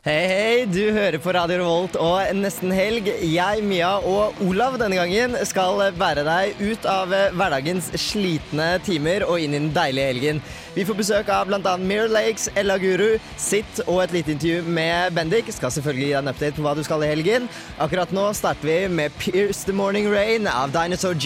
Hei, 0.00 0.22
hei, 0.30 0.64
du 0.64 0.80
hører 0.94 1.18
på 1.20 1.32
Radio 1.36 1.58
Revolt 1.60 1.96
og 2.00 2.30
Nesten 2.38 2.72
Helg. 2.72 3.10
Jeg, 3.20 3.64
Mia 3.68 3.90
og 4.08 4.38
Olav 4.46 4.78
denne 4.80 4.96
gangen 4.96 5.36
skal 5.44 5.82
bære 6.00 6.24
deg 6.24 6.62
ut 6.62 6.88
av 6.88 7.12
hverdagens 7.36 7.90
slitne 8.00 8.70
timer 8.86 9.26
og 9.28 9.44
inn 9.44 9.52
i 9.52 9.60
den 9.60 9.68
deilige 9.76 10.08
helgen. 10.14 10.42
Vi 10.72 10.86
får 10.88 10.98
besøk 11.02 11.32
av 11.34 11.50
bl.a. 11.50 11.76
Mirror 11.76 12.14
Lakes, 12.14 12.48
Ella 12.56 12.78
Guru, 12.80 13.18
Sitt 13.36 13.82
og 13.86 14.00
et 14.06 14.16
lite 14.16 14.32
intervju 14.38 14.64
med 14.80 15.12
Bendik. 15.18 15.52
Skal 15.52 15.74
selvfølgelig 15.76 16.06
gi 16.06 16.14
deg 16.14 16.22
en 16.22 16.32
update 16.32 16.56
på 16.56 16.64
hva 16.64 16.76
du 16.78 16.84
skal 16.86 17.04
i 17.04 17.12
helgen. 17.12 17.50
Akkurat 17.76 18.16
nå 18.16 18.30
starter 18.38 18.70
vi 18.70 18.80
med 19.02 19.20
Pierce 19.20 19.68
the 19.68 19.76
Morning 19.76 20.08
Rain 20.08 20.48
av 20.48 20.72
Dinosaur 20.72 21.18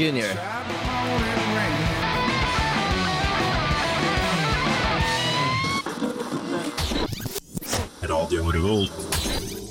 Jr. 8.30 8.86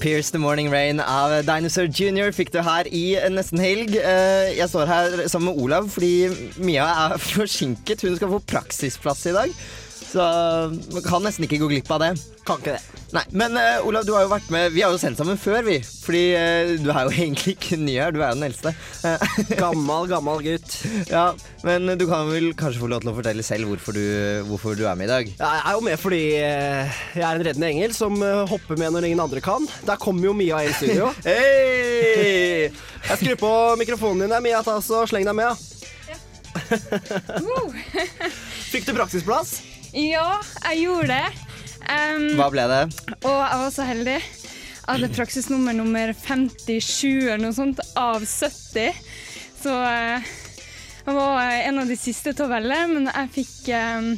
Pierce 0.01 0.31
the 0.31 0.39
Morning 0.39 0.69
Rain 0.69 0.99
av 0.99 1.31
Dinosaur 1.47 1.87
Jr. 1.87 2.33
fikk 2.35 2.51
du 2.51 2.59
her 2.65 2.87
i 2.91 3.03
Nesten 3.31 3.61
Helg. 3.63 3.95
Eh, 3.95 4.51
Jeg 4.57 4.67
står 4.69 4.89
her 4.89 5.15
sammen 5.31 5.53
med 5.53 5.63
Olav 5.63 5.87
fordi 5.93 6.27
Mia 6.59 6.83
er 7.05 7.15
forsinket. 7.23 8.03
Hun 8.03 8.17
skal 8.19 8.33
få 8.33 8.41
praksisplass 8.51 9.23
i 9.31 9.35
dag. 9.35 9.53
Så 10.13 10.23
man 10.93 11.01
kan 11.05 11.23
nesten 11.25 11.47
ikke 11.47 11.57
gå 11.63 11.71
glipp 11.71 11.89
av 11.89 12.03
det. 12.03 12.11
Kan 12.45 12.59
ikke 12.61 12.75
det. 12.75 12.81
Nei, 13.13 13.23
Men 13.37 13.55
uh, 13.57 13.85
Olav, 13.85 14.05
du 14.05 14.11
har 14.15 14.23
jo 14.25 14.29
vært 14.31 14.47
med 14.53 14.71
Vi 14.73 14.81
har 14.81 14.93
jo 14.93 14.97
sendt 15.01 15.19
sammen 15.19 15.37
før, 15.41 15.61
vi. 15.65 15.79
Fordi 15.81 16.21
uh, 16.37 16.73
du 16.81 16.89
er 16.93 17.07
jo 17.07 17.13
egentlig 17.23 17.55
ikke 17.55 17.79
ny 17.81 17.95
her. 17.97 18.13
Du 18.13 18.19
er 18.21 18.29
jo 18.33 18.37
den 18.37 18.45
eldste. 18.49 18.75
gammel, 19.01 19.57
Gammal, 19.63 20.07
gammal 20.11 20.43
gutt. 20.45 20.75
ja, 21.09 21.25
Men 21.65 21.95
du 21.97 22.05
kan 22.09 22.29
vel 22.29 22.51
kanskje 22.57 22.83
få 22.83 22.91
lov 22.93 23.01
til 23.01 23.13
å 23.13 23.15
fortelle 23.17 23.45
selv 23.47 23.71
hvorfor 23.71 23.97
du, 23.97 24.03
hvorfor 24.51 24.77
du 24.77 24.85
er 24.85 24.99
med 24.99 25.09
i 25.09 25.13
dag? 25.15 25.33
Jeg 25.33 25.65
er 25.65 25.73
jo 25.79 25.83
med 25.89 25.99
fordi 26.01 26.21
uh, 26.45 27.01
jeg 27.17 27.25
er 27.25 27.33
en 27.33 27.45
reddende 27.49 27.73
engel 27.73 27.97
som 27.97 28.17
eh, 28.21 28.45
hopper 28.53 28.77
med 28.77 28.93
når 28.93 29.09
ingen 29.09 29.25
andre 29.25 29.41
kan. 29.43 29.65
Der 29.87 29.97
kommer 30.01 30.29
jo 30.29 30.37
Mia 30.37 30.61
inn 30.61 30.73
i 30.73 30.77
studio. 30.77 31.09
Hei! 31.25 32.69
Jeg 33.09 33.19
skrur 33.19 33.41
på 33.41 33.53
mikrofonen 33.81 34.27
din 34.27 34.37
der, 34.37 34.45
Mia. 34.45 34.61
Ta 34.65 34.77
så 34.83 35.03
Sleng 35.09 35.25
deg 35.25 35.37
med. 35.41 35.57
Fikk 38.69 38.85
du 38.85 38.93
praksisplass? 38.93 39.57
Ja, 39.93 40.39
jeg 40.71 40.87
gjorde 40.87 41.13
det. 41.13 41.49
Um, 41.83 42.31
Hva 42.39 42.47
ble 42.49 42.63
det? 42.71 42.83
og 43.19 43.35
jeg 43.37 43.59
var 43.61 43.73
så 43.75 43.85
heldig. 43.85 44.15
Jeg 44.17 44.87
hadde 44.89 45.09
praksisnummer 45.13 45.75
nummer 45.77 46.13
57 46.17 47.29
eller 47.29 47.43
noe 47.43 47.53
sånt 47.55 47.81
av 47.99 48.23
70. 48.25 48.97
Så 49.61 49.75
uh, 49.77 50.31
jeg 51.03 51.15
var 51.19 51.53
en 51.69 51.83
av 51.83 51.91
de 51.93 51.97
siste 51.99 52.33
til 52.33 52.47
å 52.47 52.51
velge, 52.51 52.79
men 52.89 53.05
jeg 53.11 53.31
fikk 53.37 53.69
um, 53.77 54.09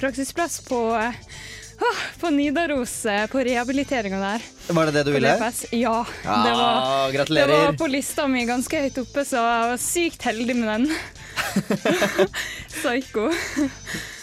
praksisplass 0.00 0.62
på, 0.64 0.80
uh, 0.96 2.00
på 2.22 2.32
Nidaros, 2.32 2.94
eh, 3.04 3.26
på 3.28 3.44
rehabiliteringa 3.44 4.20
der. 4.22 4.46
Var 4.72 4.88
det 4.88 4.94
det 4.96 5.02
du 5.10 5.12
ville? 5.12 5.34
Ja. 5.76 5.96
Ja, 6.24 6.38
det, 6.46 6.56
var, 6.56 6.80
det 6.80 7.18
gratulerer. 7.18 7.66
var 7.66 7.76
på 7.84 7.90
lista 7.92 8.24
mi 8.32 8.46
ganske 8.48 8.80
høyt 8.86 9.02
oppe, 9.04 9.26
så 9.28 9.44
jeg 9.44 9.72
var 9.74 9.84
sykt 9.90 10.30
heldig 10.30 10.56
med 10.62 10.72
den. 10.72 11.20
Psycho. 12.82 13.28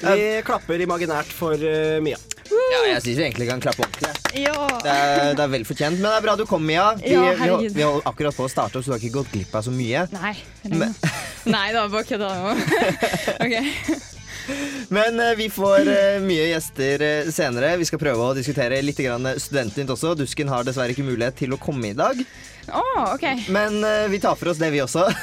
Vi 0.01 0.25
klapper 0.47 0.81
imaginært 0.83 1.31
for 1.35 1.55
uh, 1.55 1.99
Mia. 2.03 2.19
Ja, 2.49 2.79
jeg 2.87 3.01
syns 3.03 3.17
vi 3.19 3.23
egentlig 3.27 3.47
kan 3.49 3.61
klappe 3.61 3.85
ordentlig. 3.85 4.13
Ja. 4.41 4.67
Det 4.81 4.91
er, 4.93 5.33
det 5.37 5.43
er 5.43 5.51
vel 5.53 5.65
fortjent. 5.67 5.99
Men 5.99 6.09
det 6.09 6.17
er 6.17 6.25
bra 6.25 6.35
du 6.39 6.45
kom, 6.49 6.63
Mia. 6.65 6.91
Vi, 6.97 7.13
Ja, 7.13 7.33
vi, 7.37 7.69
vi 7.75 7.85
holdt 7.85 8.07
akkurat 8.09 8.37
på 8.37 8.47
å 8.47 8.51
starte, 8.51 8.81
så 8.81 8.89
du 8.89 8.95
har 8.95 9.01
ikke 9.03 9.19
gått 9.19 9.33
glipp 9.33 9.53
av 9.55 9.65
så 9.67 9.73
mye. 9.73 10.05
Nei. 10.15 10.33
Men... 10.71 10.95
Nei 11.55 11.67
da, 11.75 11.85
bare 11.91 12.05
kødda 12.09 12.29
nå. 12.41 12.49
Men 14.89 15.19
eh, 15.21 15.35
vi 15.37 15.45
får 15.53 15.89
eh, 15.93 16.21
mye 16.25 16.47
gjester 16.49 17.03
senere. 17.33 17.75
Vi 17.77 17.85
skal 17.85 18.01
prøve 18.01 18.31
å 18.31 18.37
diskutere 18.37 18.81
litt 18.81 18.97
grann 18.97 19.29
Studentnytt 19.37 19.93
også. 19.93 20.15
Dusken 20.17 20.49
har 20.49 20.65
dessverre 20.65 20.95
ikke 20.95 21.05
mulighet 21.05 21.37
til 21.43 21.53
å 21.53 21.61
komme 21.61 21.91
i 21.91 21.97
dag. 21.97 22.17
Å, 22.73 22.83
OK. 23.15 23.25
Men 23.53 23.79
uh, 23.83 24.07
vi 24.11 24.19
tar 24.21 24.35
for 24.39 24.51
oss 24.51 24.59
det, 24.61 24.69
vi 24.73 24.81
også. 24.83 25.07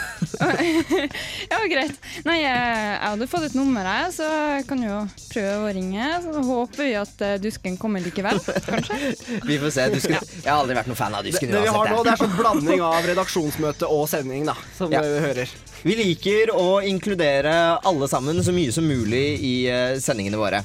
Ja, 1.50 1.58
greit. 1.70 1.94
Nei, 2.26 2.36
jeg, 2.42 2.56
jeg 2.56 3.00
hadde 3.02 3.28
fått 3.30 3.46
et 3.48 3.54
nummer, 3.56 3.86
jeg, 3.86 4.10
så 4.16 4.26
jeg 4.56 4.66
kan 4.68 4.82
jo 4.84 4.98
prøve 5.30 5.68
å 5.68 5.72
ringe. 5.76 6.08
Så 6.24 6.42
håper 6.48 6.82
vi 6.82 6.92
at 6.98 7.24
eh, 7.24 7.36
Dusken 7.42 7.78
kommer 7.80 8.02
likevel, 8.04 8.40
kanskje. 8.66 8.98
Vi 9.48 9.58
får 9.62 9.72
se. 9.76 9.86
Dusken. 9.94 10.18
Jeg 10.18 10.48
har 10.50 10.60
aldri 10.60 10.76
vært 10.78 10.90
noen 10.90 10.98
fan 10.98 11.16
av 11.16 11.24
Dusken 11.26 11.52
det 11.54 11.62
vi 11.64 11.72
har 11.72 11.90
nå, 11.92 12.02
det 12.06 12.12
er 12.14 12.20
sånn 12.20 12.36
blanding 12.36 12.82
av 12.84 13.06
redaksjonsmøte 13.06 13.88
og 13.92 14.04
sending, 14.10 14.46
da, 14.48 14.56
som 14.76 14.92
Ja. 14.92 15.02
vi 15.04 15.22
hører. 15.24 15.54
Vi 15.86 15.94
liker 15.94 16.50
å 16.50 16.80
inkludere 16.82 17.52
alle 17.86 18.08
sammen 18.10 18.40
så 18.42 18.50
mye 18.50 18.72
som 18.74 18.88
mulig 18.90 19.36
i 19.38 19.52
eh, 19.70 19.98
sendingene 20.02 20.40
våre. 20.40 20.64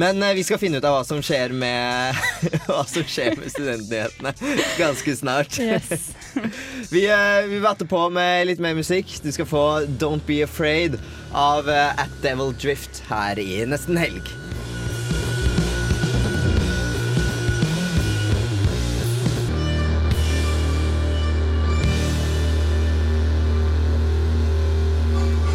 Men 0.00 0.22
eh, 0.24 0.32
vi 0.32 0.44
skal 0.48 0.56
finne 0.62 0.80
ut 0.80 0.86
av 0.88 0.94
hva 0.96 1.02
som 1.04 1.20
skjer 1.20 1.52
med 1.52 2.16
Hva 2.70 2.80
som 2.88 3.04
skjer 3.04 3.36
med 3.36 3.52
studentnyhetene 3.52 4.32
ganske 4.78 5.16
snart. 5.18 5.58
Yes. 5.60 6.14
Vi, 6.94 7.04
eh, 7.04 7.44
vi 7.52 7.60
vatter 7.60 7.88
på 7.88 8.06
med 8.12 8.46
litt 8.48 8.62
mer 8.64 8.72
musikk. 8.78 9.12
Du 9.20 9.28
skal 9.32 9.48
få 9.48 9.66
Don't 10.00 10.24
Be 10.24 10.40
Afraid 10.46 10.96
av 11.36 11.68
At 11.68 12.16
Devil 12.24 12.56
Drift 12.56 13.04
her 13.12 13.40
i 13.40 13.66
nesten 13.68 14.00
helg. 14.00 14.24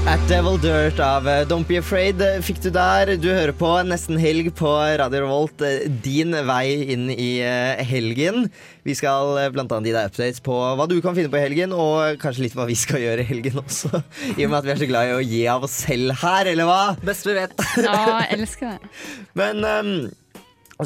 At 0.07 0.21
Devil 0.29 0.55
Dirt 0.63 1.01
av 1.03 1.25
eh, 1.27 1.41
Don't 1.49 1.67
Be 1.67 1.81
Afraid 1.81 2.21
eh, 2.23 2.37
fikk 2.43 2.61
du 2.63 2.69
der. 2.71 3.09
Du 3.19 3.27
hører 3.27 3.51
på 3.55 3.67
Nesten 3.83 4.15
Helg 4.21 4.47
på 4.55 4.69
Radio 5.01 5.25
Revolt. 5.25 5.59
eh, 5.67 5.83
Din 6.03 6.31
vei 6.47 6.93
inn 6.95 7.09
i 7.11 7.41
helgen. 7.89 8.47
Vi 8.87 8.95
skal 8.95 9.35
bl.a. 9.51 9.65
gi 9.67 9.91
deg 9.91 10.07
updates 10.07 10.39
på 10.45 10.55
hva 10.79 10.87
du 10.87 10.95
kan 11.03 11.17
finne 11.17 11.31
på 11.33 11.39
i 11.39 11.43
helgen, 11.43 11.75
og 11.75 12.15
kanskje 12.23 12.45
litt 12.45 12.55
hva 12.55 12.69
vi 12.69 12.77
skal 12.79 13.03
gjøre 13.03 13.25
i 13.25 13.27
helgen 13.33 13.59
også. 13.59 13.91
I 14.39 14.47
og 14.47 14.53
med 14.53 14.57
at 14.61 14.69
vi 14.69 14.73
er 14.77 14.81
så 14.85 14.89
glad 14.93 15.11
i 15.11 15.15
å 15.17 15.21
gi 15.27 15.43
av 15.51 15.67
oss 15.67 15.75
selv 15.83 16.15
her, 16.23 16.53
eller 16.53 16.71
hva? 16.71 16.81
Best 17.03 17.27
vi 17.27 17.35
vet. 17.41 17.55
Ja, 17.83 17.99
jeg 18.23 18.39
elsker 18.39 18.77
det. 18.77 18.91
Men 19.37 19.63
um, 19.67 19.93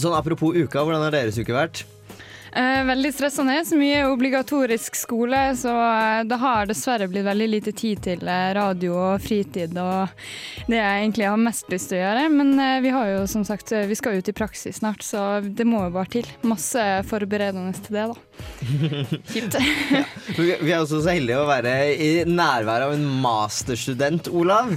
sånn 0.02 0.18
apropos 0.18 0.58
uka, 0.58 0.82
hvordan 0.82 1.06
har 1.06 1.14
deres 1.14 1.38
uke 1.38 1.54
vært? 1.56 1.86
Eh, 2.52 2.84
veldig 2.86 3.14
stressende. 3.14 3.66
Så 3.66 3.78
mye 3.80 4.06
obligatorisk 4.12 4.96
skole, 4.96 5.56
så 5.56 5.72
eh, 5.72 6.24
det 6.28 6.36
har 6.36 6.68
dessverre 6.68 7.08
blitt 7.08 7.24
veldig 7.24 7.48
lite 7.48 7.72
tid 7.72 8.02
til 8.04 8.28
eh, 8.28 8.52
radio 8.58 8.98
og 9.00 9.22
fritid 9.24 9.78
og 9.80 10.10
det 10.68 10.76
jeg 10.76 10.98
egentlig 11.06 11.30
har 11.30 11.40
mest 11.40 11.72
lyst 11.72 11.92
til 11.92 12.00
å 12.00 12.02
gjøre. 12.02 12.26
Men 12.34 12.52
eh, 12.60 12.82
vi 12.84 12.92
har 12.92 13.08
jo 13.14 13.22
som 13.32 13.46
sagt, 13.48 13.72
vi 13.72 13.96
skal 13.96 14.20
ut 14.20 14.32
i 14.32 14.36
praksis 14.36 14.82
snart, 14.82 15.06
så 15.06 15.40
det 15.46 15.68
må 15.68 15.86
jo 15.86 15.96
bare 15.96 16.12
til. 16.18 16.28
Masse 16.44 16.84
forberedende 17.08 17.72
til 17.80 17.96
det, 17.96 18.10
da. 18.12 18.20
Kjipt. 19.32 19.56
Vi 20.36 20.52
vi 20.62 20.72
er 20.74 20.82
også 20.82 21.02
så 21.06 21.14
heldige 21.14 21.40
å 21.40 21.48
være 21.48 21.74
i 21.94 22.10
nærvær 22.28 22.88
av 22.88 22.96
en 22.96 23.06
masterstudent, 23.24 24.28
Olav. 24.34 24.74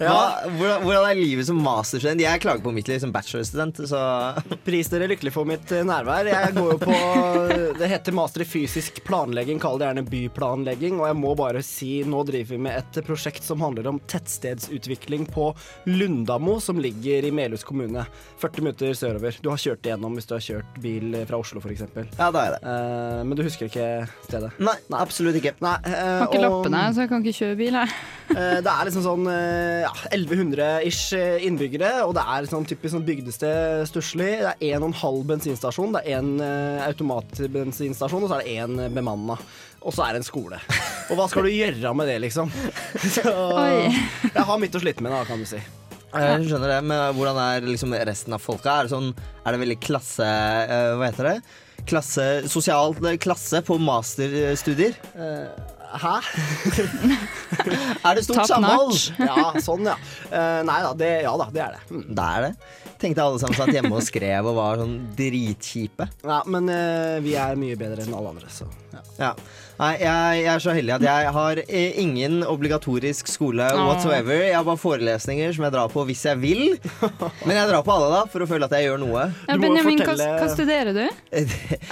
ja, 0.00 0.18
hvordan, 0.56 0.82
hvordan 0.82 1.08
er 1.08 1.18
livet 1.20 1.46
som 1.48 1.60
masterstudent? 1.62 2.24
Jeg 2.24 2.42
klager 2.42 2.64
på 2.64 2.74
mitt 2.74 2.90
liv 2.90 3.00
som 3.02 3.12
bachelorstudent, 3.14 3.84
så 3.90 4.02
Pris 4.66 4.90
dere 4.92 5.08
lykkelig 5.12 5.34
for 5.34 5.48
mitt 5.48 5.70
nærvær. 5.88 6.28
Jeg 6.30 6.54
går 6.56 6.70
jo 6.74 6.78
på 6.82 6.94
Det 7.80 7.88
heter 7.90 8.14
master 8.14 8.44
i 8.44 8.46
fysisk 8.46 9.00
planlegging, 9.06 9.58
kall 9.62 9.78
det 9.80 9.88
gjerne 9.88 10.04
byplanlegging. 10.08 10.98
Og 11.00 11.08
jeg 11.10 11.16
må 11.18 11.32
bare 11.38 11.62
si, 11.66 12.02
nå 12.06 12.22
driver 12.28 12.54
vi 12.54 12.58
med 12.68 12.78
et 12.78 13.00
prosjekt 13.06 13.42
som 13.44 13.60
handler 13.64 13.88
om 13.90 13.98
tettstedsutvikling 14.10 15.26
på 15.34 15.48
Lundamo, 15.90 16.60
som 16.62 16.78
ligger 16.80 17.26
i 17.26 17.32
Melhus 17.34 17.64
kommune. 17.66 18.04
40 18.42 18.62
minutter 18.64 18.94
sørover. 18.96 19.36
Du 19.42 19.50
har 19.50 19.58
kjørt 19.60 19.84
igjennom 19.88 20.14
hvis 20.18 20.28
du 20.30 20.34
har 20.36 20.44
kjørt 20.44 20.78
bil 20.84 21.16
fra 21.28 21.40
Oslo, 21.42 21.60
f.eks. 21.64 21.82
ja, 22.18 22.30
da 22.30 22.44
er 22.46 22.54
det. 22.56 22.60
Eh, 22.62 23.20
men 23.26 23.38
du 23.38 23.42
husker 23.46 23.66
ikke 23.68 23.88
stedet? 24.28 24.52
Nei, 24.62 24.76
absolutt 25.00 25.40
ikke. 25.40 25.56
Nei, 25.64 25.74
eh, 25.90 25.98
Har 26.22 26.28
ikke 26.28 26.38
og- 26.40 26.46
lappene, 26.46 26.84
så 26.94 27.04
jeg 27.04 27.10
kan 27.10 27.24
ikke 27.24 27.38
kjøre 27.42 27.56
bil, 27.58 27.80
jeg. 27.80 27.88
Eh, 28.30 28.60
Det 28.64 28.70
er 28.72 28.86
liksom 28.88 29.02
sånn 29.04 29.26
ja, 29.84 29.90
1100-ish 30.14 31.12
innbyggere, 31.44 31.90
og 32.06 32.14
det 32.14 32.22
er 32.24 32.46
sånn 32.48 32.64
typisk 32.68 32.94
sånn 32.94 33.04
bygdested 33.06 33.84
stusslig. 33.90 34.30
Det 34.44 34.54
er 34.54 34.76
en 34.76 34.82
og 34.86 34.88
en 34.92 34.98
halv 35.02 35.26
bensinstasjon 35.26 35.73
bensinstasjon. 35.74 35.94
Det 35.94 36.02
er 36.06 36.18
én 36.18 36.40
automatbensinstasjon, 36.84 38.24
og 38.24 38.30
så 38.30 38.38
er 38.38 38.44
det 38.44 38.56
én 38.62 38.94
bemanna. 38.94 39.36
Og 39.84 39.92
så 39.92 40.04
er 40.06 40.14
det 40.14 40.22
en 40.22 40.28
skole. 40.28 40.58
Og 41.10 41.18
hva 41.18 41.26
skal 41.28 41.44
du 41.44 41.50
gjøre 41.52 41.94
med 41.94 42.08
det, 42.08 42.18
liksom? 42.24 42.48
Så 43.14 43.24
jeg 43.26 44.44
har 44.48 44.58
mitt 44.60 44.74
å 44.74 44.80
slite 44.80 45.04
med, 45.04 45.12
da, 45.12 45.24
kan 45.28 45.42
du 45.42 45.44
si. 45.44 45.60
Jeg 46.14 46.46
skjønner 46.46 46.70
det, 46.70 46.78
men 46.86 47.16
hvordan 47.18 47.36
er 47.42 47.66
liksom 47.66 47.92
resten 48.06 48.32
av 48.32 48.40
folka? 48.40 48.78
Er 48.78 48.86
det, 48.86 48.94
sånn, 48.94 49.10
er 49.44 49.52
det 49.52 49.60
veldig 49.60 49.76
klasse... 49.82 50.24
eh, 50.24 50.94
hva 50.96 51.10
heter 51.10 51.28
det? 51.28 51.36
Klasse, 51.90 52.26
sosial 52.48 52.94
klasse 53.20 53.60
på 53.66 53.76
masterstudier? 53.82 54.94
Hæ? 55.94 56.14
Er 58.06 58.16
det 58.18 58.24
stort 58.26 58.48
samhold? 58.50 58.96
Ja, 59.20 59.52
sånn, 59.62 59.86
ja. 59.86 59.94
Uh, 60.28 60.60
nei 60.66 60.78
da, 60.82 60.94
det, 60.98 61.10
ja 61.24 61.34
da, 61.38 61.48
det 61.54 61.62
er 61.64 61.76
det. 61.76 61.82
Mm. 61.90 62.06
Det 62.10 62.24
er 62.24 62.46
det. 62.48 62.52
Tenkte 63.04 63.26
alle 63.26 63.42
sammen 63.42 63.58
satt 63.58 63.74
hjemme 63.74 63.94
og 63.94 64.06
skrev 64.06 64.48
og 64.50 64.58
var 64.58 64.80
sånn 64.82 64.96
dritkjipe. 65.18 66.08
Ja, 66.24 66.40
men 66.50 66.70
uh, 66.72 67.20
vi 67.24 67.36
er 67.38 67.60
mye 67.60 67.78
bedre 67.80 68.06
enn 68.06 68.16
alle 68.16 68.34
andre, 68.34 68.50
så 68.52 68.68
ja. 69.18 69.34
Nei, 69.74 69.88
jeg, 69.98 70.42
jeg 70.44 70.50
er 70.52 70.60
så 70.62 70.70
heldig 70.76 70.92
at 70.94 71.02
jeg 71.02 71.30
har 71.34 71.58
eh, 71.64 71.96
ingen 71.98 72.44
obligatorisk 72.46 73.26
skole 73.26 73.64
whatsoever. 73.74 74.36
Jeg 74.46 74.54
har 74.54 74.62
bare 74.68 74.78
forelesninger 74.78 75.50
som 75.56 75.64
jeg 75.66 75.74
drar 75.74 75.88
på 75.90 76.04
hvis 76.06 76.22
jeg 76.28 76.38
vil. 76.38 76.60
Men 77.42 77.56
jeg 77.56 77.70
drar 77.72 77.82
på 77.82 77.90
alle 77.96 78.12
da, 78.12 78.20
for 78.30 78.44
å 78.44 78.48
føle 78.52 78.68
at 78.68 78.76
jeg 78.78 78.86
gjør 78.86 79.00
noe. 79.02 79.24
Ja, 79.48 79.56
Benjamin, 79.58 79.98
hva, 79.98 80.06
fortelle- 80.12 80.28
hva 80.38 80.46
studerer 80.52 80.94
du? 80.94 81.02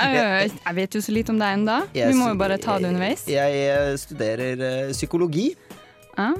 Jeg, 0.02 0.52
jeg 0.54 0.74
vet 0.78 0.94
jo 0.96 1.00
så 1.04 1.12
lite 1.14 1.32
om 1.34 1.38
deg 1.42 1.56
ennå. 1.58 1.76
Vi 1.94 2.14
må 2.18 2.30
jo 2.32 2.38
bare 2.38 2.56
ta 2.62 2.76
det 2.78 2.92
underveis. 2.92 3.26
Jeg 3.30 3.58
eh, 3.66 3.92
studerer 4.00 4.62
eh, 4.68 4.92
psykologi. 4.94 5.48
Ah, 6.20 6.34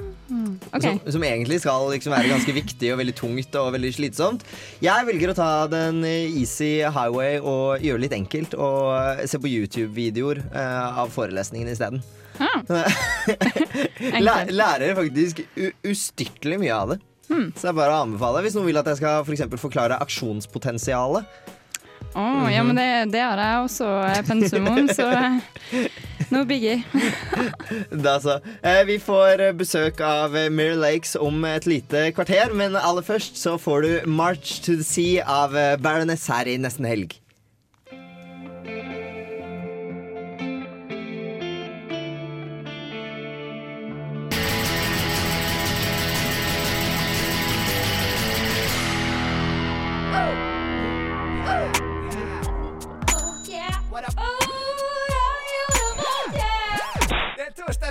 okay. 0.69 0.99
Som, 0.99 1.11
som 1.15 1.23
egentlig 1.25 1.57
skal 1.63 1.87
liksom 1.89 2.13
være 2.13 2.29
ganske 2.29 2.53
viktig 2.53 2.91
og 2.93 2.99
veldig 2.99 3.15
tungt 3.17 3.55
og 3.57 3.71
veldig 3.73 3.93
slitsomt. 3.95 4.43
Jeg 4.83 5.07
velger 5.07 5.31
å 5.31 5.37
ta 5.37 5.47
den 5.71 6.03
eh, 6.05 6.29
easy 6.29 6.83
highway 6.83 7.39
og 7.39 7.81
gjøre 7.81 8.03
det 8.03 8.05
litt 8.05 8.17
enkelt 8.19 8.53
og 8.53 9.23
se 9.29 9.41
på 9.41 9.49
YouTube-videoer 9.49 10.43
uh, 10.53 11.01
av 11.01 11.09
forelesningen 11.15 11.73
isteden. 11.73 12.03
Ah. 12.37 12.61
Lærer 14.53 14.93
faktisk 14.97 15.41
ustyrtelig 15.89 16.61
mye 16.61 16.77
av 16.77 16.93
det. 16.93 17.01
Hmm. 17.31 17.49
Så 17.55 17.65
det 17.65 17.73
er 17.73 17.79
bare 17.79 17.97
å 17.97 18.05
anbefale. 18.05 18.45
Hvis 18.45 18.57
noen 18.57 18.69
vil 18.69 18.81
at 18.81 18.89
jeg 18.91 19.01
skal 19.01 19.25
for 19.25 19.65
forklare 19.69 19.97
aksjonspotensialet. 20.05 21.51
Å, 22.13 22.23
ja, 22.53 22.61
men 22.61 22.77
det, 22.77 22.87
det 23.15 23.21
har 23.23 23.39
jeg 23.41 23.61
også 23.63 23.87
eh, 24.05 24.19
pensum 24.27 24.67
om, 24.69 24.89
så 24.93 25.07
no 26.33 26.43
biggie. 26.49 26.81
Da 28.05 28.17
så. 28.21 28.39
Eh, 28.61 28.83
vi 28.89 28.99
får 29.01 29.45
besøk 29.57 30.01
av 30.03 30.35
eh, 30.37 30.49
Mirror 30.53 30.81
Lakes 30.81 31.15
om 31.19 31.43
et 31.47 31.67
lite 31.69 32.09
kvarter, 32.15 32.53
men 32.53 32.77
aller 32.79 33.05
først 33.05 33.39
så 33.39 33.55
får 33.61 33.85
du 33.85 33.91
March 34.09 34.59
to 34.65 34.77
the 34.79 34.87
Sea 34.87 35.25
av 35.29 35.57
eh, 35.57 35.75
Baroness 35.81 36.27
her 36.31 36.49
i 36.49 36.57
nesten 36.61 36.89
helg. 36.89 37.17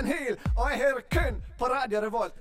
Er 0.03 0.09
Hyl, 0.11 0.37
og 0.57 0.65
jeg 0.71 0.79
hører 0.81 1.03
kun 1.11 1.35
på 1.59 1.67
Radio 1.71 2.01
Revolt. 2.03 2.39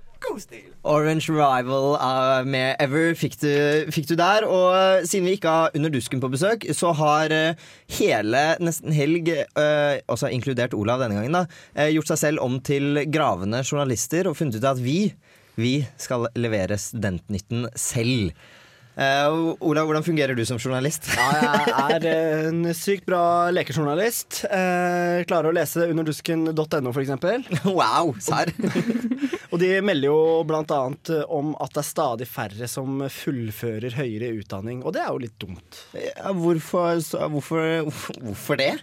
Orange 0.87 1.33
Rival 1.35 1.97
uh, 1.99 2.47
med 2.47 2.77
Ever 2.83 3.15
fikk 3.19 3.37
du, 3.43 3.51
fikk 3.91 4.07
du 4.11 4.15
der. 4.19 4.47
Og 4.47 4.69
eh, 4.75 5.07
siden 5.07 5.27
vi 5.27 5.35
ikke 5.35 5.51
har 5.51 5.75
Under 5.75 5.91
dusken 5.91 6.23
på 6.23 6.31
besøk, 6.31 6.67
så 6.79 6.93
har 6.95 7.35
uh, 7.35 7.67
hele 7.99 8.43
Nesten 8.63 8.95
Helg, 8.95 9.31
uh, 9.59 9.99
også 10.11 10.31
inkludert 10.31 10.75
Olav 10.79 11.03
denne 11.03 11.19
gangen, 11.19 11.35
da, 11.35 11.89
gjort 11.91 12.13
seg 12.13 12.23
selv 12.23 12.43
om 12.47 12.61
til 12.63 13.03
gravende 13.11 13.65
journalister 13.67 14.31
og 14.31 14.39
funnet 14.39 14.59
ut 14.59 14.71
at 14.73 14.83
vi, 14.83 15.13
vi 15.59 15.75
skal 15.99 16.31
levere 16.39 16.79
Studentnytten 16.79 17.67
selv. 17.75 18.31
Eh, 18.93 19.55
Olav, 19.65 19.87
hvordan 19.89 20.05
fungerer 20.05 20.37
du 20.37 20.43
som 20.45 20.59
journalist? 20.61 21.07
Ja, 21.17 21.29
jeg 21.65 21.95
er 21.97 22.07
eh, 22.11 22.49
en 22.51 22.67
sykt 22.77 23.07
bra 23.09 23.49
lekejournalist. 23.55 24.43
Uh, 24.53 25.23
klarer 25.29 25.49
å 25.49 25.55
lese 25.57 25.87
underdusken.no, 25.89 26.93
f.eks. 26.93 27.15
wow, 27.79 28.13
serr! 28.21 28.53
Og 29.53 29.59
de 29.61 29.71
melder 29.85 30.09
jo 30.11 30.19
eh, 30.45 31.25
om 31.33 31.55
at 31.61 31.73
det 31.73 31.83
er 31.83 31.89
stadig 31.89 32.29
færre 32.29 32.69
som 32.69 33.01
fullfører 33.09 33.97
høyere 33.97 34.33
utdanning, 34.41 34.81
og 34.85 34.95
det 34.97 35.03
er 35.05 35.11
jo 35.13 35.23
litt 35.25 35.39
dumt. 35.41 35.83
Ja, 35.97 36.33
hvorfor, 36.37 37.01
så- 37.05 37.29
hvorfor, 37.33 37.89
hvorfor 38.21 38.61
det? 38.61 38.75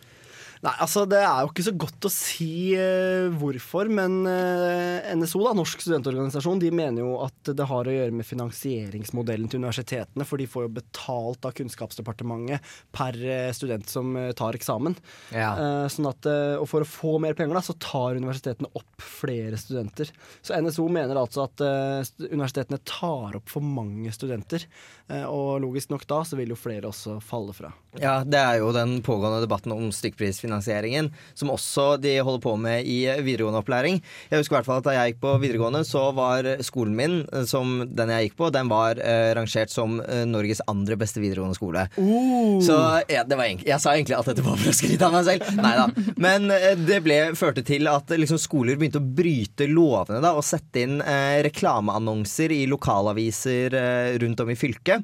Nei, 0.59 0.73
altså 0.83 1.05
Det 1.07 1.21
er 1.23 1.43
jo 1.43 1.51
ikke 1.53 1.63
så 1.69 1.73
godt 1.79 2.07
å 2.07 2.11
si 2.11 2.75
uh, 2.75 3.29
hvorfor, 3.39 3.87
men 3.91 4.19
uh, 4.27 5.07
NSO, 5.15 5.41
da, 5.45 5.53
Norsk 5.55 5.83
studentorganisasjon, 5.85 6.59
de 6.59 6.71
mener 6.75 7.03
jo 7.03 7.13
at 7.23 7.53
det 7.55 7.67
har 7.69 7.87
å 7.87 7.93
gjøre 7.93 8.15
med 8.15 8.27
finansieringsmodellen 8.27 9.47
til 9.51 9.63
universitetene, 9.63 10.27
for 10.27 10.41
de 10.41 10.47
får 10.49 10.67
jo 10.67 10.73
betalt 10.79 11.47
av 11.47 11.55
Kunnskapsdepartementet 11.57 12.73
per 12.95 13.17
eh, 13.23 13.49
student 13.55 13.89
som 13.89 14.11
eh, 14.19 14.31
tar 14.37 14.57
eksamen. 14.57 14.95
Ja. 15.33 15.51
Eh, 15.53 15.85
sånn 15.93 16.09
at, 16.09 16.27
eh, 16.29 16.55
og 16.59 16.67
For 16.69 16.85
å 16.85 16.89
få 16.89 17.15
mer 17.23 17.37
penger 17.37 17.57
da, 17.57 17.63
så 17.65 17.75
tar 17.81 18.19
universitetene 18.19 18.71
opp 18.77 19.03
flere 19.03 19.59
studenter. 19.59 20.11
Så 20.45 20.57
NSO 20.59 20.87
mener 20.91 21.19
altså 21.19 21.45
at 21.47 21.63
eh, 21.65 22.29
universitetene 22.29 22.81
tar 22.87 23.39
opp 23.39 23.49
for 23.51 23.65
mange 23.65 24.13
studenter. 24.15 24.65
Eh, 25.09 25.25
og 25.25 25.61
logisk 25.63 25.91
nok 25.93 26.05
da 26.09 26.21
så 26.27 26.37
vil 26.39 26.53
jo 26.53 26.57
flere 26.59 26.89
også 26.89 27.17
falle 27.25 27.55
fra. 27.55 27.71
Ja, 27.99 28.19
det 28.23 28.37
er 28.37 28.59
jo 28.61 28.69
den 28.75 28.99
pågående 29.05 29.41
debatten 29.43 29.73
om 29.73 29.89
stykkprisfinansieringen, 29.93 31.09
som 31.33 31.51
også 31.53 31.95
de 32.01 32.19
holder 32.21 32.43
på 32.43 32.53
med 32.61 32.85
i 32.85 33.01
videregående 33.25 33.63
opplæring. 33.63 33.99
Jeg 34.29 34.41
husker 34.41 34.55
i 34.55 34.59
hvert 34.59 34.69
fall 34.69 34.83
at 34.83 34.89
Da 34.89 34.95
jeg 34.95 35.13
gikk 35.13 35.21
på 35.23 35.33
videregående, 35.41 35.83
så 35.85 36.09
var 36.15 36.47
skolen 36.65 36.95
min, 36.97 37.17
eh, 37.33 37.45
som 37.49 37.81
den 37.85 38.13
jeg 38.13 38.29
gikk 38.29 38.37
på, 38.39 38.51
den 38.53 38.69
var 38.71 39.01
eh, 39.01 39.31
rangert 39.37 39.73
som 39.73 39.99
eh, 40.01 40.25
Norges 40.29 40.61
andre 40.69 40.97
beste 40.99 41.21
videregående 41.21 41.57
skole. 41.57 41.87
Så 42.65 42.77
ja, 43.09 43.23
det 43.25 43.37
var 43.37 43.45
egentlig, 43.45 43.69
Jeg 43.69 43.81
sa 43.81 43.93
egentlig 43.95 44.17
at 44.17 44.29
dette 44.29 44.45
var 44.45 44.57
for 44.59 44.71
å 44.71 44.75
skryte 44.75 45.07
av 45.07 45.15
meg 45.15 45.27
selv. 45.27 45.49
Nei 45.59 45.75
da. 45.77 45.87
Men 46.19 46.49
det 46.85 46.99
ble, 47.05 47.19
førte 47.39 47.63
til 47.65 47.89
at 47.91 48.11
liksom, 48.13 48.39
skoler 48.41 48.77
begynte 48.79 49.01
å 49.01 49.09
bryte 49.19 49.67
lovene 49.69 50.21
da, 50.23 50.33
og 50.37 50.45
sette 50.45 50.83
inn 50.83 50.99
eh, 51.01 51.39
reklameannonser 51.47 52.53
i 52.55 52.63
lokalaviser 52.69 53.75
eh, 53.77 54.17
rundt 54.21 54.43
om 54.43 54.51
i 54.51 54.57
fylket 54.59 54.98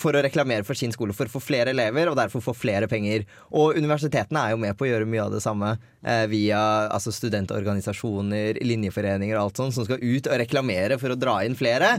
for 0.00 0.16
å 0.16 0.22
reklamere 0.24 0.64
for 0.64 0.78
sin 0.78 0.94
skole, 0.94 1.12
for 1.12 1.28
å 1.28 1.32
få 1.34 1.42
flere 1.44 1.74
elever 1.74 2.08
og 2.08 2.16
derfor 2.16 2.40
få 2.40 2.54
flere 2.56 2.88
penger. 2.88 3.26
Og 3.52 3.76
universitetene 3.76 4.40
er 4.40 4.54
jo 4.54 4.60
med 4.62 4.78
på 4.78 4.86
å 4.86 4.88
gjøre 4.88 5.08
mye 5.08 5.26
av 5.26 5.34
det 5.34 5.42
samme 5.44 5.74
eh, 5.74 6.24
via 6.30 6.60
altså 6.86 7.12
studentorganisasjoner, 7.12 8.62
linjeforeninger 8.64 9.36
og 9.36 9.42
alt 9.42 9.60
sånt, 9.60 9.76
som 9.76 9.84
skal 9.84 10.00
ut 10.00 10.30
og 10.30 10.40
reklamere 10.40 10.96
for 11.02 11.12
å 11.12 11.18
dra 11.20 11.42
inn 11.44 11.58
flere. 11.58 11.98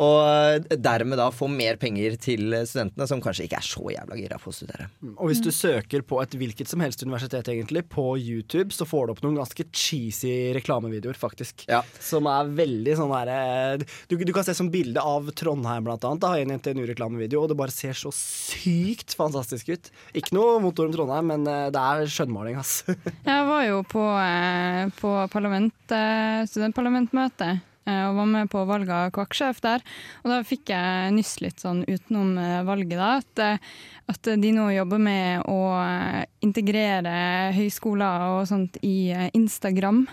Og 0.00 0.68
dermed 0.80 1.18
da 1.20 1.28
få 1.34 1.48
mer 1.52 1.76
penger 1.80 2.16
til 2.20 2.54
studentene, 2.68 3.06
som 3.08 3.20
kanskje 3.22 3.46
ikke 3.46 3.58
er 3.60 3.66
så 3.66 3.84
jævla 3.92 4.18
gira 4.18 4.38
på 4.40 4.52
å 4.52 4.56
studere. 4.56 4.88
Og 5.16 5.30
hvis 5.30 5.42
du 5.44 5.50
søker 5.54 6.04
på 6.06 6.20
et 6.22 6.36
hvilket 6.38 6.70
som 6.70 6.82
helst 6.84 7.04
universitet 7.04 7.50
egentlig 7.52 7.84
på 7.92 8.06
YouTube, 8.16 8.72
så 8.74 8.86
får 8.88 9.08
du 9.08 9.14
opp 9.14 9.22
noen 9.24 9.40
ganske 9.42 9.66
cheesy 9.68 10.52
reklamevideoer, 10.56 11.18
faktisk. 11.18 11.66
Ja. 11.70 11.82
Som 12.00 12.28
er 12.30 12.52
veldig 12.52 12.96
sånn 12.98 13.12
derre 13.12 13.40
du, 14.08 14.16
du 14.16 14.32
kan 14.34 14.46
se 14.46 14.54
som 14.56 14.70
bilde 14.72 15.02
av 15.02 15.28
Trondheim, 15.36 15.84
blant 15.86 16.04
annet. 16.08 16.22
Da, 16.22 16.34
en 16.38 16.54
NTNU-reklamevideo, 16.56 17.42
og 17.42 17.52
det 17.52 17.58
bare 17.58 17.74
ser 17.74 17.96
så 17.98 18.12
sykt 18.14 19.16
fantastisk 19.18 19.72
ut. 19.72 19.90
Ikke 20.16 20.36
noe 20.36 20.60
motor 20.62 20.88
om 20.88 20.94
Trondheim, 20.94 21.32
men 21.32 21.48
eh, 21.50 21.68
det 21.74 21.82
er 21.82 22.12
skjønnmaling, 22.12 22.60
ass. 22.60 22.82
Jeg 23.30 23.48
var 23.48 23.66
jo 23.66 23.82
på, 23.88 24.06
eh, 24.22 24.86
på 24.98 25.12
parlament, 25.32 25.76
eh, 25.92 26.42
studentparlamentmøte 26.50 27.50
eh, 27.50 27.60
og 27.90 28.18
var 28.18 28.28
med 28.30 28.50
på 28.52 28.62
valget 28.68 28.92
av 28.94 29.10
kvakksjef 29.14 29.62
der. 29.64 29.82
Og 30.22 30.30
da 30.30 30.40
fikk 30.46 30.70
jeg 30.70 31.14
nyss 31.16 31.34
litt 31.42 31.62
sånn 31.62 31.82
utenom 31.88 32.36
eh, 32.38 32.60
valget 32.66 32.98
da, 33.00 33.10
at, 33.18 33.42
eh, 33.42 33.72
at 34.12 34.30
de 34.42 34.52
nå 34.54 34.68
jobber 34.74 35.02
med 35.02 35.48
å 35.50 35.58
eh, 35.80 36.22
integrere 36.46 37.16
høyskoler 37.56 38.28
og 38.36 38.46
sånt 38.50 38.78
i 38.86 39.10
eh, 39.10 39.28
Instagram 39.38 40.04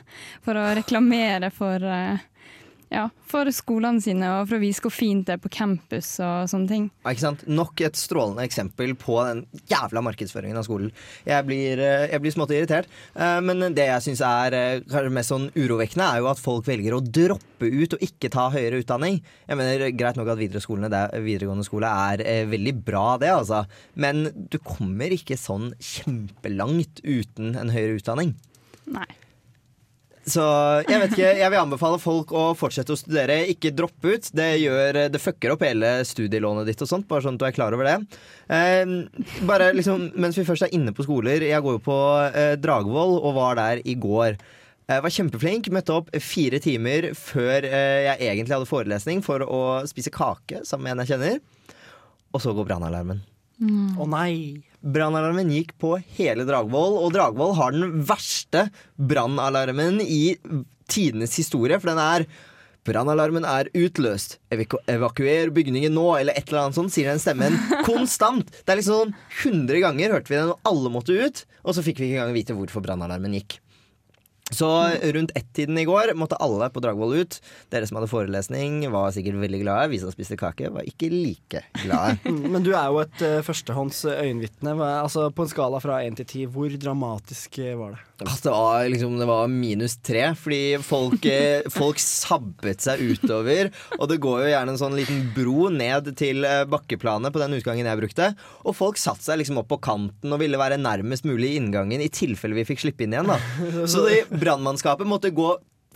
for 0.46 0.58
å 0.58 0.72
reklamere 0.80 1.52
for 1.54 1.84
eh, 1.86 2.26
ja, 2.90 3.04
for 3.30 3.46
skolene 3.54 4.02
sine 4.02 4.26
og 4.40 4.48
for 4.50 4.58
å 4.58 4.62
vise 4.64 4.82
hvor 4.82 4.94
fint 4.94 5.28
det 5.28 5.36
er 5.36 5.42
på 5.44 5.52
campus 5.54 6.16
og 6.26 6.48
sånne 6.50 6.70
ting. 6.72 6.88
Ja, 7.04 7.12
Ikke 7.14 7.22
sant? 7.26 7.44
Nok 7.48 7.84
et 7.86 8.00
strålende 8.00 8.46
eksempel 8.48 8.96
på 8.98 9.20
den 9.28 9.44
jævla 9.70 10.02
markedsføringen 10.08 10.58
av 10.58 10.66
skolen. 10.66 10.90
Jeg 11.28 11.46
blir, 11.46 11.80
eh, 11.86 12.08
jeg 12.10 12.24
blir 12.24 12.34
smått 12.34 12.56
irritert. 12.56 12.90
Eh, 13.16 13.40
Men 13.46 13.60
det 13.78 13.86
jeg 13.86 14.06
syns 14.08 14.24
er 14.26 14.58
eh, 14.58 14.80
kanskje 14.82 15.14
mest 15.14 15.30
sånn 15.30 15.52
urovekkende, 15.54 16.08
er 16.10 16.24
jo 16.24 16.32
at 16.32 16.42
folk 16.42 16.66
velger 16.66 16.98
å 16.98 17.04
droppe 17.06 17.70
ut 17.70 17.94
og 17.94 18.00
ikke 18.10 18.32
ta 18.34 18.50
høyere 18.50 18.82
utdanning. 18.82 19.22
Jeg 19.48 19.58
mener, 19.58 19.86
Greit 20.00 20.18
nok 20.18 20.34
at 20.34 20.42
videregående, 20.42 21.66
skole 21.66 21.86
er 21.86 22.46
veldig 22.50 22.76
bra, 22.86 23.18
det, 23.22 23.30
altså. 23.30 23.66
Men 23.96 24.48
du 24.50 24.58
kommer 24.58 25.14
ikke 25.14 25.38
sånn 25.38 25.74
kjempelangt 25.78 27.02
uten 27.06 27.56
en 27.56 27.70
høyere 27.70 28.00
utdanning. 28.00 28.34
Nei. 28.90 29.06
Så 30.30 30.44
jeg 30.86 31.00
vet 31.02 31.14
ikke, 31.16 31.32
jeg 31.40 31.52
vil 31.52 31.62
anbefale 31.62 32.00
folk 32.02 32.32
å 32.36 32.50
fortsette 32.58 32.94
å 32.94 33.00
studere, 33.00 33.40
ikke 33.52 33.72
droppe 33.76 34.14
ut. 34.14 34.30
Det 34.36 34.50
gjør, 34.62 35.00
det 35.14 35.22
fucker 35.24 35.54
opp 35.56 35.64
hele 35.66 35.94
studielånet 36.08 36.70
ditt 36.70 36.84
og 36.86 36.92
sånt, 36.92 37.08
bare 37.10 37.26
sånn 37.26 37.40
at 37.40 37.42
du 37.42 37.48
er 37.48 37.56
klar 37.56 37.76
over 37.76 37.88
det. 37.88 37.98
Eh, 38.54 38.94
bare 39.50 39.72
liksom, 39.78 40.10
Mens 40.20 40.38
vi 40.38 40.46
først 40.48 40.68
er 40.68 40.76
inne 40.76 40.94
på 40.96 41.06
skoler, 41.08 41.46
jeg 41.48 41.66
går 41.66 41.80
jo 41.80 41.84
på 41.88 42.00
eh, 42.30 42.56
Dragvoll 42.62 43.18
og 43.20 43.36
var 43.40 43.60
der 43.60 43.84
i 43.88 43.96
går. 44.00 44.38
Jeg 44.90 45.06
var 45.06 45.14
kjempeflink, 45.14 45.68
møtte 45.74 45.94
opp 46.00 46.08
fire 46.26 46.58
timer 46.64 47.12
før 47.18 47.68
eh, 47.68 48.08
jeg 48.08 48.32
egentlig 48.32 48.58
hadde 48.58 48.70
forelesning 48.70 49.22
for 49.26 49.46
å 49.46 49.64
spise 49.90 50.14
kake 50.14 50.64
sammen 50.66 50.90
med 50.90 50.98
en 50.98 51.06
jeg 51.06 51.14
kjenner. 51.14 51.42
Og 52.34 52.42
så 52.42 52.54
går 52.58 52.68
brannalarmen. 52.70 53.22
Å 53.60 54.08
nei. 54.08 54.64
Brannalarmen 54.80 55.50
gikk 55.52 55.74
på 55.82 55.98
hele 56.16 56.46
Dragvoll, 56.48 56.96
og 57.04 57.12
Dragvoll 57.12 57.56
har 57.58 57.76
den 57.76 58.04
verste 58.08 58.70
brannalarmen 58.96 60.00
i 60.00 60.38
tidenes 60.90 61.36
historie, 61.36 61.80
for 61.80 61.92
den 61.92 62.00
er 62.04 62.30
Brannalarmen 62.88 63.44
er 63.46 63.68
utløst. 63.76 64.38
Evaku 64.56 64.80
evakuer 64.90 65.52
bygningen 65.54 65.94
nå, 65.94 66.06
eller 66.18 66.38
et 66.40 66.48
eller 66.48 66.64
annet 66.64 66.78
sånt, 66.78 66.94
sier 66.96 67.12
den 67.12 67.22
stemmen 67.22 67.58
konstant. 67.90 68.48
Det 68.64 68.74
er 68.74 68.80
liksom 68.80 69.12
sånn 69.12 69.66
100 69.68 69.84
ganger 69.84 70.16
hørte 70.16 70.32
vi 70.32 70.40
den, 70.40 70.54
og 70.56 70.70
alle 70.72 70.94
måtte 70.94 71.18
ut. 71.20 71.44
Og 71.68 71.76
så 71.76 71.84
fikk 71.86 72.00
vi 72.00 72.08
ikke 72.10 72.24
engang 72.24 72.38
vite 72.40 72.56
hvorfor 72.58 72.82
brannalarmen 72.86 73.36
gikk. 73.38 73.60
Så 74.50 74.68
rundt 75.14 75.32
ett-tiden 75.38 75.78
i 75.78 75.86
går 75.86 76.14
måtte 76.18 76.38
alle 76.42 76.70
på 76.74 76.82
Dragvoll 76.82 77.20
ut. 77.22 77.40
Dere 77.70 77.86
som 77.88 78.00
hadde 78.00 78.10
forelesning, 78.10 78.82
var 78.92 79.12
sikkert 79.14 79.38
veldig 79.44 79.62
glade. 79.62 79.92
Vi 79.94 80.00
som 80.02 80.14
spiste 80.14 80.38
kake, 80.40 80.72
var 80.74 80.88
ikke 80.90 81.12
like 81.14 81.64
glade. 81.84 82.18
Mm, 82.30 82.52
Men 82.52 82.64
du 82.66 82.72
er 82.76 82.90
jo 82.92 83.00
et 83.02 83.22
uh, 83.26 83.40
førstehånds 83.46 84.04
øyenvitne. 84.10 84.74
Altså, 85.02 85.30
på 85.34 85.46
en 85.46 85.52
skala 85.52 85.80
fra 85.82 86.02
én 86.06 86.18
til 86.18 86.28
ti, 86.30 86.46
hvor 86.50 86.70
dramatisk 86.82 87.60
eh, 87.62 87.78
var 87.80 87.96
det? 87.96 88.04
Altså, 88.26 88.50
det, 88.50 88.52
var 88.54 88.90
liksom, 88.92 89.16
det 89.20 89.28
var 89.30 89.52
minus 89.52 89.96
tre, 90.04 90.26
fordi 90.36 90.62
folk, 90.84 91.26
eh, 91.30 91.68
folk 91.80 92.02
sabbet 92.04 92.84
seg 92.84 93.02
utover. 93.14 93.72
Og 94.00 94.10
det 94.12 94.20
går 94.24 94.44
jo 94.44 94.52
gjerne 94.52 94.76
en 94.76 94.82
sånn 94.82 94.98
liten 95.00 95.24
bro 95.36 95.70
ned 95.74 96.12
til 96.20 96.44
eh, 96.48 96.66
bakkeplanet 96.70 97.34
på 97.36 97.42
den 97.44 97.56
utgangen 97.60 97.88
jeg 97.88 98.02
brukte. 98.02 98.30
Og 98.66 98.76
folk 98.78 99.00
satte 99.00 99.24
seg 99.26 99.40
liksom 99.42 99.62
opp 99.62 99.72
på 99.72 99.80
kanten 99.88 100.36
og 100.36 100.44
ville 100.44 100.60
være 100.60 100.82
nærmest 100.82 101.28
mulig 101.30 101.54
i 101.54 101.62
inngangen 101.62 102.04
i 102.04 102.12
tilfelle 102.12 102.58
vi 102.58 102.68
fikk 102.68 102.84
slippe 102.84 103.06
inn 103.06 103.16
igjen. 103.16 103.32
da 103.32 103.40
Så 103.94 104.06
brannmannskapet 104.34 105.08
måtte 105.08 105.34
gå 105.36 105.54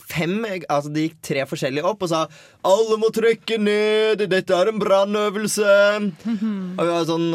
fem, 0.10 0.42
altså 0.68 0.92
de 0.94 1.08
gikk 1.08 1.20
tre 1.24 1.44
forskjellige 1.48 1.86
opp 1.88 2.04
og 2.06 2.12
sa 2.12 2.24
'Alle 2.66 2.98
må 3.00 3.12
trekke 3.14 3.60
ned, 3.62 4.26
dette 4.30 4.56
er 4.56 4.72
en 4.72 4.82
brannøvelse'. 4.82 6.12
Og 6.78 6.82
vi 6.82 6.92
var 6.92 7.06
sånn 7.08 7.30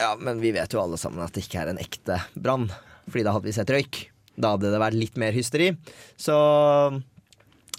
Ja, 0.00 0.14
men 0.16 0.40
vi 0.40 0.52
vet 0.56 0.72
jo 0.72 0.80
alle 0.80 0.96
sammen 1.00 1.20
at 1.24 1.34
det 1.36 1.44
ikke 1.44 1.60
er 1.60 1.72
en 1.72 1.80
ekte 1.80 2.22
brann. 2.34 2.70
Fordi 3.08 3.24
da 3.26 3.36
hadde 3.36 3.48
vi 3.48 3.54
sett 3.56 3.72
røyk. 3.72 4.02
Da 4.40 4.54
hadde 4.54 4.72
det 4.72 4.82
vært 4.82 4.98
litt 4.98 5.16
mer 5.20 5.36
hysteri. 5.36 5.72
Så 6.20 6.36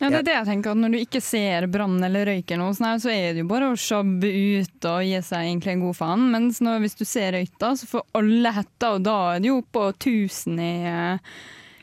Ja, 0.01 0.09
det 0.09 0.21
er 0.21 0.25
det 0.25 0.33
jeg 0.33 0.47
tenker, 0.49 0.73
at 0.73 0.81
Når 0.81 0.93
du 0.93 0.97
ikke 0.97 1.21
ser 1.21 1.67
brann 1.69 1.99
eller 2.03 2.25
røyk, 2.25 2.53
noe 2.57 2.73
så 2.73 3.11
er 3.13 3.33
det 3.35 3.43
jo 3.43 3.49
bare 3.51 3.69
å 3.69 3.77
sjabbe 3.77 4.29
ut 4.29 4.89
og 4.89 5.05
gi 5.05 5.21
seg 5.21 5.47
egentlig 5.47 5.75
en 5.75 5.85
god 5.85 5.97
faen. 5.99 6.27
Mens 6.33 6.61
når, 6.63 6.81
hvis 6.81 6.97
du 6.97 7.05
ser 7.05 7.35
røyta, 7.37 7.75
så 7.77 7.89
får 7.89 8.07
alle 8.17 8.53
hetta, 8.57 8.95
og 8.95 9.05
da 9.05 9.17
er 9.35 9.43
det 9.43 9.51
jo 9.51 9.61
på 9.61 9.87
tusen 10.01 10.57
i, 10.61 10.73
eh, 10.89 11.35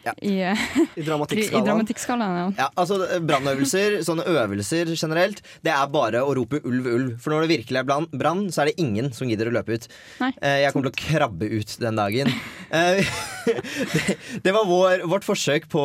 Ja. 0.08 0.14
i, 0.22 0.34
eh, 0.42 0.66
I 0.96 1.04
dramatikkskalaen. 1.06 1.66
dramatikkskalaen. 1.68 2.38
Ja. 2.38 2.48
ja, 2.64 2.68
altså 2.80 3.00
brannøvelser, 3.28 3.98
sånne 4.06 4.26
øvelser 4.28 4.92
generelt, 4.94 5.42
det 5.66 5.74
er 5.74 5.90
bare 5.92 6.22
å 6.24 6.34
rope 6.38 6.62
ulv, 6.64 6.86
ulv. 6.88 7.10
For 7.22 7.34
når 7.34 7.46
det 7.46 7.58
virkelig 7.58 7.82
er 7.82 7.88
brann, 8.22 8.48
så 8.54 8.64
er 8.64 8.72
det 8.72 8.78
ingen 8.82 9.12
som 9.16 9.30
gidder 9.30 9.50
å 9.50 9.56
løpe 9.58 9.78
ut. 9.78 9.88
Nei. 10.22 10.32
Eh, 10.40 10.62
jeg 10.64 10.74
kommer 10.74 10.90
til 10.90 10.94
å 10.96 11.08
krabbe 11.08 11.50
ut 11.52 11.76
den 11.82 12.00
dagen. 12.00 12.32
Eh, 12.70 13.12
det, 13.94 14.18
det 14.44 14.54
var 14.56 14.68
vår, 14.68 15.04
vårt 15.10 15.26
forsøk 15.26 15.68
på 15.72 15.84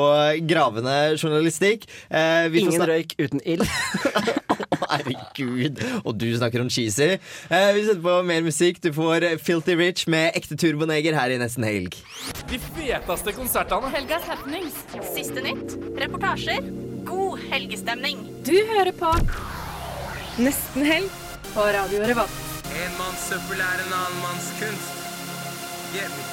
gravende 0.50 0.98
journalistikk. 1.18 1.88
Eh, 2.10 2.48
vi 2.53 2.63
Ingen 2.63 2.88
røyk 2.89 3.15
uten 3.20 3.44
ild. 3.46 3.68
Herregud. 4.94 5.80
Og 6.03 6.18
du 6.20 6.27
snakker 6.38 6.62
om 6.62 6.70
cheesy. 6.72 7.15
Eh, 7.50 7.70
vi 7.75 7.86
setter 7.88 8.01
på 8.03 8.18
mer 8.27 8.44
musikk. 8.46 8.82
Du 8.84 8.92
får 8.96 9.25
Filty 9.44 9.75
Rich 9.80 10.06
med 10.12 10.36
ekte 10.38 10.58
turboneger 10.60 11.15
her 11.18 11.34
i 11.34 11.39
nesten 11.42 11.65
helg. 11.68 11.98
De 12.51 12.60
feteste 12.62 13.34
konsertene. 13.36 13.89
Helgas 14.13 14.29
happenings. 14.29 14.74
Siste 15.15 15.41
nytt. 15.41 15.77
Reportasjer. 15.98 16.62
God 17.03 17.39
helgestemning. 17.50 18.27
Du 18.46 18.53
hører 18.53 18.91
på 18.91 19.10
Nesten 20.38 20.86
helg 20.86 21.10
på 21.53 21.62
Radio 21.74 22.01
Revolt. 22.05 22.36
En 22.77 22.93
manns 23.00 23.24
søppel 23.29 23.58
er 23.58 23.82
en 23.82 23.96
annen 23.98 24.20
manns 24.22 24.51
kunst. 24.60 24.93
Yeah. 25.96 26.10
me. 26.13 26.24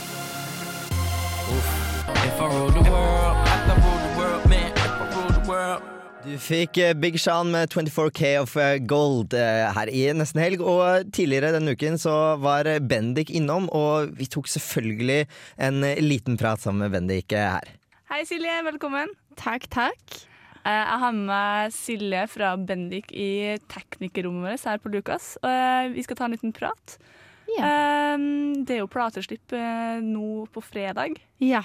If 2.29 2.41
I 2.41 2.49
rule 2.53 2.71
the 2.71 2.91
world, 2.91 3.49
I 3.49 3.75
rule 3.81 4.01
the 4.05 4.13
world, 4.21 4.49
man. 4.49 4.73
If 4.73 4.85
I 4.85 5.09
rule 5.17 5.33
the 5.41 5.49
world. 5.49 6.00
Du 6.21 6.35
fikk 6.37 6.77
eh, 6.77 6.93
Big 7.01 7.17
Sean 7.21 7.49
med 7.53 7.71
24K 7.73 8.35
of 8.43 8.53
eh, 8.61 8.75
Gold 8.85 9.33
eh, 9.37 9.71
her 9.73 9.89
i 9.89 10.03
nesten 10.17 10.43
helg. 10.43 10.61
Og 10.61 11.09
tidligere 11.17 11.55
denne 11.57 11.73
uken 11.77 11.97
så 12.01 12.13
var 12.43 12.69
Bendik 12.91 13.33
innom, 13.33 13.71
og 13.73 14.13
vi 14.19 14.29
tok 14.29 14.51
selvfølgelig 14.53 15.23
en 15.65 15.81
liten 16.05 16.37
prat 16.41 16.61
sammen 16.61 16.85
med 16.85 16.93
Bendik 16.99 17.33
her. 17.33 17.65
Hei 18.13 18.21
Silje, 18.29 18.59
velkommen. 18.67 19.15
Takk, 19.41 19.65
takk. 19.73 20.19
Eh, 20.61 20.69
Jeg 20.69 21.01
har 21.07 21.17
med 21.17 21.27
meg 21.33 21.73
Silje 21.73 22.27
fra 22.29 22.53
Bendik 22.69 23.15
i 23.17 23.57
teknikerrommet 23.73 24.51
vårt 24.59 24.69
her 24.69 24.83
på 24.85 24.93
Lukas. 24.93 25.33
Og 25.41 25.97
vi 25.97 26.05
skal 26.05 26.21
ta 26.21 26.29
en 26.29 26.37
liten 26.37 26.53
prat. 26.57 26.99
Ja. 27.57 27.71
Det 28.63 28.77
er 28.77 28.83
jo 28.85 28.91
plateslipp 28.93 29.51
nå 30.05 30.45
på 30.55 30.61
fredag. 30.63 31.17
Ja, 31.43 31.65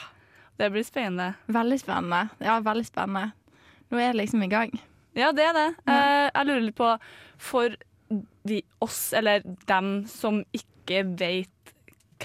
Det 0.57 0.71
blir 0.71 0.85
spennende. 0.87 1.33
veldig 1.51 1.77
spennende. 1.83 2.29
Ja, 2.39 2.55
veldig 2.63 2.85
spennende. 2.87 3.33
Nå 3.91 3.99
er 4.01 4.11
det 4.13 4.19
liksom 4.23 4.43
i 4.45 4.51
gang. 4.51 4.71
Ja, 5.15 5.31
det 5.31 5.45
er 5.49 5.53
det. 5.55 5.67
Eh, 5.87 6.29
Jeg 6.35 6.45
lurer 6.49 6.63
litt 6.65 6.75
på, 6.79 6.91
for 7.37 7.75
de, 8.45 8.61
oss, 8.83 9.13
eller 9.17 9.41
dem 9.69 10.05
som 10.11 10.43
ikke 10.53 11.03
vet 11.17 11.73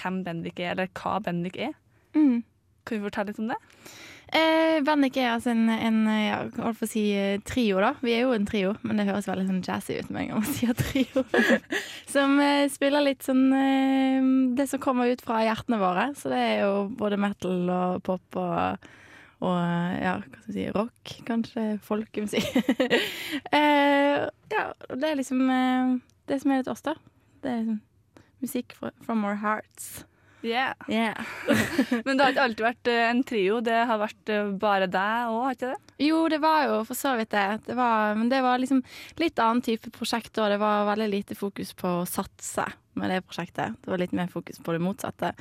hvem 0.00 0.22
Bendik 0.26 0.58
er, 0.60 0.72
eller 0.74 0.90
hva 0.94 1.18
Bendik 1.24 1.56
er, 1.58 1.74
Mm. 2.14 2.42
kan 2.84 2.98
vi 2.98 3.04
fortelle 3.06 3.30
litt 3.30 3.38
om 3.38 3.48
det? 3.52 3.56
Eh, 4.32 4.80
Bendik 4.86 5.16
er 5.18 5.32
altså 5.36 5.50
en, 5.50 5.68
en 5.70 6.00
ja, 6.06 6.36
holdt 6.62 6.78
på 6.80 6.86
å 6.86 6.90
si, 6.90 7.02
eh, 7.14 7.40
trio, 7.46 7.80
da. 7.82 7.92
Vi 8.02 8.12
er 8.14 8.20
jo 8.24 8.32
en 8.34 8.46
trio, 8.46 8.76
men 8.82 8.96
det 8.98 9.06
høres 9.08 9.26
veldig 9.30 9.46
sånn 9.48 9.62
jazzy 9.66 9.98
ut 10.00 10.10
med 10.10 10.22
en 10.22 10.28
gang 10.30 10.42
man 10.42 10.52
sier 10.58 10.74
trio. 10.78 11.24
som 12.14 12.36
eh, 12.42 12.68
spiller 12.70 13.02
litt 13.06 13.22
sånn 13.26 13.44
eh, 13.54 14.28
det 14.58 14.68
som 14.70 14.82
kommer 14.82 15.10
ut 15.10 15.22
fra 15.22 15.40
hjertene 15.46 15.78
våre. 15.82 16.08
Så 16.18 16.30
det 16.30 16.38
er 16.38 16.56
jo 16.64 16.88
både 16.98 17.18
metal 17.18 17.70
og 17.74 18.02
pop 18.06 18.38
og, 18.42 18.90
og 19.40 19.56
ja, 19.56 20.14
hva 20.20 20.40
skal 20.42 20.52
vi 20.52 20.56
si, 20.58 20.66
rock, 20.74 21.14
kanskje 21.28 21.64
folkemusikk. 21.86 22.50
eh, 23.56 24.26
ja, 24.52 24.64
det 24.92 25.10
er 25.12 25.18
liksom 25.20 25.42
eh, 25.48 25.94
det 26.28 26.40
som 26.42 26.52
er 26.52 26.60
litt 26.62 26.70
oss, 26.72 26.84
da. 26.84 26.94
Det 27.40 27.50
er 27.54 27.60
liksom 27.64 27.80
musikk 28.44 28.76
fra- 28.76 28.94
from 29.04 29.24
our 29.24 29.38
hearts. 29.40 30.04
Yeah. 30.42 30.72
Yeah. 30.88 31.20
Men 32.06 32.16
det 32.16 32.24
har 32.24 32.32
ikke 32.32 32.44
alltid 32.46 32.64
vært 32.64 32.88
eh, 32.88 33.02
en 33.10 33.22
trio, 33.28 33.58
det 33.64 33.76
har 33.90 33.98
vært 34.00 34.32
eh, 34.32 34.52
bare 34.60 34.86
deg 34.88 35.32
òg, 35.32 35.40
har 35.44 35.56
ikke 35.56 35.72
det? 35.74 35.96
Jo, 36.06 36.20
det 36.32 36.38
var 36.40 36.62
jo 36.64 36.78
for 36.88 36.96
så 36.96 37.12
vidt 37.18 37.32
det. 37.34 37.46
det 37.66 37.76
var, 37.76 38.14
men 38.16 38.30
det 38.32 38.38
var 38.40 38.56
liksom 38.62 38.80
litt 39.20 39.40
annen 39.44 39.60
type 39.66 39.92
prosjekt, 39.92 40.32
og 40.40 40.48
det 40.48 40.56
var 40.62 40.86
veldig 40.88 41.10
lite 41.12 41.36
fokus 41.36 41.74
på 41.76 41.90
å 41.98 42.06
satse 42.08 42.64
med 42.98 43.12
det 43.12 43.20
prosjektet. 43.26 43.76
Det 43.80 43.92
var 43.92 44.00
litt 44.02 44.14
mer 44.16 44.30
fokus 44.32 44.58
på 44.62 44.74
det 44.74 44.82
motsatte. 44.82 45.32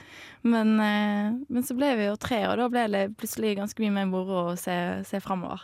Men, 0.46 0.76
eh, 0.84 1.40
men 1.48 1.66
så 1.66 1.76
ble 1.78 1.94
vi 2.00 2.10
jo 2.10 2.20
tre, 2.22 2.44
og 2.50 2.58
da 2.62 2.70
ble 2.72 2.86
det 2.94 3.04
plutselig 3.20 3.58
ganske 3.60 3.84
mye 3.84 3.96
mer 4.02 4.10
moro 4.12 4.44
å 4.52 4.58
se, 4.60 4.76
se 5.10 5.22
framover. 5.24 5.64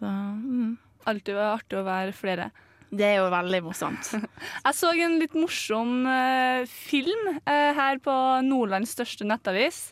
Så 0.00 0.08
mm. 0.08 0.78
Alltid 1.10 1.38
artig 1.40 1.78
å 1.80 1.86
være 1.86 2.12
flere. 2.12 2.50
Det 2.90 3.06
er 3.06 3.20
jo 3.20 3.30
veldig 3.30 3.62
morsomt. 3.64 4.10
Jeg 4.66 4.76
så 4.76 4.90
en 4.92 5.18
litt 5.20 5.36
morsom 5.38 6.04
eh, 6.10 6.66
film 6.68 7.34
eh, 7.38 7.70
her 7.76 8.00
på 8.02 8.14
Nordlands 8.46 8.96
største 8.96 9.26
nettavis. 9.28 9.90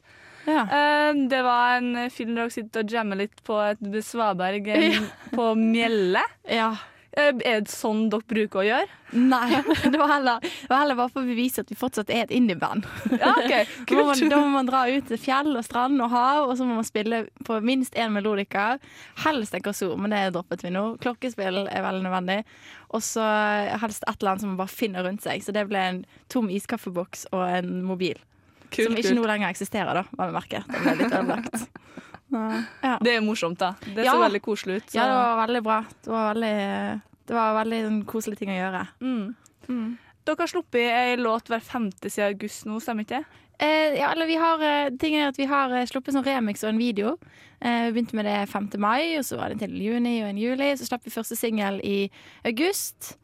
Ja. 0.49 0.64
Eh, 0.64 1.12
det 1.30 1.40
var 1.47 1.78
en 1.78 2.09
film 2.11 2.35
der 2.35 2.47
dere 2.47 2.54
sitter 2.54 2.85
og 2.85 2.95
jammer 2.99 3.21
litt 3.23 3.42
på 3.47 3.59
et 3.62 3.83
svaberg 4.04 4.71
ja. 4.75 5.04
på 5.35 5.52
Mjelle. 5.61 6.25
Ja. 6.50 6.73
Eh, 7.18 7.34
er 7.42 7.62
det 7.64 7.72
sånn 7.72 8.06
dere 8.12 8.26
bruker 8.30 8.60
å 8.62 8.64
gjøre? 8.66 8.96
Nei, 9.18 9.60
det 9.92 9.98
var, 9.98 10.10
heller, 10.12 10.44
det 10.44 10.68
var 10.70 10.82
heller 10.84 10.98
bare 10.98 11.10
for 11.10 11.25
å 11.25 11.28
bevise 11.28 11.64
at 11.64 11.70
vi 11.72 11.78
fortsatt 11.78 12.12
er 12.14 12.26
et 12.26 12.34
indieband. 12.34 12.87
Ja, 13.18 13.32
okay. 13.34 13.66
Man, 14.08 14.20
da 14.30 14.38
må 14.38 14.50
man 14.52 14.68
dra 14.68 14.84
ut 14.87 15.08
til 15.08 15.18
fjell 15.20 15.50
og 15.56 15.64
strand 15.66 15.98
og 16.04 16.12
hav, 16.12 16.46
og 16.46 16.54
så 16.58 16.66
må 16.68 16.76
man 16.78 16.87
spille 16.87 17.25
på 17.46 17.58
minst 17.64 17.96
én 17.98 18.14
melodika. 18.14 18.76
Helst 19.25 19.56
en 19.56 19.64
korsor, 19.64 19.96
men 19.98 20.14
det 20.14 20.22
droppet 20.37 20.62
vi 20.64 20.72
nå. 20.75 20.84
Klokkespill 21.02 21.64
er 21.66 21.84
veldig 21.84 22.04
nødvendig. 22.06 22.38
Og 22.94 23.02
så 23.04 23.25
helst 23.82 24.06
et 24.06 24.20
eller 24.20 24.34
annet 24.34 24.44
som 24.44 24.52
man 24.52 24.60
bare 24.60 24.72
finner 24.72 25.04
rundt 25.08 25.25
seg. 25.25 25.42
Så 25.44 25.54
det 25.56 25.66
ble 25.68 25.82
en 25.82 26.02
tom 26.32 26.48
iskaffeboks 26.52 27.26
og 27.32 27.42
en 27.48 27.80
mobil. 27.88 28.20
Kult, 28.68 28.90
som 28.90 28.96
ikke 28.96 29.10
kult. 29.10 29.18
nå 29.18 29.26
lenger 29.28 29.50
eksisterer, 29.50 30.02
da, 30.02 30.04
var 30.16 30.30
vi 30.30 30.38
merket. 30.38 30.70
Den 30.70 30.84
ble 30.84 30.96
litt 31.00 31.18
ødelagt. 31.18 31.68
Ja. 32.30 32.99
Det 33.00 33.14
er 33.16 33.20
morsomt, 33.25 33.58
da. 33.58 33.75
Det 33.94 34.04
Ja. 34.04 34.12
så 34.12 34.20
veldig 34.20 34.42
koselig 34.42 34.76
ut. 34.82 34.90
Så. 34.90 34.99
ja, 34.99 35.06
det 35.08 35.14
var 35.16 35.47
veldig 35.47 35.62
bra. 35.64 35.78
Det 36.04 36.11
var 36.12 36.35
veldig, 36.35 37.00
det 37.26 37.35
var 37.35 37.54
veldig 37.64 37.78
en 37.87 38.04
koselig 38.04 38.38
ting 38.38 38.50
å 38.50 38.58
gjøre. 38.58 38.88
mm. 39.00 39.35
Mm. 39.68 39.99
Dere 40.25 40.37
har 40.44 40.49
sluppet 40.49 40.92
ei 40.92 41.16
låt 41.16 41.49
hver 41.49 41.61
femte 41.64 42.11
siden 42.11 42.35
august 42.35 42.66
nå, 42.68 42.78
stemmer 42.80 43.04
ikke 43.04 43.18
det? 43.23 43.25
Eh, 43.61 43.97
ja, 43.99 44.11
eller 44.12 44.26
vi 44.26 44.37
har 44.37 44.58
ting 44.90 44.99
Tingen 44.99 45.23
er 45.25 45.28
at 45.32 45.38
vi 45.38 45.47
har 45.49 45.73
eh, 45.73 45.87
sluppet 45.88 46.14
sånn 46.14 46.25
remix 46.25 46.62
og 46.64 46.68
en 46.70 46.78
video. 46.78 47.16
Eh, 47.61 47.87
vi 47.88 47.92
begynte 47.97 48.14
med 48.14 48.25
det 48.28 48.49
5. 48.49 48.68
mai, 48.78 49.16
og 49.18 49.25
så 49.25 49.37
var 49.37 49.49
det 49.49 49.56
en 49.56 49.64
til 49.64 49.80
juni 49.82 50.23
og 50.23 50.28
en 50.28 50.38
juli. 50.38 50.68
Så 50.76 50.87
slapp 50.87 51.04
vi 51.04 51.11
første 51.11 51.37
singel 51.37 51.80
i 51.82 52.11
august. 52.44 53.16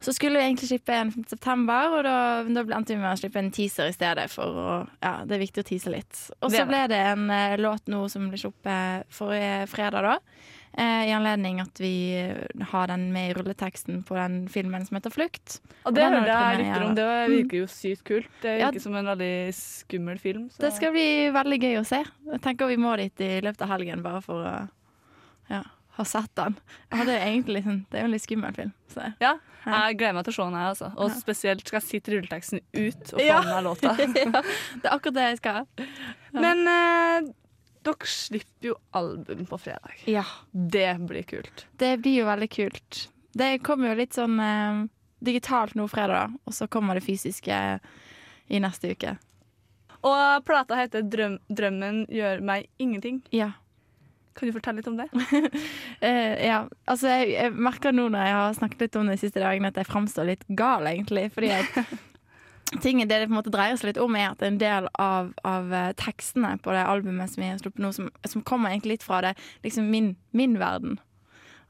Så 0.00 0.12
skulle 0.14 0.38
vi 0.38 0.44
egentlig 0.44 0.68
slippe 0.70 0.94
en 0.94 1.10
5. 1.10 1.24
september, 1.26 1.96
og 1.98 2.04
da, 2.06 2.18
da 2.46 2.62
endte 2.76 2.94
vi 2.94 3.00
med 3.00 3.10
å 3.10 3.18
slippe 3.18 3.40
en 3.42 3.50
teaser 3.54 3.90
i 3.90 3.94
stedet. 3.96 4.28
For 4.30 4.60
å, 4.62 4.76
ja, 5.02 5.14
det 5.26 5.34
er 5.34 5.42
viktig 5.42 5.64
å 5.64 5.66
tease 5.66 5.90
litt. 5.90 6.20
Og 6.38 6.54
så 6.54 6.62
ble 6.68 6.84
det 6.92 7.00
en 7.14 7.26
uh, 7.32 7.56
låt 7.58 7.90
nå 7.90 8.04
som 8.12 8.28
ble 8.30 8.38
sluppet 8.38 9.10
forrige 9.14 9.66
fredag, 9.72 10.06
da. 10.06 10.44
Uh, 10.78 11.02
I 11.08 11.14
anledning 11.16 11.58
at 11.58 11.80
vi 11.80 12.14
eh, 12.14 12.62
har 12.70 12.90
den 12.92 13.08
med 13.10 13.30
i 13.30 13.34
rulleteksten 13.34 14.04
på 14.06 14.14
den 14.14 14.42
filmen 14.52 14.84
som 14.86 14.98
heter 14.98 15.10
'Flukt'. 15.10 15.56
Og 15.88 15.96
det 15.96 16.04
hørte 16.04 16.28
jeg 16.28 16.60
rykter 16.60 16.84
om. 16.84 16.94
Det 16.94 17.06
virker 17.32 17.58
jo 17.58 17.66
sykt 17.72 18.04
kult. 18.06 18.30
Det 18.42 18.58
Ja. 18.60 18.68
virker 18.68 18.84
som 18.84 18.94
en 18.94 19.08
veldig 19.10 19.54
skummel 19.56 20.20
film. 20.22 20.46
Så. 20.50 20.60
Det 20.62 20.72
skal 20.76 20.92
bli 20.94 21.32
veldig 21.34 21.58
gøy 21.58 21.80
å 21.80 21.86
se. 21.88 22.04
Jeg 22.04 22.40
tenker 22.44 22.70
vi 22.70 22.76
må 22.76 22.94
dit 23.00 23.20
i 23.20 23.40
løpet 23.40 23.62
av 23.66 23.72
helgen 23.74 24.04
bare 24.04 24.22
for 24.22 24.44
å 24.44 24.54
ja, 25.50 25.64
ha 25.98 26.04
sett 26.06 26.30
den. 26.38 26.56
Ja, 26.92 27.04
det, 27.04 27.14
er 27.18 27.26
egentlig 27.26 27.58
liksom, 27.58 27.78
det 27.90 27.98
er 27.98 28.04
jo 28.04 28.08
en 28.08 28.14
litt 28.14 28.24
skummel 28.24 28.54
film. 28.56 28.72
Så. 28.92 29.08
Ja, 29.22 29.34
jeg 29.66 29.98
gleder 30.00 30.16
meg 30.16 30.24
til 30.28 30.32
å 30.32 30.36
se 30.38 30.46
den 30.48 30.56
her, 30.58 30.68
altså. 30.72 30.90
Og 30.96 31.12
spesielt 31.18 31.66
skal 31.66 31.80
jeg 31.80 31.88
sitte 31.88 32.14
rulleteksten 32.14 32.62
ut 32.62 33.12
og 33.12 33.18
få 33.18 33.26
Ja. 33.26 33.40
meg 33.44 33.66
låta. 33.66 33.92
ja, 33.98 34.42
det 34.42 34.86
er 34.86 34.94
akkurat 34.94 35.18
det 35.18 35.26
jeg 35.28 35.40
skal. 35.42 35.60
Men 36.38 36.62
eh, 36.72 37.28
dere 37.88 38.10
slipper 38.10 38.70
jo 38.70 38.76
album 38.96 39.44
på 39.50 39.60
fredag. 39.60 40.00
Ja. 40.10 40.24
Det 40.52 40.88
blir 41.08 41.26
kult. 41.28 41.66
Det 41.80 41.94
blir 42.02 42.22
jo 42.22 42.28
veldig 42.30 42.50
kult. 42.54 43.04
Det 43.38 43.52
kommer 43.66 43.92
jo 43.92 43.98
litt 44.00 44.16
sånn 44.16 44.38
eh, 44.42 44.82
digitalt 45.24 45.74
nå 45.78 45.88
fredag, 45.90 46.36
og 46.46 46.54
så 46.54 46.68
kommer 46.70 46.98
det 46.98 47.04
fysiske 47.06 47.56
i 48.48 48.60
neste 48.62 48.94
uke. 48.94 49.16
Og 50.06 50.44
plata 50.46 50.76
heter 50.78 51.02
Drøm 51.02 51.40
'Drømmen 51.50 52.04
gjør 52.08 52.40
meg 52.46 52.68
ingenting'. 52.78 53.20
Ja. 53.34 53.52
Kan 54.36 54.50
du 54.50 54.54
fortelle 54.56 54.80
litt 54.80 54.90
om 54.90 54.98
det? 54.98 55.08
uh, 55.12 56.34
ja, 56.50 56.60
altså 56.88 57.14
jeg, 57.14 57.32
jeg 57.36 57.54
merker 57.54 57.94
nå 57.94 58.08
når 58.12 58.26
jeg 58.26 58.36
har 58.36 58.58
snakket 58.58 58.84
litt 58.84 58.98
om 59.00 59.08
det 59.08 59.16
de 59.18 59.22
siste 59.24 59.42
dagene, 59.42 59.72
at 59.72 59.80
jeg 59.80 59.88
framstår 59.88 60.28
litt 60.28 60.44
gal, 60.58 60.86
egentlig. 60.90 61.28
Fordi 61.34 61.50
at 61.56 61.80
ting, 62.84 63.00
det 63.00 63.08
det 63.08 63.26
på 63.26 63.32
en 63.32 63.38
måte 63.40 63.52
dreier 63.54 63.78
seg 63.78 63.92
litt 63.92 64.02
om, 64.02 64.16
er 64.18 64.32
at 64.32 64.44
en 64.44 64.60
del 64.60 64.88
av, 65.00 65.32
av 65.48 65.72
eh, 65.74 65.92
tekstene 65.98 66.56
på 66.62 66.74
det 66.74 66.84
albumet 66.84 67.32
som 67.32 67.42
vi 67.42 67.50
har 67.50 67.62
sluppet 67.62 67.82
nå, 67.84 67.92
som, 67.96 68.10
som 68.28 68.44
kommer 68.46 68.72
egentlig 68.72 68.98
litt 68.98 69.06
fra 69.06 69.22
det, 69.24 69.34
liksom 69.64 69.88
min, 69.92 70.12
min 70.36 70.58
verden. 70.60 70.98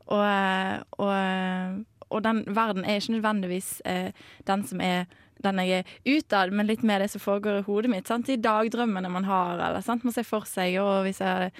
Og, 0.08 0.24
eh, 0.24 0.76
og, 0.98 1.84
og 2.08 2.24
den 2.24 2.42
verden 2.56 2.84
er 2.84 3.00
ikke 3.00 3.18
nødvendigvis 3.18 3.78
eh, 3.88 4.10
den 4.48 4.64
som 4.66 4.82
er 4.84 5.06
den 5.44 5.60
jeg 5.62 5.82
er 5.82 6.18
utad, 6.18 6.52
men 6.52 6.68
litt 6.68 6.84
mer 6.86 7.02
det 7.02 7.10
som 7.12 7.22
foregår 7.22 7.60
i 7.60 7.66
hodet 7.66 7.92
mitt. 7.92 8.08
Sant? 8.10 8.28
De 8.28 8.38
dagdrømmene 8.42 9.10
man 9.12 9.28
har, 9.28 9.58
eller 9.58 9.84
sant? 9.84 10.06
man 10.06 10.14
ser 10.14 10.26
for 10.28 10.48
seg 10.48 10.78
og 10.82 11.04
hvis, 11.06 11.22
jeg, 11.24 11.52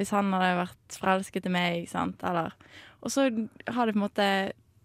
hvis 0.00 0.12
han 0.16 0.32
hadde 0.34 0.60
vært 0.62 1.00
forelsket 1.02 1.50
i 1.50 1.56
meg, 1.56 1.90
sant? 1.92 2.22
eller 2.26 2.54
Og 3.04 3.12
så 3.12 3.28
har 3.28 3.86
det 3.86 3.96
på 3.96 4.00
en 4.00 4.06
måte 4.06 4.30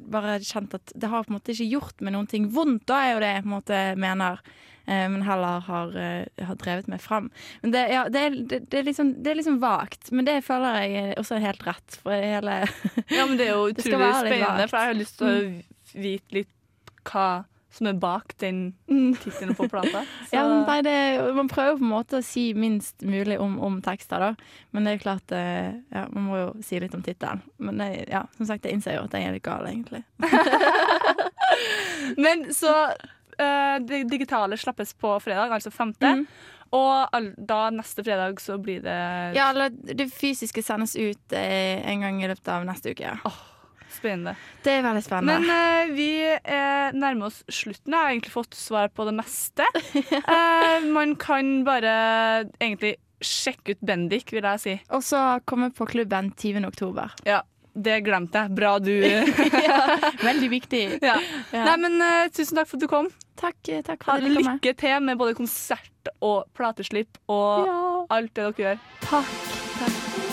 bare 0.01 0.39
kjent 0.41 0.73
at 0.73 0.91
det 0.97 1.09
har 1.11 1.23
på 1.23 1.31
en 1.31 1.37
måte 1.37 1.53
ikke 1.53 1.69
gjort 1.75 2.01
meg 2.01 2.15
noen 2.15 2.29
ting 2.29 2.49
vondt, 2.53 2.87
da 2.89 3.03
er 3.05 3.13
jo 3.13 3.23
det 3.23 3.31
jeg 3.35 3.43
på 3.45 3.49
en 3.51 3.57
måte 3.59 3.81
mener. 4.01 4.43
Eh, 4.85 5.09
men 5.13 5.21
heller 5.21 5.61
har, 5.67 5.97
eh, 5.97 6.45
har 6.45 6.57
drevet 6.57 6.87
meg 6.89 7.01
fram. 7.03 7.29
Men 7.61 7.73
det, 7.75 7.83
ja, 7.93 8.07
det, 8.09 8.21
er, 8.21 8.37
det, 8.49 8.79
er 8.79 8.87
liksom, 8.87 9.13
det 9.23 9.33
er 9.33 9.37
liksom 9.37 9.59
vagt, 9.61 10.09
men 10.11 10.25
det 10.25 10.39
føler 10.45 10.81
jeg 10.81 11.13
også 11.21 11.37
er 11.37 11.45
helt 11.45 11.67
rett. 11.67 11.99
For 12.01 12.15
hele 12.15 12.57
Ja, 13.13 13.27
men 13.27 13.37
det 13.37 13.47
er 13.47 13.53
jo 13.53 13.69
utrolig 13.73 14.09
spennende, 14.17 14.67
for 14.67 14.79
jeg 14.79 14.91
har 14.93 14.97
lyst 14.97 15.21
til 15.21 15.29
å 15.29 16.01
vite 16.01 16.39
litt 16.41 16.57
hva 17.07 17.29
som 17.71 17.87
er 17.87 17.99
bak 17.99 18.35
den 18.43 18.73
tittelen 19.21 19.55
på 19.55 19.67
plata. 19.71 20.03
Ja, 20.35 20.43
nei, 20.47 20.81
det, 20.85 20.95
man 21.35 21.49
prøver 21.51 21.79
på 21.79 21.85
en 21.85 21.93
måte 21.93 22.19
å 22.19 22.25
si 22.25 22.51
minst 22.57 23.03
mulig 23.07 23.39
om, 23.41 23.57
om 23.63 23.79
tekster, 23.83 24.21
da. 24.21 24.51
Men 24.71 24.87
det 24.87 24.95
er 24.95 25.03
klart 25.03 25.33
eh, 25.35 25.71
ja, 25.91 26.05
Man 26.11 26.27
må 26.27 26.39
jo 26.39 26.49
si 26.65 26.79
litt 26.83 26.95
om 26.97 27.03
tittelen. 27.05 27.43
Men 27.63 27.81
det, 27.81 27.89
ja, 28.11 28.25
som 28.37 28.49
sagt, 28.49 28.67
jeg 28.67 28.77
innser 28.79 28.97
jo 28.97 29.07
at 29.07 29.15
jeg 29.17 29.27
er 29.27 29.35
litt 29.37 29.47
gal, 29.47 29.67
egentlig. 29.67 30.03
Men 32.21 32.47
så 32.55 32.73
eh, 32.91 33.77
Det 33.83 34.03
digitale 34.11 34.59
slappes 34.59 34.93
på 34.99 35.15
fredag, 35.23 35.51
altså 35.51 35.71
5. 35.71 36.25
Og 36.71 36.91
all, 37.11 37.31
da 37.35 37.65
neste 37.75 38.03
fredag 38.03 38.39
så 38.39 38.55
blir 38.61 38.83
det 38.83 38.99
Ja, 39.35 39.49
eller 39.51 39.71
det 39.71 40.07
fysiske 40.13 40.63
sendes 40.63 40.95
ut 40.95 41.35
eh, 41.35 41.79
en 41.91 42.03
gang 42.05 42.21
i 42.23 42.29
løpet 42.31 42.51
av 42.51 42.67
neste 42.67 42.95
uke. 42.95 43.17
Spennende. 43.95 44.33
Det 44.63 44.73
er 44.77 44.83
veldig 44.85 45.03
spennende. 45.05 45.37
Men 45.43 45.91
uh, 45.91 45.93
vi 45.95 46.09
eh, 46.31 46.89
nærmer 46.97 47.29
oss 47.29 47.41
slutten. 47.51 47.93
Jeg 47.93 47.97
har 47.99 48.11
egentlig 48.13 48.33
fått 48.33 48.57
svar 48.57 48.91
på 48.93 49.05
det 49.07 49.15
meste. 49.17 49.67
Uh, 49.93 50.81
man 50.97 51.15
kan 51.19 51.61
bare 51.67 51.93
egentlig 52.61 52.95
sjekke 53.21 53.75
ut 53.75 53.85
Bendik, 53.85 54.33
vil 54.33 54.45
jeg 54.47 54.63
si. 54.63 54.75
Og 54.95 55.05
så 55.05 55.39
komme 55.49 55.69
på 55.75 55.85
klubben 55.89 56.31
20. 56.33 56.65
oktober. 56.69 57.13
Ja, 57.27 57.43
det 57.73 57.99
glemte 58.07 58.45
jeg. 58.45 58.55
Bra 58.57 58.73
du 58.81 58.93
ja, 59.67 59.79
veldig 60.23 60.51
viktig. 60.57 60.83
Ja. 61.11 61.19
Ja. 61.53 61.67
Nei, 61.69 61.77
men 61.85 62.01
tusen 62.33 62.57
takk 62.57 62.71
for 62.71 62.79
at 62.79 62.87
du 62.87 62.89
kom. 62.91 63.11
Takk, 63.39 63.59
takk 63.85 64.03
for 64.07 64.17
at 64.17 64.25
du 64.25 64.33
kom. 64.33 64.55
lykke 64.55 64.75
til 64.81 65.05
med 65.05 65.21
både 65.21 65.37
konsert 65.37 66.13
og 66.19 66.49
plateslipp 66.57 67.21
og 67.29 68.07
alt 68.09 68.33
det 68.35 68.51
dere 68.51 68.67
gjør. 68.67 68.85
Takk. 69.07 70.30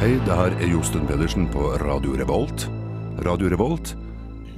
Hei, 0.00 0.14
det 0.24 0.32
her 0.32 0.54
er 0.56 0.70
Josten 0.70 1.02
Pedersen 1.04 1.44
på 1.52 1.66
Radio 1.82 2.14
Revolt. 2.16 2.62
Radio 3.20 3.50
Revolt, 3.52 3.92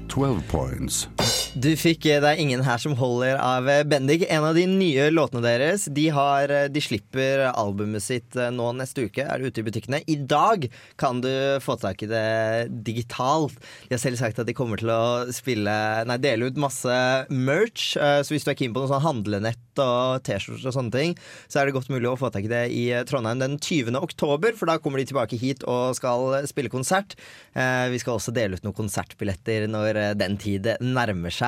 12 0.09 0.39
points. 0.47 1.09
Du 1.53 1.69
fikk 1.77 2.07
eh, 2.09 2.17
Det 2.23 2.31
er 2.31 2.39
ingen 2.41 2.63
her 2.65 2.79
som 2.81 2.95
holder 2.97 3.37
av 3.37 3.67
eh, 3.69 3.83
Bendik. 3.85 4.23
En 4.33 4.47
av 4.49 4.57
de 4.57 4.63
nye 4.65 5.11
låtene 5.13 5.43
deres 5.45 5.85
De, 5.93 6.07
har, 6.15 6.49
eh, 6.49 6.69
de 6.73 6.81
slipper 6.81 7.43
albumet 7.51 8.01
sitt 8.01 8.39
nå 8.57 8.71
neste 8.79 9.05
uke. 9.05 9.27
Er 9.27 9.37
det 9.37 9.51
ute 9.53 9.61
i 9.61 9.67
butikkene? 9.67 10.01
I 10.09 10.17
dag 10.17 10.65
kan 10.97 11.21
du 11.21 11.29
få 11.61 11.77
tak 11.77 12.01
i 12.07 12.09
det 12.09 12.73
digitalt. 12.87 13.59
De 13.85 13.93
har 13.93 14.01
selv 14.01 14.17
sagt 14.23 14.41
at 14.41 14.49
de 14.49 14.55
kommer 14.57 14.81
til 14.81 14.89
å 14.95 15.29
spille 15.35 15.75
Nei, 16.09 16.17
dele 16.25 16.49
ut 16.49 16.61
masse 16.61 16.97
merch. 17.29 17.93
Så 18.01 18.33
hvis 18.33 18.47
du 18.47 18.53
er 18.53 18.57
keen 18.57 18.73
på 18.73 18.81
noe 18.81 18.91
sånn 18.91 19.05
handlenett 19.05 19.83
og 19.83 20.25
T-skjorter 20.25 20.69
og 20.69 20.77
sånne 20.77 20.93
ting, 20.93 21.15
så 21.53 21.61
er 21.61 21.69
det 21.69 21.77
godt 21.77 21.93
mulig 21.93 22.09
å 22.11 22.17
få 22.21 22.29
tak 22.33 22.45
i 22.49 22.51
det 22.51 22.65
i 22.77 22.87
Trondheim 23.09 23.41
den 23.41 23.55
20. 23.57 23.97
oktober, 24.01 24.57
for 24.57 24.69
da 24.69 24.79
kommer 24.83 25.01
de 25.01 25.07
tilbake 25.09 25.39
hit 25.41 25.65
og 25.65 25.97
skal 25.97 26.43
spille 26.49 26.73
konsert. 26.73 27.17
Vi 27.55 28.01
skal 28.03 28.19
også 28.19 28.35
dele 28.37 28.59
ut 28.59 28.67
noen 28.67 28.77
konsertbilletter 28.77 29.65
når 29.73 30.03
den 30.21 30.37
tid 30.41 30.69
nærmer 30.85 31.33
seg. 31.33 31.42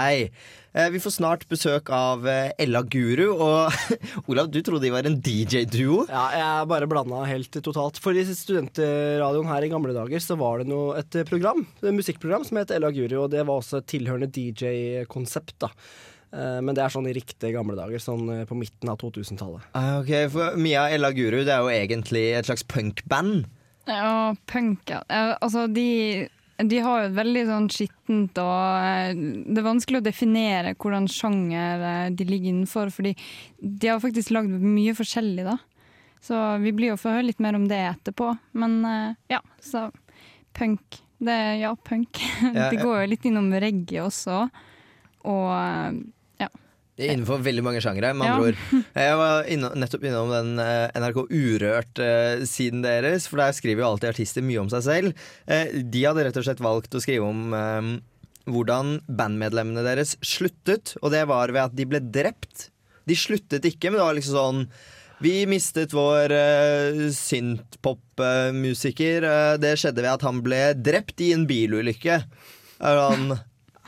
Eh, 0.75 0.89
Vi 0.91 0.99
får 0.99 1.13
snart 1.15 1.45
besøk 1.49 1.91
av 1.95 2.25
eh, 2.27 2.51
Ella 2.59 2.83
Guru, 2.83 3.29
og 3.35 3.73
Olav, 4.31 4.49
du 4.51 4.59
trodde 4.67 4.83
de 4.83 4.91
var 4.95 5.07
en 5.07 5.21
DJ-duo? 5.23 6.05
Ja, 6.11 6.25
jeg 6.35 6.69
bare 6.73 6.89
blanda 6.91 7.21
helt 7.29 7.55
totalt. 7.63 8.01
For 8.03 8.11
i 8.19 8.25
studentradioen 8.27 9.47
her 9.51 9.63
i 9.67 9.71
gamle 9.71 9.95
dager 9.95 10.19
så 10.25 10.37
var 10.41 10.59
det 10.65 10.69
noe, 10.73 10.97
et 10.99 11.21
program, 11.31 11.63
et 11.83 11.95
musikkprogram 11.95 12.45
som 12.49 12.59
het 12.59 12.75
Ella 12.75 12.91
Guru, 12.95 13.21
og 13.25 13.31
det 13.37 13.45
var 13.47 13.61
også 13.63 13.79
et 13.83 13.89
tilhørende 13.95 14.31
DJ-konsept. 14.35 15.55
da. 15.63 15.71
Eh, 16.35 16.61
Men 16.61 16.75
det 16.75 16.83
er 16.83 16.91
sånn 16.91 17.07
i 17.07 17.15
riktige 17.15 17.55
gamle 17.55 17.77
dager, 17.79 18.03
sånn 18.03 18.27
på 18.51 18.59
midten 18.59 18.91
av 18.91 18.99
2000-tallet. 18.99 19.63
Ah, 19.79 20.01
Ok, 20.03 20.11
for 20.35 20.57
Mia 20.59 20.89
Ella 20.91 21.13
Guru 21.15 21.45
det 21.47 21.55
er 21.55 21.63
jo 21.63 21.71
egentlig 21.71 22.27
et 22.35 22.51
slags 22.51 22.67
punkband. 22.67 23.45
Ja, 23.87 24.35
punk, 24.51 24.89
ja. 24.91 25.03
Altså, 25.39 25.67
de, 25.71 26.27
de 26.57 26.79
har 26.79 27.01
jo 27.01 27.07
et 27.09 27.17
veldig 27.17 27.45
sånn 27.49 27.69
skittent 27.73 28.39
og 28.39 28.85
eh, 28.87 29.15
Det 29.17 29.59
er 29.59 29.67
vanskelig 29.67 30.01
å 30.01 30.07
definere 30.07 30.75
hvordan 30.79 31.09
sjanger 31.11 31.83
eh, 31.89 32.11
de 32.15 32.27
ligger 32.29 32.53
innenfor, 32.53 32.93
fordi 32.95 33.15
de 33.59 33.91
har 33.91 34.03
faktisk 34.03 34.31
lagd 34.35 34.55
mye 34.63 34.95
forskjellig, 34.95 35.49
da. 35.49 35.59
Så 36.25 36.39
vi 36.63 36.73
blir 36.73 36.93
jo 36.93 37.01
få 37.01 37.17
høre 37.17 37.27
litt 37.27 37.43
mer 37.43 37.59
om 37.59 37.67
det 37.69 37.81
etterpå. 37.89 38.31
Men 38.57 38.79
eh, 38.89 39.17
ja, 39.35 39.43
så 39.61 39.89
punk. 40.57 41.03
Det 41.19 41.41
ja, 41.61 41.75
punk. 41.77 42.23
Ja, 42.45 42.53
ja. 42.55 42.71
Det 42.71 42.81
går 42.85 43.03
jo 43.03 43.11
litt 43.11 43.27
innom 43.29 43.51
reggae 43.53 44.07
også. 44.07 44.45
Og 45.25 45.51
eh, 46.99 47.05
er 47.09 47.13
Innenfor 47.17 47.39
veldig 47.43 47.65
mange 47.67 47.81
sjangere, 47.85 48.15
med 48.15 48.27
Ja. 48.29 48.39
ord. 48.41 48.57
Jeg 48.95 49.15
var 49.21 49.37
inno, 49.51 49.69
nettopp 49.75 50.05
innom 50.07 50.31
den 50.31 50.59
uh, 50.63 50.89
NRK 50.95 51.19
Urørt-siden 51.29 52.83
deres, 52.85 53.27
for 53.31 53.37
der 53.43 53.53
skriver 53.57 53.81
jo 53.83 53.89
alltid 53.93 54.09
artister 54.15 54.43
mye 54.47 54.61
om 54.63 54.71
seg 54.73 54.83
selv. 54.87 55.09
Uh, 55.51 55.67
de 55.83 56.05
hadde 56.07 56.25
rett 56.29 56.39
og 56.41 56.45
slett 56.47 56.63
valgt 56.65 56.95
å 56.95 57.01
skrive 57.03 57.25
om 57.27 57.41
eh, 57.55 57.83
hvordan 58.51 58.87
bandmedlemmene 59.09 59.83
deres 59.87 60.17
sluttet, 60.25 60.95
og 61.03 61.09
det 61.15 61.25
var 61.31 61.49
ved 61.55 61.63
at 61.71 61.77
de 61.79 61.85
ble 61.89 62.01
drept. 62.05 62.57
De 63.09 63.15
sluttet 63.17 63.65
ikke, 63.69 63.91
men 63.91 63.99
det 64.01 64.07
var 64.07 64.15
liksom 64.17 64.37
sånn 64.39 64.61
vi 65.25 65.47
mistet 65.49 65.93
vår 65.95 66.33
uh, 66.35 67.11
synthpop-musiker. 67.15 69.23
Eh, 69.25 69.55
det 69.63 69.77
skjedde 69.81 70.03
ved 70.05 70.13
at 70.17 70.25
han 70.27 70.43
ble 70.45 70.63
drept 70.77 71.21
i 71.25 71.31
en 71.37 71.47
bilulykke. 71.49 72.17
Han 72.85 73.21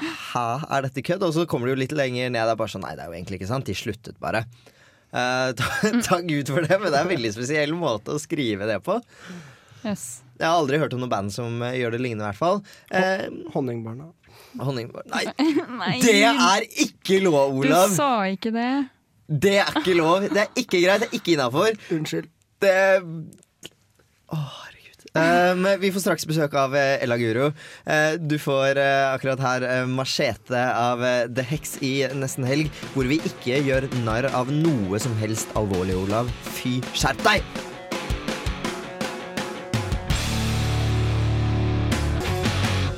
Hæ, 0.01 0.45
er 0.69 0.87
dette 0.89 1.03
kødd? 1.07 1.23
Og 1.27 1.33
så 1.37 1.47
kommer 1.49 1.69
det 1.71 1.77
jo 1.77 1.83
litt 1.85 1.95
lenger 1.97 2.29
ned. 2.31 2.43
Det 2.45 2.53
er 2.55 2.61
bare 2.61 2.73
sånn, 2.75 2.85
nei, 2.85 2.95
det 2.99 3.05
er 3.07 3.11
jo 3.13 3.17
egentlig 3.19 3.39
ikke 3.41 3.49
sant. 3.51 3.69
De 3.69 3.77
sluttet 3.79 4.19
bare. 4.23 4.45
Eh, 5.17 5.53
ta- 5.57 5.93
Takk 6.11 6.27
Gud 6.29 6.51
for 6.53 6.67
det, 6.67 6.77
men 6.83 6.91
det 6.93 6.99
er 6.99 7.07
en 7.07 7.13
veldig 7.15 7.33
spesiell 7.37 7.73
måte 7.79 8.13
å 8.17 8.21
skrive 8.21 8.69
det 8.69 8.81
på. 8.85 8.99
Yes. 9.87 10.07
Jeg 10.37 10.45
har 10.51 10.59
aldri 10.59 10.77
hørt 10.83 10.93
om 10.97 11.01
noe 11.01 11.09
band 11.09 11.33
som 11.33 11.63
uh, 11.65 11.71
gjør 11.73 11.95
det 11.97 12.01
lignende, 12.03 12.27
i 12.27 12.29
hvert 12.29 12.41
fall. 12.41 12.59
Uh, 12.93 13.51
Honningbarna. 13.55 14.11
Honningbarna 14.61 15.09
Nei, 15.15 15.53
Nei. 15.81 15.95
det 16.03 16.17
er 16.27 16.67
ikke 16.85 17.23
lov, 17.25 17.55
Olav! 17.63 17.89
Du 17.89 17.97
sa 17.97 18.11
ikke 18.29 18.53
det. 18.53 18.69
Det 19.27 19.55
er 19.63 19.79
ikke 19.81 19.95
lov. 19.97 20.27
Det 20.29 20.43
er 20.45 20.51
ikke 20.61 20.83
greit. 20.85 21.07
Det 21.07 21.09
er 21.09 21.17
ikke 21.21 21.33
innafor. 21.39 21.73
Unnskyld. 21.97 22.29
Det 22.63 22.75
Å, 24.27 24.37
herregud. 24.37 24.76
Um, 25.17 25.65
vi 25.81 25.89
får 25.93 26.03
straks 26.03 26.27
besøk 26.29 26.55
av 26.61 26.75
eh, 26.77 26.99
Ella 27.05 27.17
Guro. 27.17 27.49
Uh, 27.89 28.17
du 28.21 28.37
får 28.43 28.77
uh, 28.77 29.15
akkurat 29.15 29.41
her 29.41 29.65
uh, 29.65 29.87
machete 29.89 30.61
av 30.61 31.01
The 31.33 31.45
Hex 31.47 31.79
i 31.85 31.95
Nesten 32.17 32.45
Helg, 32.45 32.69
hvor 32.93 33.09
vi 33.09 33.21
ikke 33.25 33.63
gjør 33.65 33.89
narr 34.05 34.29
av 34.37 34.53
noe 34.53 35.01
som 35.01 35.17
helst 35.21 35.53
alvorlig, 35.57 35.97
Olav. 35.97 36.29
Fy, 36.59 36.79
skjerp 36.93 37.25
deg! 37.25 37.47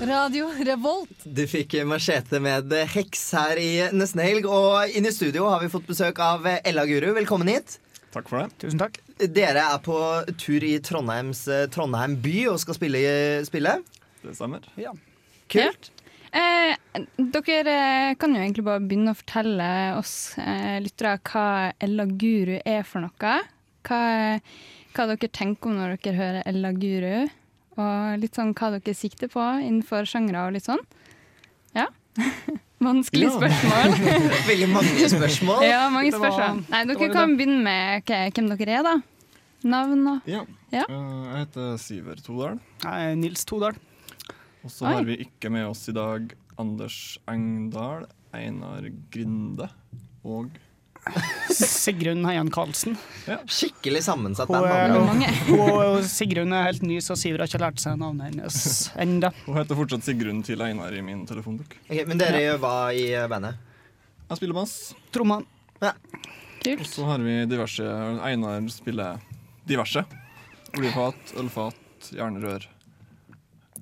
Radio 0.08 0.48
Revolt. 0.64 1.12
Du 1.22 1.44
fikk 1.46 1.76
machete 1.86 2.40
med 2.42 2.70
The 2.72 2.86
Hex 2.88 3.28
her 3.36 3.60
i 3.60 3.72
Nesten 3.94 4.24
Helg, 4.24 4.48
og 4.48 4.90
inn 4.90 5.06
i 5.06 5.14
studio 5.14 5.46
har 5.52 5.62
vi 5.62 5.70
fått 5.70 5.86
besøk 5.86 6.18
av 6.24 6.48
Ella 6.58 6.88
Guru. 6.88 7.12
Velkommen 7.20 7.52
hit. 7.52 7.78
Takk 8.14 8.30
for 8.30 8.40
det. 8.42 8.56
Tusen 8.64 8.80
takk. 8.80 8.98
Dere 9.18 9.64
er 9.74 9.78
på 9.82 9.98
tur 10.38 10.64
i 10.64 10.76
Trondheims 10.84 11.44
eh, 11.50 11.66
Trondheim 11.74 12.16
by 12.22 12.36
og 12.52 12.58
skal 12.62 12.76
spille. 12.78 13.00
spille. 13.48 13.78
Det 14.22 14.34
stemmer. 14.38 14.66
Ja. 14.78 14.92
Kult. 15.50 15.90
Eh, 16.28 16.74
dere 17.16 17.72
eh, 17.72 18.14
kan 18.20 18.34
jo 18.36 18.42
egentlig 18.42 18.64
bare 18.66 18.84
begynne 18.84 19.14
å 19.14 19.18
fortelle 19.18 19.68
oss 19.96 20.36
eh, 20.38 20.76
lyttere 20.84 21.16
hva 21.30 21.72
Ella 21.80 22.04
Guru 22.10 22.58
er 22.60 22.84
for 22.86 23.06
noe. 23.06 23.34
Hva, 23.88 24.00
hva 24.94 25.08
dere 25.08 25.32
tenker 25.32 25.70
om 25.70 25.78
når 25.78 25.96
dere 26.04 26.18
hører 26.20 26.48
Ella 26.50 26.72
Guru. 26.76 27.28
Og 27.78 28.22
litt 28.22 28.36
sånn 28.36 28.54
hva 28.58 28.74
dere 28.76 28.96
sikter 28.96 29.30
på 29.32 29.42
innenfor 29.62 30.08
sjangre 30.08 30.46
og 30.46 30.56
litt 30.58 30.68
sånn. 30.68 30.82
Ja. 31.76 31.88
Vanskelig 32.78 33.28
spørsmål. 33.34 33.94
Veldig 34.50 34.68
mange 34.70 35.08
spørsmål. 35.10 35.62
ja, 35.66 35.80
mange 35.90 36.12
spørsmål. 36.14 36.60
Nei, 36.70 36.82
dere 36.92 37.08
kan 37.12 37.32
begynne 37.38 37.62
med 37.64 38.04
hvem 38.06 38.50
dere 38.54 38.76
er, 38.78 38.84
da. 38.86 38.96
Navn 39.66 40.04
og 40.06 40.28
Ja. 40.30 40.44
Ja. 40.70 40.84
Eh, 40.86 41.24
Jeg 41.32 41.40
heter 41.42 41.76
Siver 41.82 42.20
Todal. 42.22 42.60
Jeg 42.84 43.10
er 43.10 43.16
Nils 43.18 43.42
Todal. 43.48 43.74
Og 44.62 44.70
så 44.70 44.86
har 44.86 45.02
vi 45.06 45.16
ikke 45.24 45.50
med 45.50 45.66
oss 45.66 45.88
i 45.90 45.94
dag 45.96 46.30
Anders 46.58 47.18
Engdahl, 47.30 48.06
Einar 48.34 48.86
Grinde 49.14 49.68
og 50.26 50.50
Sigrun 51.54 52.24
Heian 52.28 52.50
Karlsen. 52.52 52.96
Skikkelig 53.48 54.02
sammensatt 54.04 54.50
Hun, 55.48 56.02
Sigrun 56.06 56.52
er 56.52 56.68
helt 56.68 56.84
ny, 56.86 56.98
så 57.04 57.16
Sivert 57.18 57.44
har 57.44 57.50
ikke 57.50 57.62
lært 57.62 57.82
seg 57.82 57.96
navnet 58.00 58.30
hennes 58.30 58.58
ennå. 59.00 59.30
Hun 59.46 59.58
heter 59.60 59.78
fortsatt 59.78 60.06
Sigrun 60.06 60.42
til 60.46 60.62
Einar 60.64 60.94
i 60.94 61.02
min 61.04 61.24
telefonbok. 61.28 61.78
Okay, 61.88 62.04
men 62.08 62.20
dere 62.20 62.42
Ja. 62.44 62.56
hva 62.60 62.92
i 62.94 63.08
eh, 63.14 63.26
bandet? 63.30 63.56
Jeg 64.28 64.40
spiller 64.40 64.58
bass. 64.60 64.94
Tromma. 65.14 65.40
Og 65.80 66.86
så 66.86 67.04
har 67.08 67.22
vi 67.24 67.38
diverse 67.48 67.84
Einar 68.26 68.64
spiller 68.72 69.22
diverse. 69.68 70.04
Oljefat, 70.76 71.32
ølfat, 71.40 72.10
jernrør. 72.12 72.66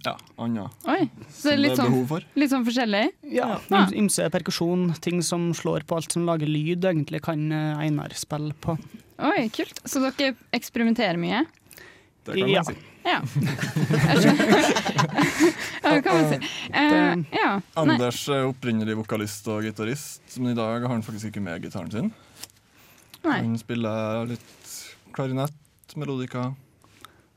Ja, 0.07 0.13
andre 0.39 0.69
Oi, 0.87 1.09
så 1.27 1.27
det 1.27 1.35
Som 1.43 1.51
er 1.51 1.61
litt 1.65 1.79
sånn, 1.81 2.25
litt 2.39 2.53
sånn 2.53 2.67
forskjellig? 2.69 3.05
Ja, 3.35 3.49
ja. 3.73 3.83
Ymse 3.99 4.29
perkusjon, 4.31 4.89
ting 5.03 5.19
som 5.27 5.49
slår 5.57 5.83
på 5.89 5.99
alt 5.99 6.15
som 6.15 6.27
lager 6.29 6.47
lyd, 6.47 6.87
egentlig 6.87 7.23
kan 7.27 7.43
eh, 7.53 7.81
Einar 7.83 8.15
spille 8.15 8.55
på. 8.63 8.77
Oi, 9.27 9.49
kult. 9.57 9.81
Så 9.89 10.03
dere 10.05 10.37
eksperimenterer 10.55 11.19
mye? 11.19 11.43
Det 12.27 12.35
kan 12.37 12.47
man 12.47 12.51
Ja. 12.55 12.63
si. 12.65 12.77
Ja. 13.07 13.21
Ja, 15.87 16.03
kan 16.03 16.17
man 16.17 16.29
si. 16.33 16.39
Uh, 16.75 17.25
ja. 17.37 17.51
Anders 17.79 18.25
er 18.33 18.49
opprinnelig 18.49 18.97
vokalist 18.99 19.47
og 19.53 19.63
gitarist, 19.63 20.23
men 20.41 20.51
i 20.53 20.57
dag 20.59 20.83
har 20.83 20.91
han 20.91 21.05
faktisk 21.07 21.31
ikke 21.31 21.43
med 21.45 21.63
gitaren 21.63 21.91
sin. 21.93 22.09
Nei. 23.23 23.37
Han 23.45 23.55
spiller 23.61 24.27
litt 24.33 24.73
klarinett, 25.15 25.95
melodika, 25.97 26.49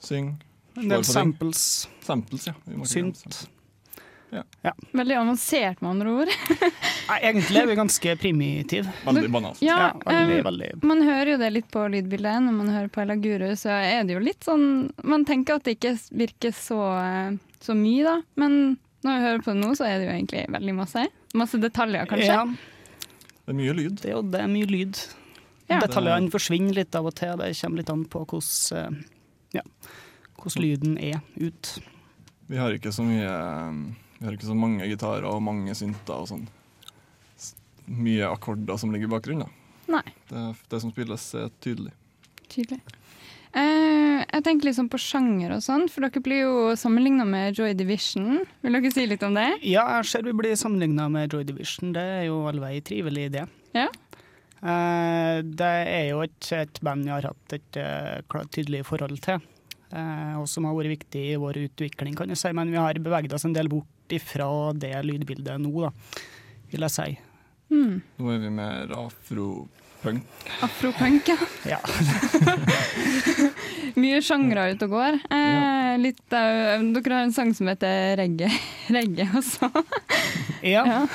syng. 0.01 0.31
En 0.79 0.91
del 0.91 1.05
samples. 1.07 1.63
Samples, 2.05 2.49
ja. 2.49 2.53
Synt. 2.87 3.49
Ja. 4.61 4.73
Veldig 4.91 5.15
avansert, 5.15 5.81
med 5.81 5.89
andre 5.89 6.11
ord. 6.21 6.31
Nei, 7.09 7.17
egentlig 7.31 7.61
er 7.61 7.69
vi 7.69 7.77
ganske 7.79 8.15
primitive. 8.21 8.91
Veldig 9.05 9.29
banalt. 9.33 9.61
Ja, 9.65 9.91
veldig, 10.05 10.39
um, 10.39 10.45
veldig. 10.49 10.69
Man 10.85 11.01
hører 11.05 11.31
jo 11.33 11.37
det 11.41 11.49
litt 11.55 11.69
på 11.73 11.85
lydbildet 11.89 12.43
når 12.45 12.57
man 12.59 12.69
hører 12.73 12.91
på 12.93 13.01
Ella 13.03 13.17
Guru, 13.19 13.47
så 13.57 13.73
er 13.73 14.05
det 14.05 14.17
jo 14.17 14.21
litt 14.23 14.45
sånn 14.45 14.67
Man 15.01 15.25
tenker 15.25 15.57
at 15.57 15.65
det 15.65 15.79
ikke 15.79 15.95
virker 16.21 16.53
så, 16.55 16.79
eh, 16.99 17.39
så 17.63 17.75
mye, 17.77 18.03
da. 18.05 18.15
Men 18.39 18.59
når 19.05 19.15
vi 19.15 19.25
hører 19.25 19.45
på 19.45 19.55
det 19.55 19.61
nå, 19.63 19.71
så 19.79 19.87
er 19.87 19.97
det 19.97 20.09
jo 20.09 20.13
egentlig 20.13 20.43
veldig 20.57 20.75
masse. 20.77 21.05
Masse 21.39 21.61
detaljer, 21.61 22.09
kanskje. 22.09 22.35
Ja, 22.35 22.45
Det 23.39 23.55
er 23.55 23.57
mye 23.63 23.73
lyd. 23.79 23.95
det 24.03 24.11
er 24.11 24.17
jo 24.17 24.21
det 24.29 24.43
er 24.43 24.51
mye 24.51 24.69
lyd. 24.69 25.01
Ja. 25.69 25.79
Detaljene 25.85 26.33
forsvinner 26.33 26.77
litt 26.81 26.95
av 26.97 27.09
og 27.09 27.15
til. 27.17 27.33
Det 27.41 27.49
kommer 27.61 27.81
litt 27.81 27.89
an 27.93 28.05
på 28.09 28.23
hvordan, 28.29 28.77
eh, 28.77 29.01
ja, 29.57 29.65
hvordan 30.41 30.65
lyden 30.65 30.97
er 30.97 31.19
ut. 31.39 31.73
Vi 32.49 32.57
har 32.57 32.73
ikke 32.73 32.93
så 32.95 33.05
mye 33.05 33.33
Vi 34.19 34.25
har 34.25 34.35
ikke 34.35 34.49
så 34.49 34.57
mange 34.57 34.87
gitarer 34.89 35.27
og 35.29 35.43
mange 35.43 35.75
synter 35.77 36.17
og 36.17 36.27
sånn. 36.31 36.47
Mye 37.89 38.27
akkorder 38.27 38.77
som 38.77 38.91
ligger 38.93 39.07
i 39.07 39.13
bakgrunnen. 39.13 39.47
da. 39.47 39.59
Nei. 39.99 40.05
Det, 40.29 40.41
det 40.69 40.81
som 40.83 40.91
spilles, 40.93 41.23
er 41.39 41.47
tydelig. 41.63 41.93
Tydelig. 42.51 42.81
Eh, 43.57 44.19
jeg 44.21 44.43
tenker 44.45 44.69
liksom 44.69 44.89
på 44.93 44.99
sjanger 45.01 45.55
og 45.55 45.63
sånn, 45.65 45.87
for 45.89 46.05
dere 46.05 46.21
blir 46.21 46.43
jo 46.43 46.57
sammenligna 46.77 47.25
med 47.25 47.57
Joy 47.57 47.73
Division. 47.77 48.43
Vil 48.61 48.77
dere 48.77 48.91
si 48.93 49.07
litt 49.09 49.25
om 49.25 49.37
det? 49.37 49.47
Ja, 49.65 49.87
jeg 49.97 50.09
ser 50.11 50.27
vi 50.27 50.35
blir 50.37 50.59
sammenligna 50.59 51.07
med 51.09 51.33
Joy 51.33 51.47
Division. 51.49 51.95
Det 51.95 52.03
er 52.19 52.27
jo 52.27 52.43
allvei 52.51 52.75
trivelig, 52.85 53.29
det. 53.33 53.47
Ja. 53.77 53.87
Eh, 54.59 55.39
det 55.41 55.71
er 55.95 56.05
jo 56.11 56.21
et, 56.27 56.51
et 56.59 56.81
band 56.85 57.07
jeg 57.07 57.15
har 57.15 57.29
hatt 57.31 57.55
et 57.57 57.79
uh, 57.79 58.19
klart 58.29 58.51
tydelig 58.53 58.83
forhold 58.89 59.17
til, 59.25 59.41
og 59.89 60.45
som 60.49 60.67
har 60.67 60.75
vært 60.77 60.93
viktig 60.93 61.21
i 61.31 61.37
vår 61.41 61.63
utvikling, 61.63 62.13
kan 62.17 62.29
jeg 62.29 62.37
si. 62.37 62.51
Men 62.53 62.69
vi 62.69 62.77
har 62.77 62.99
beveget 63.01 63.33
oss 63.33 63.47
en 63.47 63.55
del 63.55 63.71
bort 63.71 64.13
ifra 64.13 64.49
det 64.77 64.93
lydbildet 65.05 65.61
nå, 65.61 65.73
da, 65.85 65.91
vil 66.71 66.85
jeg 66.85 66.93
si. 66.93 67.09
Mm. 67.69 67.99
Nå 68.17 68.31
er 68.33 68.39
vi 68.43 68.51
mer 68.53 68.93
afropunk. 68.97 70.45
Afropunk, 70.65 71.29
ja. 71.29 71.37
Ja. 71.75 71.79
Mye 73.99 74.21
sjangre 74.23 74.69
ute 74.73 74.87
og 74.87 74.95
går. 74.95 75.19
Eh, 75.35 75.93
litt, 76.01 76.25
uh, 76.33 76.81
dere 76.95 77.15
har 77.19 77.27
en 77.27 77.35
sang 77.35 77.53
som 77.57 77.69
heter 77.69 78.15
reggae, 78.19 78.51
reggae 78.97 79.29
også. 79.37 79.69
Ja. 80.65 81.05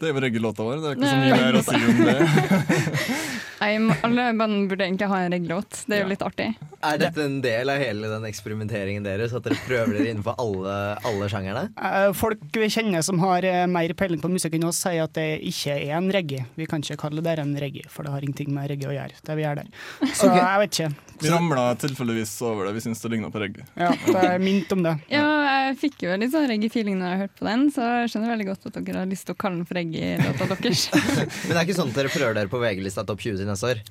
Det 0.00 0.08
er 0.08 0.14
jo 0.14 0.24
reggae-låta 0.24 0.66
vår. 0.66 0.80
Det 0.80 0.90
er 0.90 0.98
ikke 0.98 1.10
så 1.10 1.20
mye 1.20 1.40
mer 1.44 1.58
å 1.58 1.64
si 1.66 1.76
om 1.76 2.02
det. 2.06 3.46
Nei, 3.60 3.74
alle 4.06 4.30
band 4.38 4.70
burde 4.70 4.86
egentlig 4.86 5.08
ha 5.10 5.18
en 5.20 5.34
reggae-låt. 5.34 5.82
Det 5.86 5.98
er 5.98 6.04
jo 6.04 6.10
litt 6.10 6.22
artig. 6.24 6.48
Er 6.80 6.96
dette 7.00 7.20
en 7.20 7.40
del 7.44 7.68
av 7.68 7.82
hele 7.82 8.08
den 8.08 8.24
eksperimenteringen 8.24 9.04
deres? 9.04 9.34
At 9.36 9.44
dere 9.44 9.58
prøver 9.66 9.98
dere 9.98 10.14
innenfor 10.14 10.38
alle, 10.40 10.76
alle 11.04 11.28
sjangerne? 11.28 11.66
Eh, 11.76 12.08
Folk 12.16 12.40
vi 12.56 12.70
kjenner 12.72 13.04
som 13.04 13.20
har 13.20 13.44
eh, 13.44 13.66
mer 13.68 13.92
peiling 13.98 14.22
på 14.22 14.30
musikk 14.32 14.56
enn 14.56 14.64
oss, 14.70 14.80
sier 14.80 15.04
at 15.04 15.12
det 15.18 15.42
ikke 15.50 15.76
er 15.76 15.98
en 15.98 16.08
reggae. 16.14 16.46
Vi 16.56 16.68
kan 16.70 16.80
ikke 16.80 16.96
kalle 17.04 17.24
det 17.26 17.36
en 17.42 17.52
reggae, 17.60 17.84
for 17.92 18.08
det 18.08 18.14
har 18.14 18.24
ingenting 18.24 18.48
med 18.56 18.70
reggae 18.72 18.88
å 18.88 18.96
gjøre. 18.96 19.20
Det 19.26 19.36
vi 19.36 19.44
gjør 19.44 19.60
der. 19.60 19.70
Så 20.08 20.30
okay. 20.30 20.40
jeg 20.40 20.64
vet 20.64 20.78
ikke. 20.78 21.10
Vi 21.20 21.28
ramla 21.34 21.66
tilfeldigvis 21.76 22.32
over 22.48 22.64
det. 22.64 22.72
Vi 22.78 22.84
syns 22.86 23.04
det 23.04 23.12
ligna 23.12 23.28
på 23.30 23.42
reggae. 23.42 23.66
Ja, 23.76 23.92
det 23.92 24.24
er 24.24 24.40
mint 24.40 24.72
om 24.72 24.86
det. 24.86 24.96
Ja, 25.10 25.26
jeg 25.66 25.76
fikk 25.80 26.04
jo 26.06 26.14
litt 26.16 26.32
sånn 26.32 26.46
reggae-feeling 26.48 26.96
når 27.00 27.12
jeg 27.12 27.20
hørte 27.24 27.36
på 27.42 27.46
den, 27.46 27.66
så 27.74 27.84
jeg 27.84 28.12
skjønner 28.12 28.32
veldig 28.32 28.46
godt 28.48 28.68
at 28.70 28.78
dere 28.78 29.02
har 29.02 29.10
lyst 29.10 29.26
til 29.28 29.36
å 29.36 29.40
kalle 29.42 29.60
den 29.60 29.68
for 29.68 29.76
reggae-låta 29.76 30.48
deres. 30.54 30.86
Men 31.44 31.52
det 31.52 31.58
er 31.58 31.66
ikke 31.66 31.76
sånn 31.76 31.92
at 31.92 31.98
dere 32.00 32.12
prøver 32.14 32.38
dere 32.38 32.52
på 32.52 32.60
VG-lista 32.62 33.04
topp 33.08 33.20
20 33.26 33.49
til 33.50 33.56
neste 33.56 33.74
år? 33.74 33.82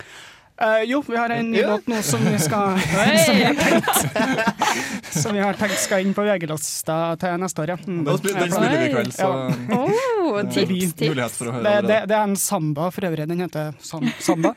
Uh, 0.59 0.81
jo, 0.83 0.97
vi 1.07 1.15
har 1.15 1.31
en 1.31 1.51
ny 1.53 1.59
Ja. 1.61 1.69
låt 1.77 1.85
nå 1.87 2.01
som 2.03 2.19
vi 2.25 2.35
skal 2.43 2.73
som 3.25 3.37
vi 3.37 3.43
har 3.47 3.55
tenkt 3.55 5.13
Som 5.23 5.33
vi 5.37 5.39
har 5.39 5.55
tenkt 5.55 5.79
skal 5.79 6.03
inn 6.03 6.11
på 6.17 6.25
VG-lista 6.27 6.97
til 7.21 7.37
neste 7.39 7.63
år, 7.63 7.71
ja. 7.71 7.77
Mm. 7.85 8.01
Den 8.03 8.17
den 8.25 8.51
spiller 8.51 8.75
vi 8.75 8.89
i 8.89 8.91
kveld, 8.91 9.13
så 9.15 9.29
Oh, 9.77 10.41
det 10.43 10.51
tips, 10.57 10.93
tips. 10.99 11.13
mulighet 11.13 11.37
for 11.37 11.47
å 11.47 11.53
høre 11.55 11.63
Det, 11.63 11.87
det, 11.87 11.99
det 12.11 12.17
er 12.17 12.25
en 12.27 12.35
samba 12.35 12.89
for 12.91 13.07
øvrig. 13.07 13.27
Den 13.31 13.39
heter 13.45 13.71
sam, 13.79 14.03
Samba. 14.19 14.51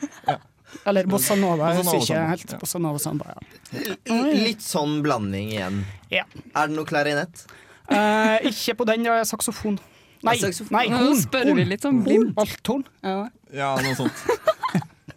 Eller 0.89 1.07
Bossa 1.07 1.37
Nova. 1.39 1.71
Jeg 1.71 1.85
Bossa 1.85 1.93
Nova 1.93 2.01
husker 2.01 2.03
ikke 2.03 2.07
Samba, 2.11 2.29
helt. 2.35 2.59
Bossa 2.65 2.83
Nova 2.83 2.99
Samba, 3.07 3.37
ja. 3.37 4.27
Litt 4.43 4.63
sånn 4.67 4.99
blanding 5.07 5.55
igjen. 5.55 5.81
Ja. 6.11 6.27
Er 6.57 6.67
det 6.67 6.77
noe 6.81 6.89
klarinett? 6.89 7.47
Uh, 7.93 8.43
ikke 8.51 8.75
på 8.83 8.87
den, 8.91 9.05
det 9.07 9.13
er 9.23 9.27
saksofon. 9.29 9.79
Nei, 10.23 10.37
Saksofon. 10.39 10.71
nei 10.77 10.85
Nå 10.91 11.15
spør 11.19 11.49
horn. 11.51 11.59
vi 11.59 11.65
litt 11.73 11.83
sånn 11.87 12.03
blindt. 12.07 12.37
Althorn. 12.39 12.85
Ja. 13.03 13.17
Ja, 13.53 13.73
noe 13.83 13.95
sånt. 13.99 14.27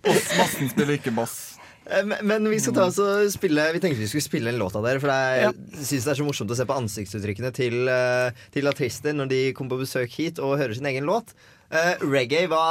Bass, 0.05 0.31
massen 0.37 0.71
spiller 0.71 0.97
ikke 0.99 1.13
bass. 1.15 1.55
Eh, 1.85 2.05
Men, 2.05 2.21
men 2.25 2.49
vi 2.49 2.59
skal 2.61 2.75
ta 2.77 2.87
oss 2.89 2.97
og 3.01 3.27
spille 3.33 3.67
Vi 3.75 3.81
tenkte 3.83 4.01
vi 4.01 4.09
skulle 4.09 4.25
spille 4.25 4.51
en 4.53 4.61
låt 4.61 4.77
av 4.77 4.85
dere. 4.85 5.01
For 5.03 5.11
jeg 5.11 5.43
ja. 5.43 5.51
jeg 5.53 5.89
synes 5.89 6.07
det 6.07 6.13
er 6.13 6.21
så 6.21 6.27
morsomt 6.27 6.53
å 6.53 6.57
se 6.57 6.67
på 6.69 6.79
ansiktsuttrykkene 6.81 7.51
til, 7.55 7.77
eh, 7.91 8.45
til 8.55 8.71
artister 8.71 9.15
når 9.17 9.31
de 9.31 9.41
kommer 9.57 9.75
på 9.75 9.85
besøk 9.85 10.17
hit 10.17 10.41
og 10.41 10.57
hører 10.61 10.77
sin 10.77 10.89
egen 10.89 11.07
låt. 11.09 11.35
Uh, 11.65 11.97
reggae, 12.05 12.45
hva, 12.45 12.61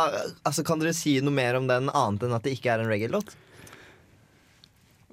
altså 0.47 0.63
Kan 0.65 0.79
dere 0.79 0.93
si 0.95 1.17
noe 1.19 1.35
mer 1.35 1.57
om 1.59 1.65
den 1.67 1.89
annet 1.91 2.23
enn 2.25 2.37
at 2.37 2.45
det 2.47 2.53
ikke 2.55 2.71
er 2.71 2.85
en 2.85 2.89
reggae-låt? 2.89 3.33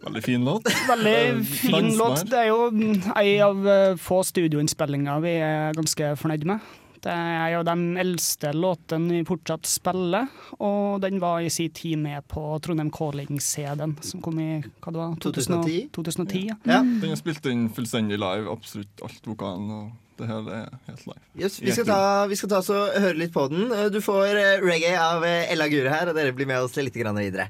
Veldig 0.05 0.21
fin 0.21 0.45
låt. 0.45 0.69
Veldig 0.86 1.15
fin 1.49 1.89
låt. 1.97 2.21
Det 2.29 2.43
er 2.43 2.51
jo 2.51 2.69
ei 3.17 3.34
av 3.41 3.65
få 4.01 4.21
studioinnspillinger 4.29 5.25
vi 5.25 5.34
er 5.41 5.77
ganske 5.77 6.13
fornøyd 6.21 6.45
med. 6.53 6.69
Det 7.01 7.13
er 7.13 7.55
jo 7.55 7.63
den 7.65 7.97
eldste 7.97 8.51
låten 8.53 9.07
vi 9.09 9.23
fortsatt 9.25 9.65
spiller, 9.65 10.27
og 10.61 10.99
den 11.01 11.17
var 11.21 11.41
i 11.41 11.49
sin 11.49 11.71
tid 11.73 11.97
med 11.97 12.27
på 12.29 12.43
Trondheim 12.61 12.91
Calling-CD-en, 12.93 13.95
som 14.05 14.21
kom 14.21 14.37
i 14.37 14.51
hva 14.61 14.93
det 14.93 15.01
var, 15.01 15.15
2010? 15.25 15.79
2010 15.97 16.43
ja. 16.51 16.83
Den 16.83 17.09
er 17.09 17.17
spilt 17.17 17.49
inn 17.49 17.65
fullstendig 17.73 18.21
live, 18.21 18.45
absolutt 18.53 19.01
alt 19.07 19.25
vokalen. 19.25 19.73
og 19.79 19.89
det 20.21 20.27
hele 20.29 20.53
er 20.53 20.69
helt 20.85 21.05
live. 21.07 21.23
Yes, 21.39 21.57
vi, 21.63 21.71
skal 21.73 21.87
ta, 21.89 22.27
vi 22.29 22.37
skal 22.37 22.51
ta 22.51 22.61
oss 22.61 22.69
og 22.69 22.93
høre 23.01 23.17
litt 23.17 23.33
på 23.33 23.47
den. 23.49 23.71
Du 23.89 23.97
får 24.05 24.37
eh, 24.37 24.61
reggae 24.61 24.93
av 25.01 25.25
eh, 25.25 25.49
Ella 25.49 25.65
Gure 25.71 25.89
her, 25.89 26.11
og 26.11 26.19
dere 26.19 26.35
blir 26.37 26.45
med 26.45 26.61
oss 26.61 26.77
litt 26.77 26.93
videre. 26.93 27.49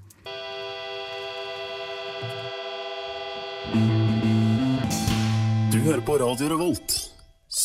Du 5.71 5.79
hører 5.83 6.03
på 6.07 6.17
Radio 6.21 6.47
Revolt, 6.53 7.10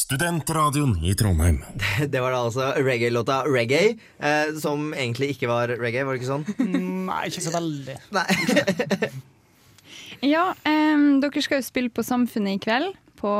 studentradioen 0.06 0.94
i 1.04 1.14
Trondheim. 1.18 1.62
Det 2.12 2.20
var 2.22 2.34
da 2.34 2.42
altså 2.46 2.70
reggae-låta 2.78 3.42
'Reggae', 3.46 3.96
eh, 4.18 4.52
som 4.60 4.92
egentlig 4.94 5.34
ikke 5.34 5.50
var 5.50 5.72
reggae, 5.80 6.04
var 6.06 6.14
det 6.14 6.22
ikke 6.22 6.30
sånn? 6.30 6.46
Mm, 6.62 7.08
Nei, 7.08 7.24
ikke 7.30 7.46
så 7.46 7.54
veldig. 7.56 7.96
Ja, 10.24 10.54
em, 10.64 11.18
dere 11.20 11.42
skal 11.44 11.60
jo 11.60 11.66
spille 11.66 11.92
på 11.92 12.00
Samfunnet 12.06 12.56
i 12.56 12.60
kveld. 12.62 12.94
På 13.20 13.32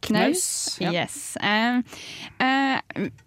Knaus. 0.00 0.78
Ja. 0.80 0.88
Yes. 0.94 1.36
Eh, 1.36 1.82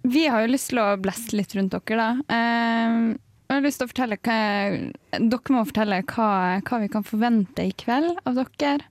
vi 0.02 0.24
har 0.26 0.42
jo 0.42 0.50
lyst 0.50 0.72
til 0.72 0.82
å 0.82 0.88
blæste 0.98 1.38
litt 1.38 1.54
rundt 1.54 1.76
dere, 1.76 2.00
da. 2.00 2.34
Jeg 2.34 3.60
har 3.60 3.62
lyst 3.68 3.84
til 3.84 3.86
å 3.86 3.92
fortelle 3.92 4.18
hva, 4.18 4.40
Dere 5.14 5.54
må 5.54 5.62
fortelle 5.70 6.02
hva, 6.10 6.32
hva 6.66 6.82
vi 6.82 6.90
kan 6.90 7.06
forvente 7.06 7.68
i 7.70 7.76
kveld 7.78 8.18
av 8.26 8.42
dere. 8.42 8.90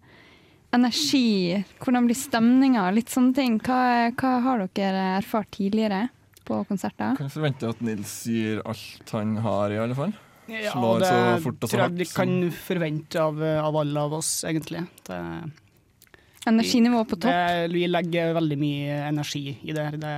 Energi, 0.73 1.61
hvordan 1.85 2.07
blir 2.09 2.17
stemninga, 2.17 2.87
litt 2.97 3.13
sånne 3.13 3.37
ting. 3.37 3.57
Hva, 3.61 4.09
hva 4.17 4.35
har 4.47 4.67
dere 4.73 5.03
erfart 5.19 5.51
tidligere 5.59 6.07
på 6.49 6.63
konserter? 6.69 7.19
Kan 7.19 7.33
forvente 7.33 7.69
at 7.69 7.83
Nils 7.85 8.15
gir 8.27 8.63
alt 8.65 9.13
han 9.13 9.37
har, 9.45 9.75
i 9.75 9.83
alle 9.83 9.97
fall. 9.99 10.15
Ja, 10.51 10.73
Slår 10.73 11.05
det 11.05 11.11
så 11.11 11.37
fort 11.45 11.61
og 11.63 11.69
så 11.69 11.77
tror 11.77 11.85
jeg 11.85 11.99
vi 12.01 12.07
kan 12.11 12.33
forvente 12.57 13.21
av, 13.21 13.37
av 13.63 13.77
alle 13.85 14.07
av 14.09 14.17
oss, 14.19 14.33
egentlig. 14.49 14.83
Det, 15.07 15.21
Energinivå 16.49 17.05
på 17.05 17.21
topp. 17.21 17.31
Det, 17.31 17.69
vi 17.71 17.85
legger 17.87 18.35
veldig 18.35 18.59
mye 18.59 18.99
energi 19.13 19.45
i 19.63 19.77
det. 19.77 19.85
her. 19.87 20.01
Det, 20.03 20.17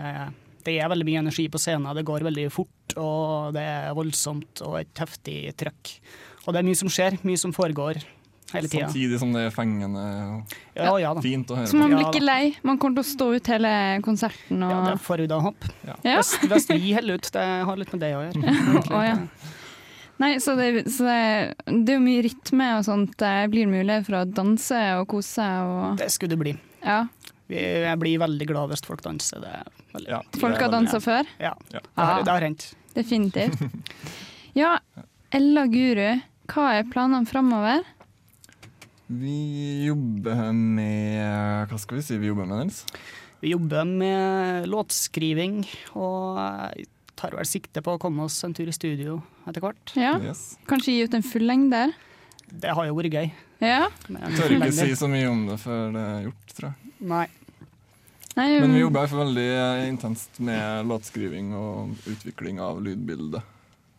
det 0.64 0.79
er 0.81 0.88
veldig 0.88 1.07
mye 1.11 1.21
energi 1.27 1.45
på 1.53 1.61
scenen. 1.61 1.90
Det 1.99 2.07
går 2.09 2.25
veldig 2.31 2.47
fort, 2.55 2.95
og 2.97 3.53
det 3.57 3.64
er 3.75 3.97
voldsomt 3.97 4.62
og 4.64 4.79
et 4.81 5.03
heftig 5.03 5.38
trøkk. 5.61 5.97
Og 6.47 6.55
det 6.55 6.62
er 6.62 6.69
mye 6.71 6.79
som 6.79 6.93
skjer, 6.93 7.19
mye 7.27 7.40
som 7.40 7.53
foregår 7.57 8.01
hele 8.52 8.68
tida. 8.68 8.87
Samtidig 8.88 9.18
som 9.22 9.33
det 9.35 9.46
er 9.48 9.50
fengende 9.54 10.04
og 10.04 10.54
Ja, 10.76 10.92
ja 11.00 11.14
da. 11.16 11.20
fint 11.24 11.50
å 11.50 11.57
høre 11.59 11.66
Så 11.70 11.78
man 11.80 11.90
blir 11.94 12.04
ikke 12.11 12.22
lei. 12.24 12.54
Man 12.62 12.78
kommer 12.78 13.00
til 13.00 13.04
å 13.07 13.11
stå 13.14 13.28
ut 13.35 13.46
hele 13.54 13.72
konserten. 14.04 14.62
Og... 14.62 14.70
Ja, 14.74 14.80
det 14.92 15.00
får 15.02 15.24
vi 15.24 15.26
da 15.33 15.38
håpe. 15.42 15.72
Ja. 15.88 15.96
Hvis, 16.04 16.35
hvis 16.44 16.68
vi 16.70 16.92
holder 16.94 17.14
ut. 17.20 17.30
Det 17.35 17.44
har 17.70 17.76
litt 17.80 17.92
med 17.96 18.04
det 18.04 18.12
å 18.18 18.22
gjøre. 18.26 18.57
Å, 18.98 19.02
ja. 19.07 19.18
Nei, 20.22 20.37
så, 20.38 20.54
det, 20.54 20.85
så 20.94 21.09
det, 21.09 21.54
det 21.66 21.90
er 21.90 21.98
jo 21.98 22.04
mye 22.04 22.22
rytme 22.28 22.68
og 22.78 22.85
sånt. 22.87 23.16
Det 23.18 23.33
blir 23.50 23.66
mulighet 23.66 24.07
for 24.07 24.20
å 24.20 24.24
danse 24.30 24.78
og 25.00 25.09
kose 25.11 25.40
seg. 25.40 25.72
Og... 25.72 25.96
Det 25.98 26.07
skulle 26.14 26.37
det 26.37 26.42
bli. 26.44 26.52
Ja. 26.85 27.00
Jeg 27.50 27.98
blir 28.00 28.20
veldig 28.22 28.46
glad 28.48 28.70
hvis 28.70 28.85
folk 28.87 29.02
danser. 29.04 29.42
Det 29.42 29.50
er 29.59 29.66
veldig, 29.96 30.20
Folk 30.40 30.62
har 30.62 30.70
dansa 30.72 31.00
før? 31.02 31.26
Ja, 31.42 31.52
det 31.72 31.83
Ah. 31.96 32.04
har, 32.14 32.22
det 32.24 32.33
har 32.37 32.46
hendt. 32.46 32.68
Definitivt. 32.94 33.59
Ja, 34.54 34.76
Ella 35.35 35.64
Guru, 35.66 36.20
hva 36.52 36.64
er 36.78 36.85
planene 36.87 37.26
framover? 37.26 37.80
Vi 39.07 39.85
jobber 39.85 40.53
med 40.57 41.69
Hva 41.69 41.79
skal 41.81 41.99
vi 41.99 42.07
si 42.07 42.17
vi 42.21 42.31
jobber 42.31 42.49
med, 42.49 42.64
Nils? 42.64 42.85
Vi 43.45 43.53
jobber 43.53 43.85
med 43.85 44.69
låtskriving 44.73 45.59
og 46.01 46.38
tar 47.14 47.37
vel 47.37 47.47
sikte 47.49 47.83
på 47.85 47.95
å 47.95 48.01
komme 48.01 48.25
oss 48.25 48.38
en 48.47 48.55
tur 48.57 48.71
i 48.71 48.75
studio 48.75 49.19
etter 49.45 49.61
hvert. 49.61 49.93
Ja. 50.01 50.17
Kanskje 50.71 50.95
gi 50.95 51.05
ut 51.05 51.17
en 51.19 51.27
fullengder? 51.27 51.93
Det 52.49 52.73
har 52.73 52.88
jo 52.88 52.97
vært 52.97 53.17
gøy. 53.19 53.31
Ja. 53.61 53.87
Jeg 54.09 54.38
tør 54.38 54.57
ikke 54.57 54.73
si 54.77 54.97
så 54.97 55.09
mye 55.12 55.29
om 55.29 55.45
det 55.51 55.59
før 55.61 55.93
det 55.95 56.05
er 56.14 56.29
gjort, 56.29 56.55
tror 56.57 56.71
jeg. 56.71 56.95
Nei. 57.14 57.27
Nei, 58.35 58.49
Men 58.59 58.73
vi 58.73 58.81
um, 58.81 58.87
jobber 58.88 59.12
veldig 59.14 59.51
intenst 59.93 60.40
med 60.43 60.88
låtskriving 60.90 61.53
og 61.55 62.09
utvikling 62.11 62.59
av 62.64 62.81
lydbildet. 62.83 63.54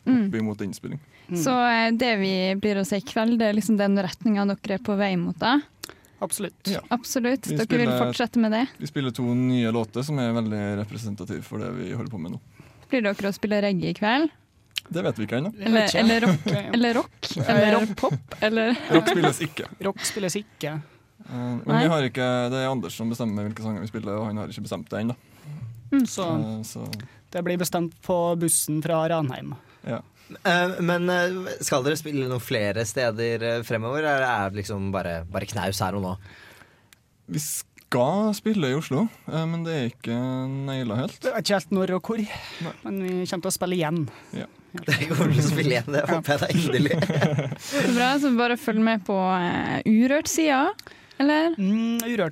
Opp 0.06 0.36
imot 0.42 0.62
innspilling. 0.62 1.00
Så 1.36 1.54
eh, 1.66 1.92
det 1.98 2.12
vi 2.22 2.34
blir 2.62 2.78
å 2.78 2.86
se 2.86 3.00
i 3.02 3.06
kveld, 3.06 3.40
det 3.42 3.48
er 3.50 3.58
liksom 3.58 3.78
den 3.80 3.98
retninga 3.98 4.46
dere 4.52 4.78
er 4.78 4.84
på 4.86 4.96
vei 5.00 5.16
mot? 5.18 5.38
da? 5.42 5.58
Absolutt. 6.24 6.70
Absolutt. 6.94 7.48
Vi 7.50 7.58
Dere 7.60 7.78
vil 7.82 7.92
fortsette 7.92 8.40
med 8.40 8.54
det? 8.56 8.64
Vi 8.80 8.88
spiller 8.88 9.12
to 9.12 9.26
nye 9.36 9.72
låter 9.76 10.02
som 10.06 10.18
er 10.22 10.32
veldig 10.38 10.62
representative 10.80 11.42
for 11.44 11.60
det 11.60 11.74
vi 11.76 11.92
holder 11.94 12.12
på 12.14 12.22
med 12.22 12.36
nå. 12.38 12.40
Blir 12.90 13.04
dere 13.04 13.30
å 13.30 13.36
spille 13.36 13.60
reggae 13.66 13.92
i 13.92 13.98
kveld? 13.98 14.32
Det 14.86 15.02
vet 15.02 15.18
vi 15.20 15.26
ikke 15.26 15.40
ennå. 15.42 15.52
Eller, 15.66 15.90
eller 15.98 16.22
rock? 16.28 16.46
Eller 16.78 16.94
rock? 16.94 17.30
Eller 17.50 17.88
pop? 17.98 18.36
Eller 18.46 18.76
Rock 18.94 19.10
spilles 19.10 19.40
ikke. 19.42 19.68
Rock 19.88 20.04
spilles 20.06 20.36
ikke. 20.40 20.76
Eh, 21.26 21.54
Men 21.66 21.80
vi 21.82 21.90
har 21.90 22.06
ikke, 22.06 22.28
det 22.54 22.60
er 22.62 22.70
Anders 22.70 22.94
som 22.96 23.10
bestemmer 23.10 23.48
hvilke 23.50 23.66
sanger 23.66 23.82
vi 23.82 23.90
spiller, 23.90 24.20
og 24.22 24.28
han 24.30 24.38
har 24.44 24.52
ikke 24.54 24.66
bestemt 24.68 24.90
det 24.94 25.02
ennå. 25.02 25.16
Så 26.06 26.26
Eh, 26.38 26.62
Så 26.70 26.86
det 27.34 27.42
blir 27.44 27.58
bestemt 27.60 27.98
på 28.06 28.18
bussen 28.40 28.78
fra 28.86 29.02
Ranheim. 29.10 29.56
Ja. 29.86 30.02
Eh, 30.42 30.80
Men 30.82 31.10
eh, 31.14 31.36
skal 31.62 31.86
dere 31.86 32.00
spille 32.00 32.26
noen 32.30 32.42
flere 32.42 32.86
steder 32.90 33.44
eh, 33.46 33.62
fremover, 33.68 34.02
eller 34.04 34.26
er 34.26 34.50
det 34.54 34.64
liksom 34.64 34.90
bare, 34.96 35.20
bare 35.30 35.46
knaus 35.50 35.82
her 35.86 35.98
og 36.00 36.02
nå? 36.06 36.14
Vi 37.30 37.42
skal 37.42 38.34
spille 38.38 38.72
i 38.74 38.78
Oslo, 38.78 39.06
eh, 39.30 39.46
men 39.50 39.64
det 39.68 39.76
er 39.78 39.88
ikke 39.92 40.18
naila 40.66 40.98
helt. 41.04 41.20
Det 41.22 41.32
er 41.32 41.46
ikke 41.46 41.60
helt 41.60 41.76
når 41.78 41.94
og 42.00 42.10
hvor, 42.10 42.26
men 42.88 43.00
vi 43.06 43.14
kommer 43.30 43.46
til 43.46 43.52
å 43.54 43.58
spille 43.60 43.78
igjen. 43.80 44.06
Ja. 44.36 44.50
Det 44.86 45.06
kommer 45.08 45.30
til 45.32 45.40
å 45.40 45.48
spille 45.48 45.72
igjen, 45.72 45.94
det 45.96 46.02
håper 46.10 46.34
jeg 46.34 46.42
da 46.42 46.48
inderlig. 46.52 46.98
Så 47.64 47.84
bra, 47.96 48.10
så 48.20 48.32
bare 48.36 48.58
følg 48.60 48.82
med 48.84 49.06
på 49.08 49.16
Urørt-sida. 49.88 50.66
Eller? 51.18 51.54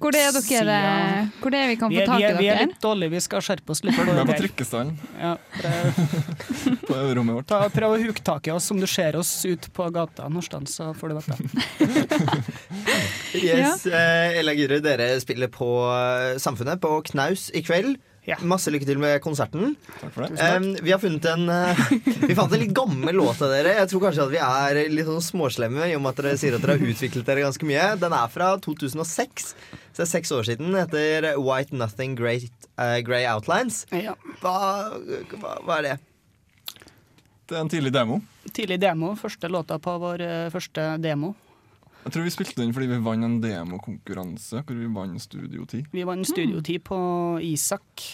Hvor 0.02 0.12
det 0.12 0.19
er 0.19 0.34
dere 0.36 0.78
eh, 0.78 1.28
Hvor 1.39 1.54
det 1.54 1.60
er 1.63 1.69
vi 1.72 1.76
kan 1.80 1.91
Vi 1.93 2.02
få 2.02 2.04
er, 2.04 2.08
tak 2.10 2.19
i 2.19 2.24
dere? 2.26 2.39
vi 2.41 2.48
er 2.52 2.60
litt 2.67 2.82
dårlige, 2.84 3.13
vi 3.13 3.22
skal 3.24 3.43
skjerpe 3.46 3.72
oss 3.72 3.84
litt. 3.86 3.96
Vi 4.04 4.12
er 4.12 4.28
på 4.28 4.36
trykkestallen 4.41 4.91
Ja, 5.22 5.34
på 6.88 6.98
øverrommet 6.98 7.38
vårt. 7.38 7.48
ta, 7.48 7.62
prøv 7.72 7.96
å 7.96 8.02
huke 8.02 8.24
tak 8.26 8.50
i 8.50 8.52
oss 8.52 8.67
om 8.76 8.82
du 8.82 8.88
ser 8.89 9.15
oss 9.19 9.32
ut 9.48 9.69
på 9.74 9.88
gata 9.96 10.28
noe 10.28 10.43
så 10.67 10.89
får 10.98 11.13
du 11.13 11.19
vite 11.19 11.38
det. 11.38 12.43
Yes, 13.43 13.86
eh, 13.88 14.38
Ella 14.39 14.54
Guru, 14.54 14.78
dere 14.84 15.08
spiller 15.24 15.50
på 15.52 15.67
eh, 15.89 16.36
Samfunnet 16.41 16.82
på 16.84 16.91
Knaus 17.10 17.48
i 17.56 17.63
kveld. 17.65 17.98
Masse 18.48 18.72
lykke 18.72 18.88
til 18.88 19.00
med 19.02 19.18
konserten. 19.24 19.74
Takk 20.00 20.14
for 20.16 20.24
det. 20.24 20.38
Um, 20.40 20.70
vi 20.80 20.94
har 20.94 21.00
funnet 21.02 21.26
en 21.28 21.44
uh, 21.52 21.82
Vi 22.30 22.36
fant 22.38 22.54
en 22.56 22.62
litt 22.62 22.72
gammel 22.76 23.18
låt 23.20 23.42
av 23.44 23.52
dere. 23.52 23.76
Jeg 23.82 23.90
tror 23.92 24.06
kanskje 24.06 24.24
at 24.24 24.32
vi 24.32 24.40
er 24.40 24.80
litt 24.94 25.10
sånn 25.10 25.26
småslemme 25.26 25.90
i 25.90 25.98
og 25.98 26.06
med 26.06 26.14
at 26.14 26.22
dere 26.24 26.40
sier 26.40 26.56
at 26.56 26.64
dere 26.64 26.78
har 26.80 26.94
utviklet 26.94 27.28
dere 27.28 27.44
ganske 27.44 27.68
mye. 27.68 27.90
Den 28.00 28.16
er 28.16 28.32
fra 28.32 28.54
2006, 28.64 29.52
så 29.52 30.00
det 30.00 30.06
er 30.08 30.12
seks 30.14 30.32
år 30.36 30.48
siden. 30.48 30.72
Den 30.72 30.80
heter 30.86 31.34
White 31.44 31.76
Nothing 31.76 32.16
Great, 32.20 32.70
uh, 32.80 33.02
Grey 33.04 33.28
Outlines. 33.28 33.84
Hva, 33.92 34.56
hva, 35.36 35.56
hva 35.68 35.80
er 35.82 35.90
det? 35.90 35.98
Det 37.44 37.58
er 37.58 37.66
en 37.66 37.72
tidlig 37.76 37.92
demo. 37.92 38.22
Tidlig 38.56 38.80
demo, 38.80 39.18
første 39.20 39.52
låta 39.52 39.82
på 39.84 39.98
vår 40.00 40.24
uh, 40.24 40.52
første 40.54 40.94
demo. 41.04 41.36
Jeg 42.04 42.12
tror 42.12 42.26
vi 42.26 42.34
spilte 42.36 42.60
den 42.60 42.74
fordi 42.76 42.89
vi 42.92 43.02
vant 43.04 43.28
en 43.28 43.38
demokonkurranse 43.44 44.63
hvor 44.63 44.80
vi 44.80 44.89
vant 44.92 45.22
Studio 45.24 45.66
10. 45.66 45.86
Vi 45.94 46.08
vant 46.08 46.28
Studio10 46.28 46.82
på 46.84 46.98
Isak, 47.48 48.08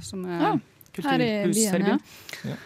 som 0.00 0.24
er 0.24 0.46
Ja, 0.46 0.54
kulturhus 0.94 1.66
her 1.68 1.82
i 1.82 1.84
byen. 1.90 2.00
ja. 2.48 2.56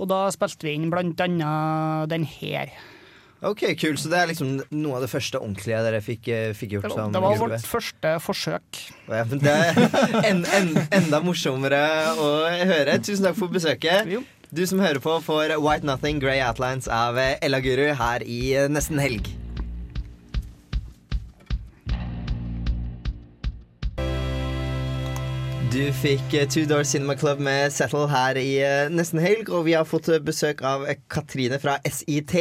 Og 0.00 0.08
da 0.08 0.22
spilte 0.32 0.64
vi 0.64 0.78
inn 0.78 0.88
blant 0.92 1.20
annet 1.20 2.08
den 2.08 2.24
her. 2.24 2.72
Ok, 3.42 3.62
kul, 3.80 3.96
Så 3.96 4.10
det 4.12 4.18
er 4.18 4.28
liksom 4.28 4.58
noe 4.70 4.98
av 4.98 5.04
det 5.04 5.08
første 5.08 5.40
ordentlige 5.40 5.78
dere 5.84 6.00
fikk, 6.04 6.28
eh, 6.28 6.52
fikk 6.52 6.74
gjort 6.76 6.88
Det 6.90 6.96
var, 6.96 7.12
det 7.12 7.22
var 7.24 7.38
vårt 7.40 7.64
første 7.64 8.10
forsøk. 8.20 8.80
Ja, 9.08 9.24
men 9.24 9.38
det 9.40 9.48
er 9.48 10.26
en, 10.28 10.44
en, 10.44 10.74
enda 10.92 11.22
morsommere 11.24 11.80
å 12.20 12.28
høre. 12.68 12.98
Tusen 13.00 13.24
takk 13.24 13.38
for 13.40 13.48
besøket. 13.48 14.12
Du 14.52 14.66
som 14.66 14.80
hører 14.82 15.00
på, 15.00 15.16
får 15.24 15.56
White 15.56 15.88
Nothing 15.88 16.20
Grey 16.20 16.40
Outlines 16.44 16.88
av 16.88 17.16
Ella 17.16 17.60
Guru 17.64 17.94
her 17.96 18.24
i 18.26 18.40
eh, 18.56 18.68
Nesten 18.68 19.00
Helg. 19.00 19.32
Du 25.70 25.82
fikk 25.94 26.34
eh, 26.34 26.48
Two 26.50 26.64
Door 26.66 26.82
Cinema 26.84 27.14
Club 27.14 27.38
med 27.46 27.70
Settle 27.72 28.08
her 28.10 28.38
i 28.40 28.56
eh, 28.64 28.88
Nesten 28.90 29.20
Helg, 29.22 29.50
og 29.54 29.64
vi 29.68 29.76
har 29.78 29.86
fått 29.86 30.08
eh, 30.10 30.18
besøk 30.22 30.64
av 30.66 30.82
Katrine 31.12 31.60
fra 31.62 31.76
SIT. 31.86 32.34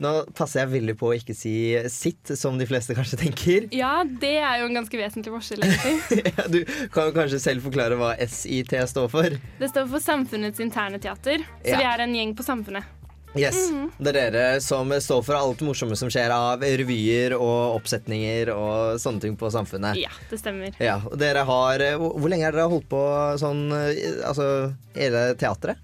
Nå 0.00 0.10
passer 0.36 0.62
jeg 0.62 0.72
veldig 0.74 0.94
på 1.00 1.08
å 1.10 1.14
ikke 1.16 1.32
si 1.36 1.52
sitt, 1.92 2.32
som 2.36 2.56
de 2.60 2.66
fleste 2.68 2.96
kanskje 2.96 3.18
tenker. 3.20 3.68
Ja, 3.76 4.00
det 4.08 4.34
er 4.40 4.62
jo 4.62 4.70
en 4.70 4.76
ganske 4.80 5.00
vesentlig 5.00 5.32
forskjell, 5.36 5.64
egentlig. 5.68 6.24
Ja, 6.36 6.48
du 6.52 6.58
kan 6.96 7.10
jo 7.10 7.14
kanskje 7.16 7.40
selv 7.44 7.64
forklare 7.68 7.96
hva 8.00 8.14
SIT 8.24 8.72
står 8.92 9.12
for? 9.12 9.36
Det 9.60 9.70
står 9.72 9.88
for 9.92 10.04
Samfunnets 10.04 10.60
interne 10.64 11.00
teater, 11.00 11.44
så 11.60 11.74
Ja. 11.76 11.80
vi 11.80 11.88
er 11.92 12.04
en 12.08 12.16
gjeng 12.16 12.34
på 12.40 12.44
Samfunnet. 12.44 12.88
Yes. 13.40 13.70
Mhm. 13.70 13.90
Det 13.96 14.12
er 14.12 14.16
dere 14.30 14.60
som 14.64 14.90
står 14.92 15.22
for 15.24 15.38
alt 15.38 15.60
det 15.60 15.66
morsomme 15.68 15.96
som 15.96 16.10
skjer 16.12 16.32
av 16.34 16.60
revyer 16.60 17.36
og 17.36 17.78
oppsetninger 17.78 18.50
og 18.54 19.00
sånne 19.00 19.22
ting 19.24 19.36
på 19.40 19.50
Samfunnet. 19.52 19.98
Ja, 20.00 20.12
det 20.30 20.40
stemmer. 20.40 20.76
Ja, 20.82 20.98
og 21.04 21.18
dere 21.20 21.44
har 21.48 21.84
Hvor 21.96 22.28
lenge 22.28 22.48
har 22.48 22.56
dere 22.56 22.70
holdt 22.70 22.88
på 22.90 23.02
sånn 23.40 23.68
Altså 23.72 24.74
hele 24.96 25.28
teatret? 25.40 25.76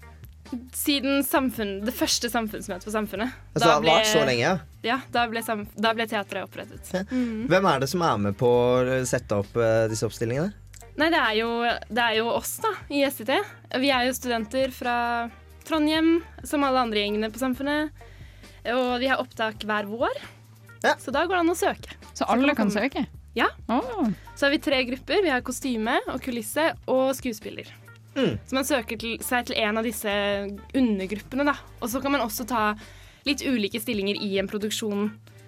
Siden 0.73 1.23
samfunn, 1.25 1.79
det 1.85 1.93
første 1.97 2.29
samfunnsmøtet 2.29 2.85
på 2.85 2.91
Samfunnet. 2.93 3.31
Altså, 3.55 3.79
det 3.81 3.89
har 3.89 4.03
så 4.05 4.25
lenge, 4.27 4.43
ja. 4.43 4.57
Ja, 4.85 4.97
da 5.13 5.23
ble, 5.31 5.41
da 5.81 5.93
ble 5.95 6.05
teatret 6.09 6.45
opprettet. 6.45 6.91
Mhm. 7.09 7.47
Hvem 7.49 7.69
er 7.71 7.79
det 7.81 7.89
som 7.89 8.03
er 8.05 8.19
med 8.27 8.37
på 8.37 8.49
å 8.49 8.99
sette 9.09 9.39
opp 9.41 9.55
uh, 9.57 9.87
disse 9.89 10.05
oppstillingene? 10.05 10.51
Nei, 10.99 11.07
det 11.09 11.17
er, 11.17 11.33
jo, 11.39 11.47
det 11.89 12.03
er 12.03 12.17
jo 12.19 12.27
oss, 12.35 12.57
da, 12.61 12.69
i 12.93 13.01
SIT. 13.09 13.31
Vi 13.81 13.89
er 13.89 14.05
jo 14.05 14.13
studenter 14.13 14.73
fra 14.75 14.97
Trondheim, 15.67 16.15
som 16.43 16.63
alle 16.67 16.83
andre 16.83 17.03
gjengene 17.03 17.31
på 17.33 17.41
Samfunnet. 17.41 18.05
Og 18.73 18.99
vi 19.01 19.09
har 19.11 19.19
opptak 19.19 19.65
hver 19.67 19.87
vår, 19.89 20.21
så 20.99 21.11
da 21.11 21.25
går 21.25 21.35
det 21.35 21.43
an 21.43 21.51
å 21.51 21.57
søke. 21.57 21.95
Så 22.15 22.27
alle 22.31 22.55
kan 22.55 22.67
kan 22.67 22.71
søke? 22.71 23.05
Ja. 23.35 23.49
Så 24.35 24.45
har 24.45 24.51
vi 24.53 24.59
tre 24.61 24.83
grupper. 24.87 25.23
Vi 25.23 25.31
har 25.31 25.43
kostyme 25.45 25.97
og 26.11 26.19
kulisse 26.23 26.69
og 26.91 27.13
skuespiller. 27.17 27.69
Mm. 28.13 28.37
Så 28.45 28.55
man 28.55 28.67
søker 28.67 28.99
til, 29.01 29.15
seg 29.25 29.47
til 29.49 29.57
en 29.63 29.79
av 29.81 29.87
disse 29.87 30.11
undergruppene, 30.77 31.47
da. 31.47 31.55
Og 31.81 31.89
så 31.89 32.01
kan 32.03 32.13
man 32.13 32.21
også 32.25 32.45
ta 32.49 32.65
litt 33.25 33.41
ulike 33.41 33.81
stillinger 33.81 34.19
i 34.21 34.35
en 34.41 34.49
produksjon 34.51 35.07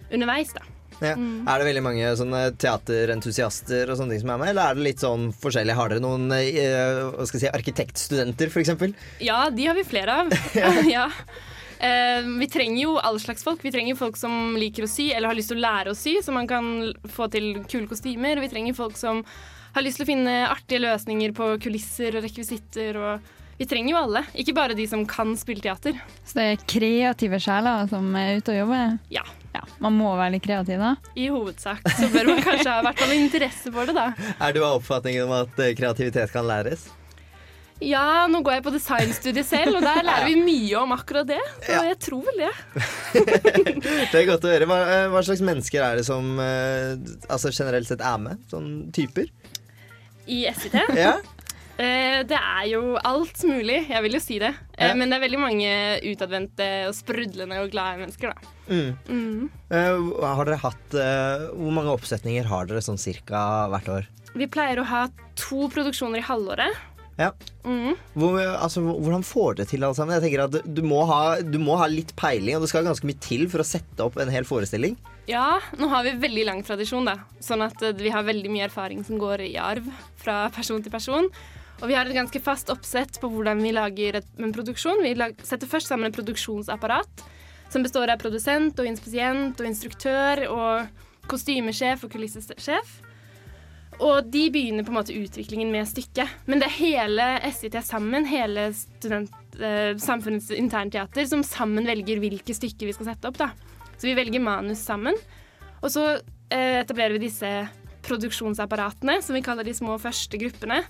underveis, 0.10 0.56
da. 0.56 0.66
Ja. 1.02 1.16
Mm. 1.16 1.48
Er 1.48 1.60
det 1.60 1.68
veldig 1.70 1.84
mange 1.86 2.12
sånne 2.20 2.44
teaterentusiaster 2.62 3.92
og 3.92 4.00
sånne 4.00 4.16
ting 4.16 4.24
som 4.24 4.36
er 4.36 4.42
med, 4.42 4.54
eller 4.54 4.70
er 4.70 4.78
det 4.78 4.86
litt 4.86 5.04
sånn 5.04 5.28
forskjellig? 5.42 5.76
Har 5.78 5.92
dere 5.92 6.04
noen 6.04 6.30
hva 6.30 7.26
skal 7.26 7.40
jeg 7.40 7.48
si, 7.48 7.52
arkitektstudenter, 7.52 8.52
f.eks.? 8.52 8.96
Ja, 9.24 9.46
de 9.52 9.68
har 9.70 9.78
vi 9.78 9.86
flere 9.88 10.22
av. 10.22 10.32
ja. 10.96 11.10
uh, 11.10 12.32
vi 12.40 12.50
trenger 12.52 12.82
jo 12.84 12.96
all 13.00 13.20
slags 13.24 13.46
folk. 13.46 13.64
Vi 13.66 13.74
trenger 13.76 14.00
folk 14.00 14.20
som 14.20 14.56
liker 14.60 14.88
å 14.88 14.92
sy 14.92 15.10
eller 15.12 15.32
har 15.32 15.38
lyst 15.38 15.54
til 15.54 15.60
å 15.60 15.66
lære 15.66 15.94
å 15.96 16.00
sy, 16.00 16.18
så 16.24 16.36
man 16.36 16.50
kan 16.50 16.94
få 17.12 17.30
til 17.34 17.66
kule 17.68 17.90
kostymer. 17.92 18.42
Vi 18.44 18.52
trenger 18.54 18.78
folk 18.78 19.00
som 19.00 19.24
har 19.76 19.84
lyst 19.84 20.00
til 20.00 20.08
å 20.08 20.12
finne 20.14 20.36
artige 20.48 20.84
løsninger 20.86 21.34
på 21.36 21.56
kulisser 21.64 22.16
og 22.16 22.24
rekvisitter. 22.24 22.96
Og 22.96 23.58
vi 23.60 23.68
trenger 23.68 23.94
jo 23.94 24.02
alle, 24.02 24.24
ikke 24.40 24.56
bare 24.56 24.76
de 24.78 24.86
som 24.88 25.04
kan 25.08 25.36
spille 25.40 25.64
teater. 25.64 25.98
Så 26.24 26.40
det 26.40 26.46
er 26.52 26.68
kreative 26.68 27.40
sjeler 27.44 27.90
som 27.92 28.08
er 28.20 28.40
ute 28.40 28.56
og 28.56 28.62
jobber? 28.64 28.96
Ja. 29.14 29.26
Man 29.84 29.96
må 29.98 30.12
være 30.18 30.36
litt 30.36 30.46
kreativ, 30.46 30.82
da? 30.82 30.96
I 31.16 31.30
hovedsak 31.34 31.86
så 31.96 32.10
bør 32.14 32.34
man 32.34 32.44
kanskje 32.46 32.74
ha 32.74 32.84
hvert 32.86 33.02
fall 33.02 33.16
interesse 33.16 33.74
for 33.74 33.90
det, 33.90 33.96
da. 33.98 34.12
Er 34.40 34.56
du 34.56 34.62
av 34.64 34.80
oppfatningen 34.82 35.28
om 35.28 35.36
at 35.44 35.60
eh, 35.64 35.74
kreativitet 35.78 36.34
kan 36.34 36.48
læres? 36.50 36.88
Ja, 37.84 38.24
nå 38.32 38.40
går 38.40 38.56
jeg 38.56 38.64
på 38.64 38.72
designstudiet 38.72 39.48
selv, 39.50 39.76
og 39.76 39.84
der 39.84 40.06
lærer 40.08 40.30
vi 40.30 40.38
mye 40.40 40.78
om 40.80 40.94
akkurat 40.96 41.28
det. 41.28 41.42
Så 41.66 41.82
jeg 41.84 41.98
tror 42.06 42.22
vel 42.30 42.46
det. 42.46 42.52
Det 44.14 44.22
er 44.22 44.28
godt 44.30 44.48
å 44.48 44.54
høre. 44.54 44.68
Hva, 44.70 44.78
eh, 44.94 45.08
hva 45.12 45.24
slags 45.28 45.44
mennesker 45.44 45.84
er 45.84 46.00
det 46.00 46.06
som 46.08 46.40
eh, 46.40 46.96
altså 47.28 47.52
generelt 47.52 47.90
sett 47.90 48.04
er 48.04 48.22
med? 48.22 48.40
Sånne 48.52 48.88
typer? 48.96 49.28
I 50.32 50.46
SIT. 50.56 50.78
Ja. 50.96 51.18
Eh, 51.76 52.22
det 52.24 52.40
er 52.40 52.66
jo 52.72 52.96
alt 52.96 53.44
mulig, 53.44 53.82
jeg 53.92 54.04
vil 54.08 54.16
jo 54.16 54.24
si 54.24 54.40
det. 54.40 54.54
Ja. 54.80 54.94
Men 54.96 55.12
det 55.12 55.20
er 55.20 55.26
veldig 55.28 55.44
mange 55.44 55.74
utadvendte 56.14 56.70
og 56.88 56.96
sprudlende 56.96 57.60
og 57.60 57.76
glade 57.76 58.06
mennesker, 58.06 58.32
da. 58.32 58.55
Mm. 58.66 58.96
Mm. 59.08 59.50
Uh, 59.70 60.26
har 60.26 60.48
dere 60.48 60.58
hatt 60.58 60.96
uh, 60.98 61.52
Hvor 61.54 61.74
mange 61.76 61.92
oppsetninger 61.94 62.48
har 62.50 62.66
dere 62.66 62.82
sånn 62.82 62.98
cirka 62.98 63.40
hvert 63.70 63.92
år? 63.94 64.10
Vi 64.36 64.50
pleier 64.52 64.82
å 64.82 64.90
ha 64.90 65.06
to 65.40 65.70
produksjoner 65.72 66.20
i 66.20 66.26
halvåret. 66.26 66.76
Ja. 67.16 67.30
Mm. 67.64 67.96
Hvor, 68.20 68.36
altså, 68.42 68.82
hvordan 68.84 69.24
får 69.24 69.60
dere 69.60 69.70
til 69.70 69.86
alle 69.88 69.96
sammen? 69.96 70.18
Jeg 70.18 70.26
tenker 70.26 70.44
at 70.46 70.58
du 70.68 70.82
må, 70.84 71.00
ha, 71.08 71.40
du 71.40 71.56
må 71.62 71.78
ha 71.80 71.88
litt 71.88 72.12
peiling, 72.20 72.58
og 72.58 72.66
det 72.66 72.72
skal 72.72 72.88
ganske 72.88 73.08
mye 73.08 73.22
til 73.24 73.46
for 73.52 73.64
å 73.64 73.68
sette 73.68 74.04
opp 74.04 74.20
en 74.20 74.32
hel 74.34 74.48
forestilling. 74.48 74.98
Ja, 75.30 75.62
nå 75.80 75.88
har 75.90 76.04
vi 76.06 76.18
veldig 76.22 76.44
lang 76.50 76.64
tradisjon, 76.68 77.08
da. 77.08 77.16
Sånn 77.44 77.64
at 77.66 77.80
eh, 77.82 77.96
vi 77.98 78.12
har 78.14 78.28
veldig 78.28 78.52
mye 78.52 78.68
erfaring 78.68 79.06
som 79.08 79.22
går 79.22 79.46
i 79.48 79.54
arv 79.62 79.88
fra 80.20 80.50
person 80.54 80.84
til 80.84 80.94
person. 80.94 81.30
Og 81.82 81.88
vi 81.90 81.96
har 81.96 82.08
et 82.08 82.16
ganske 82.16 82.40
fast 82.44 82.70
oppsett 82.72 83.18
på 83.22 83.30
hvordan 83.32 83.64
vi 83.64 83.72
lager 83.76 84.20
en 84.20 84.54
produksjon. 84.56 85.02
Vi 85.04 85.16
setter 85.48 85.72
først 85.72 85.92
sammen 85.92 86.12
et 86.12 86.20
produksjonsapparat 86.20 87.26
som 87.70 87.84
består 87.84 88.12
av 88.14 88.22
produsent 88.22 88.78
og 88.80 88.88
inspisient 88.90 89.60
og 89.60 89.68
instruktør 89.68 90.46
og 90.50 91.04
kostymesjef 91.30 92.06
og 92.06 92.14
kulissesjef. 92.14 93.00
Og 94.04 94.28
de 94.28 94.50
begynner 94.52 94.84
på 94.84 94.92
en 94.92 94.98
måte 94.98 95.16
utviklingen 95.16 95.72
med 95.72 95.88
stykket. 95.88 96.32
Men 96.50 96.60
det 96.60 96.68
er 96.68 96.80
hele 96.82 97.28
SIT 97.56 97.78
sammen, 97.86 98.28
hele 98.28 98.68
student, 98.76 99.32
eh, 99.56 99.96
Samfunnets 99.96 100.52
internteater, 100.52 101.26
som 101.26 101.44
sammen 101.44 101.88
velger 101.88 102.20
hvilke 102.20 102.56
stykker 102.56 102.90
vi 102.90 102.96
skal 102.96 103.14
sette 103.14 103.32
opp. 103.32 103.38
da. 103.38 103.52
Så 103.96 104.10
vi 104.10 104.18
velger 104.18 104.44
manus 104.44 104.84
sammen. 104.84 105.16
Og 105.82 105.92
så 105.92 106.20
eh, 106.52 106.82
etablerer 106.82 107.16
vi 107.16 107.28
disse 107.28 107.52
produksjonsapparatene, 108.06 109.22
som 109.24 109.36
vi 109.36 109.42
kaller 109.42 109.64
de 109.64 109.74
små 109.74 109.98
første 110.02 110.38
gruppene. 110.38 110.84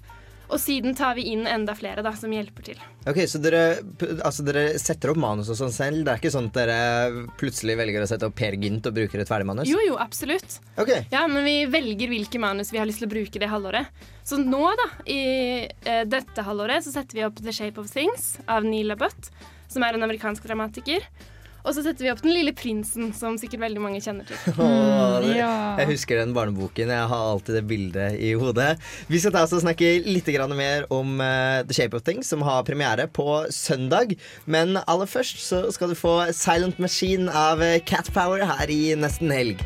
Og 0.45 0.59
siden 0.61 0.95
tar 0.97 1.15
vi 1.17 1.27
inn 1.33 1.47
enda 1.49 1.73
flere 1.77 2.03
da, 2.05 2.11
som 2.17 2.31
hjelper 2.33 2.67
til. 2.67 2.81
Ok, 3.09 3.21
Så 3.29 3.39
dere, 3.41 3.79
altså, 4.25 4.45
dere 4.45 4.65
setter 4.81 5.11
opp 5.13 5.19
manus 5.21 5.49
og 5.53 5.57
sånn 5.59 5.73
selv? 5.73 6.03
Det 6.05 6.13
er 6.13 6.21
ikke 6.21 6.33
sånn 6.33 6.49
at 6.51 6.57
dere 6.59 7.25
plutselig 7.39 7.77
velger 7.79 8.05
å 8.05 8.09
sette 8.09 8.29
opp 8.29 8.37
Per 8.37 8.57
Gynt 8.61 8.89
og 8.89 8.97
bruker 8.97 9.21
et 9.21 9.29
ferdig 9.29 9.49
manus? 9.49 9.69
Jo, 9.69 9.81
jo, 9.85 9.97
absolutt. 10.01 10.59
Ok. 10.81 10.91
Ja, 11.13 11.25
Men 11.31 11.45
vi 11.47 11.57
velger 11.69 12.11
hvilke 12.11 12.41
manus 12.41 12.73
vi 12.73 12.81
har 12.81 12.89
lyst 12.89 13.01
til 13.03 13.09
å 13.09 13.13
bruke 13.13 13.41
det 13.41 13.49
halvåret. 13.51 13.89
Så 14.25 14.39
nå, 14.41 14.63
da, 14.79 14.89
i 15.09 15.21
eh, 15.65 16.03
dette 16.09 16.45
halvåret, 16.45 16.85
så 16.85 16.93
setter 16.93 17.21
vi 17.21 17.25
opp 17.27 17.41
The 17.41 17.53
Shape 17.53 17.81
of 17.81 17.91
Things 17.91 18.35
av 18.49 18.65
Neil 18.65 18.93
Abbott, 18.93 19.31
som 19.71 19.85
er 19.85 19.97
en 19.97 20.05
amerikansk 20.07 20.45
dramatiker. 20.45 21.05
Og 21.65 21.73
så 21.73 21.81
setter 21.85 22.05
vi 22.05 22.11
opp 22.13 22.21
Den 22.23 22.35
lille 22.35 22.53
prinsen, 22.55 23.09
som 23.17 23.39
sikkert 23.41 23.63
veldig 23.65 23.81
mange 23.81 24.01
kjenner 24.03 24.27
til. 24.29 24.37
Åh, 24.61 25.17
det, 25.23 25.35
ja. 25.39 25.51
Jeg 25.81 25.89
husker 25.95 26.21
den 26.21 26.35
barneboken. 26.37 26.93
Jeg 26.93 27.11
har 27.11 27.31
alltid 27.31 27.59
det 27.59 27.65
bildet 27.69 28.19
i 28.21 28.33
hodet. 28.37 28.75
Vi 29.09 29.21
skal 29.21 29.33
ta 29.35 29.45
oss 29.45 29.55
og 29.55 29.63
snakke 29.65 29.95
litt 30.05 30.29
mer 30.55 30.85
om 30.93 31.19
eh, 31.21 31.63
The 31.65 31.73
Shape 31.77 31.97
of 31.97 32.05
Things, 32.05 32.29
som 32.29 32.43
har 32.45 32.65
premiere 32.67 33.07
på 33.07 33.45
søndag. 33.53 34.15
Men 34.45 34.77
aller 34.85 35.09
først 35.09 35.41
så 35.41 35.65
skal 35.73 35.93
du 35.93 35.97
få 35.97 36.31
Silent 36.33 36.79
Machine 36.79 37.31
av 37.31 37.61
eh, 37.63 37.81
Cat 37.85 38.11
Power 38.13 38.45
her 38.45 38.69
i 38.69 38.93
nesten 38.99 39.33
helg. 39.33 39.61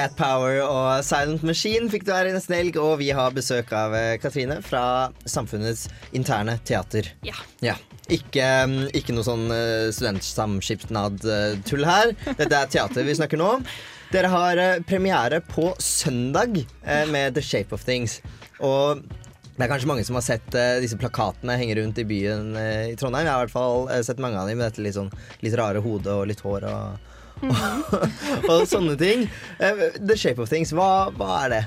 Cat 0.00 0.14
Power 0.16 0.62
og 0.64 1.02
Silent 1.04 1.42
Machine 1.44 1.90
fikk 1.92 2.06
du 2.08 2.14
her 2.14 2.24
i 2.24 2.32
nesten 2.32 2.54
helg, 2.56 2.78
og 2.80 2.94
vi 3.02 3.10
har 3.12 3.34
besøk 3.36 3.68
av 3.76 3.92
eh, 3.92 4.14
Katrine 4.22 4.56
fra 4.64 5.10
Samfunnets 5.28 5.90
interne 6.16 6.54
teater. 6.64 7.10
Ja. 7.26 7.36
Ja. 7.60 7.74
Ikke, 8.08 8.46
mm, 8.64 8.86
ikke 8.96 9.12
noe 9.12 9.26
sånn 9.26 9.44
uh, 9.52 9.90
studentsamskipnad-tull 9.92 11.84
her. 11.84 12.14
Dette 12.30 12.48
er 12.48 12.72
teater 12.72 13.04
vi 13.04 13.18
snakker 13.18 13.42
nå 13.42 13.50
om. 13.58 13.66
Dere 14.10 14.32
har 14.32 14.62
eh, 14.62 14.80
premiere 14.88 15.42
på 15.44 15.68
søndag 15.76 16.62
eh, 16.64 17.04
med 17.12 17.36
The 17.36 17.44
Shape 17.44 17.76
of 17.76 17.84
Things. 17.84 18.22
Og 18.64 19.04
det 19.04 19.66
er 19.66 19.72
kanskje 19.74 19.92
mange 19.92 20.08
som 20.08 20.16
har 20.16 20.24
sett 20.24 20.56
eh, 20.56 20.78
disse 20.80 20.96
plakatene 20.96 21.60
henge 21.60 21.76
rundt 21.76 22.00
i 22.00 22.08
byen 22.08 22.54
eh, 22.56 22.88
i 22.94 22.96
Trondheim. 22.96 23.28
Jeg 23.28 23.36
har 23.36 23.44
i 23.44 23.50
hvert 23.50 23.58
fall 23.58 23.92
eh, 23.92 24.00
sett 24.08 24.24
mange 24.24 24.40
av 24.40 24.48
dem 24.48 24.56
med 24.56 24.70
dette 24.70 24.80
litt, 24.80 24.96
sånn, 24.96 25.12
litt 25.44 25.60
rare 25.60 25.84
hodet 25.84 26.16
og 26.16 26.24
litt 26.32 26.40
hår 26.40 26.70
og, 26.72 27.09
og 28.52 28.64
sånne 28.68 28.96
ting. 29.00 29.26
Eh, 29.58 29.86
The 29.98 30.16
Shape 30.18 30.42
of 30.42 30.50
Things, 30.50 30.74
hva, 30.76 31.10
hva 31.16 31.44
er 31.44 31.54
det? 31.54 31.62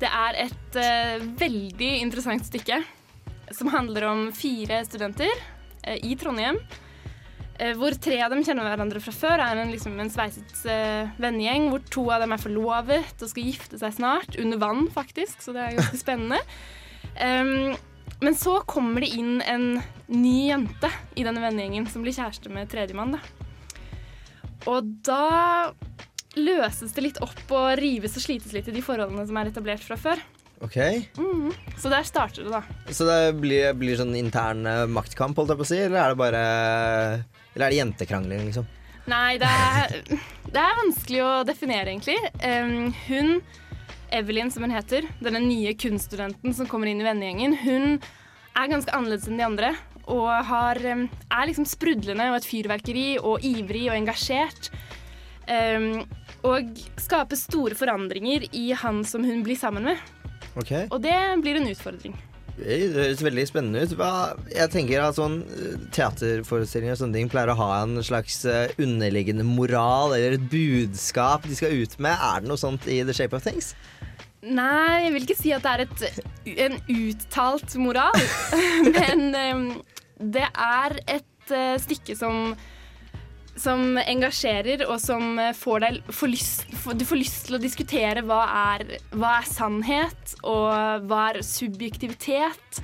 Det 0.00 0.10
er 0.10 0.38
et 0.46 0.78
uh, 0.80 1.26
veldig 1.38 1.90
interessant 2.02 2.46
stykke 2.46 2.80
som 3.54 3.70
handler 3.72 4.08
om 4.08 4.24
fire 4.34 4.80
studenter 4.88 5.30
uh, 5.86 5.96
i 5.96 6.16
Trondheim. 6.20 6.58
Uh, 7.60 7.72
hvor 7.78 7.94
tre 8.02 8.18
av 8.24 8.34
dem 8.34 8.42
kjenner 8.44 8.66
hverandre 8.66 9.02
fra 9.04 9.14
før, 9.14 9.44
er 9.44 9.62
en, 9.62 9.72
liksom, 9.72 9.96
en 10.02 10.12
sveiset 10.12 10.66
vennegjeng. 11.22 11.70
Hvor 11.72 11.84
to 11.92 12.08
av 12.10 12.24
dem 12.24 12.34
er 12.34 12.42
forlovet 12.42 13.24
og 13.24 13.30
skal 13.30 13.50
gifte 13.50 13.80
seg 13.80 13.96
snart. 14.00 14.38
Under 14.40 14.60
vann, 14.60 14.86
faktisk, 14.92 15.40
så 15.44 15.54
det 15.56 15.64
er 15.64 15.78
ganske 15.78 16.02
spennende. 16.04 16.42
Um, 17.14 17.74
men 18.24 18.34
så 18.38 18.58
kommer 18.66 19.04
det 19.04 19.12
inn 19.14 19.40
en 19.42 19.80
ny 20.06 20.36
jente 20.48 20.90
i 21.18 21.24
denne 21.26 21.42
vennegjengen 21.42 21.86
som 21.90 22.04
blir 22.04 22.14
kjæreste 22.16 22.52
med 22.52 22.70
tredjemann. 22.72 23.16
da. 23.18 23.43
Og 24.70 24.86
da 25.04 25.72
løses 26.36 26.94
det 26.96 27.04
litt 27.04 27.18
opp 27.22 27.50
og 27.54 27.74
rives 27.78 28.16
og 28.18 28.24
slites 28.24 28.54
litt 28.56 28.68
i 28.70 28.74
de 28.74 28.82
forholdene 28.82 29.26
som 29.28 29.36
er 29.38 29.50
etablert 29.52 29.84
fra 29.84 29.98
før. 30.00 30.22
Ok, 30.64 30.76
Mhm. 31.18 31.52
Så 31.76 31.90
der 31.90 32.02
starter 32.06 32.44
det, 32.44 32.50
da. 32.50 32.62
Så 32.88 33.04
det 33.04 33.36
blir, 33.40 33.72
blir 33.76 33.96
sånn 33.98 34.14
intern 34.16 34.64
eh, 34.66 34.86
maktkamp, 34.86 35.36
holdt 35.36 35.50
jeg 35.52 35.58
på 35.60 35.66
å 35.66 35.68
si, 35.68 35.78
eller 35.82 36.00
er 36.00 36.14
det 36.14 36.16
bare 36.22 36.42
Eller 37.54 37.66
er 37.66 37.70
det 37.70 37.78
jentekrangling, 37.82 38.46
liksom? 38.48 38.66
Nei, 39.06 39.36
det 39.36 39.46
er, 39.46 39.98
det 40.48 40.62
er 40.62 40.78
vanskelig 40.80 41.20
å 41.22 41.32
definere, 41.44 41.92
egentlig. 41.92 42.16
Um, 42.40 42.88
hun, 43.06 43.42
Evelyn 44.10 44.50
som 44.50 44.64
hun 44.64 44.72
heter, 44.72 45.04
denne 45.20 45.42
nye 45.44 45.74
kunststudenten 45.76 46.54
som 46.56 46.66
kommer 46.66 46.88
inn 46.88 47.02
i 47.02 47.04
vennegjengen, 47.04 47.54
hun 47.66 48.00
er 48.56 48.70
ganske 48.72 48.90
annerledes 48.96 49.28
enn 49.28 49.36
de 49.36 49.44
andre. 49.44 49.74
Og 50.12 50.28
har, 50.50 50.80
er 50.84 51.46
liksom 51.48 51.68
sprudlende 51.68 52.26
og 52.32 52.40
et 52.40 52.48
fyrverkeri 52.48 53.06
og 53.20 53.44
ivrig 53.46 53.86
og 53.88 53.96
engasjert. 53.96 54.68
Um, 55.44 56.04
og 56.44 56.76
skaper 57.00 57.36
store 57.36 57.76
forandringer 57.76 58.46
i 58.56 58.70
han 58.76 59.02
som 59.08 59.24
hun 59.24 59.42
blir 59.44 59.58
sammen 59.60 59.88
med. 59.88 60.00
Okay. 60.60 60.86
Og 60.92 61.02
det 61.04 61.16
blir 61.42 61.58
en 61.58 61.68
utfordring. 61.70 62.14
Det 62.54 62.76
høres 62.94 63.22
veldig 63.24 63.44
spennende 63.48 63.82
ut. 63.82 63.94
Jeg 64.54 64.70
tenker 64.70 65.02
at 65.02 65.16
sånn 65.16 65.40
eh, 65.42 65.72
Teaterforestillinger 65.94 66.94
og 66.94 67.00
sånne 67.00 67.18
ting 67.18 67.30
pleier 67.32 67.50
å 67.50 67.56
ha 67.58 67.70
en 67.80 67.98
slags 68.06 68.44
eh, 68.46 68.70
underliggende 68.78 69.46
moral 69.48 70.14
eller 70.14 70.36
et 70.36 70.44
budskap 70.52 71.48
de 71.48 71.58
skal 71.58 71.74
ut 71.74 71.96
med. 71.98 72.14
Er 72.14 72.44
det 72.44 72.52
noe 72.52 72.60
sånt 72.60 72.86
i 72.86 73.00
The 73.02 73.16
Shape 73.16 73.34
of 73.34 73.42
Things? 73.42 73.72
Nei, 74.44 75.06
jeg 75.06 75.14
vil 75.16 75.26
ikke 75.26 75.38
si 75.40 75.54
at 75.56 75.64
det 75.64 75.72
er 75.72 75.82
et, 75.82 76.22
en 76.68 76.78
uttalt 76.92 77.74
moral, 77.80 78.24
men 78.94 79.80
det 80.18 80.46
er 80.46 80.98
et 81.06 81.54
eh, 81.54 81.76
stykke 81.82 82.16
som 82.18 82.54
som 83.54 83.98
engasjerer, 83.98 84.82
og 84.90 84.98
som 84.98 85.38
eh, 85.38 85.52
får 85.54 85.84
deg 85.84 85.98
får 86.10 86.32
lyst, 86.32 86.64
Du 86.98 87.04
får 87.06 87.20
lyst 87.20 87.46
til 87.46 87.58
å 87.58 87.62
diskutere 87.62 88.24
hva 88.26 88.42
er, 88.74 88.84
hva 89.14 89.36
er 89.38 89.48
sannhet, 89.48 90.36
og 90.42 91.06
hva 91.06 91.20
er 91.30 91.40
subjektivitet, 91.46 92.82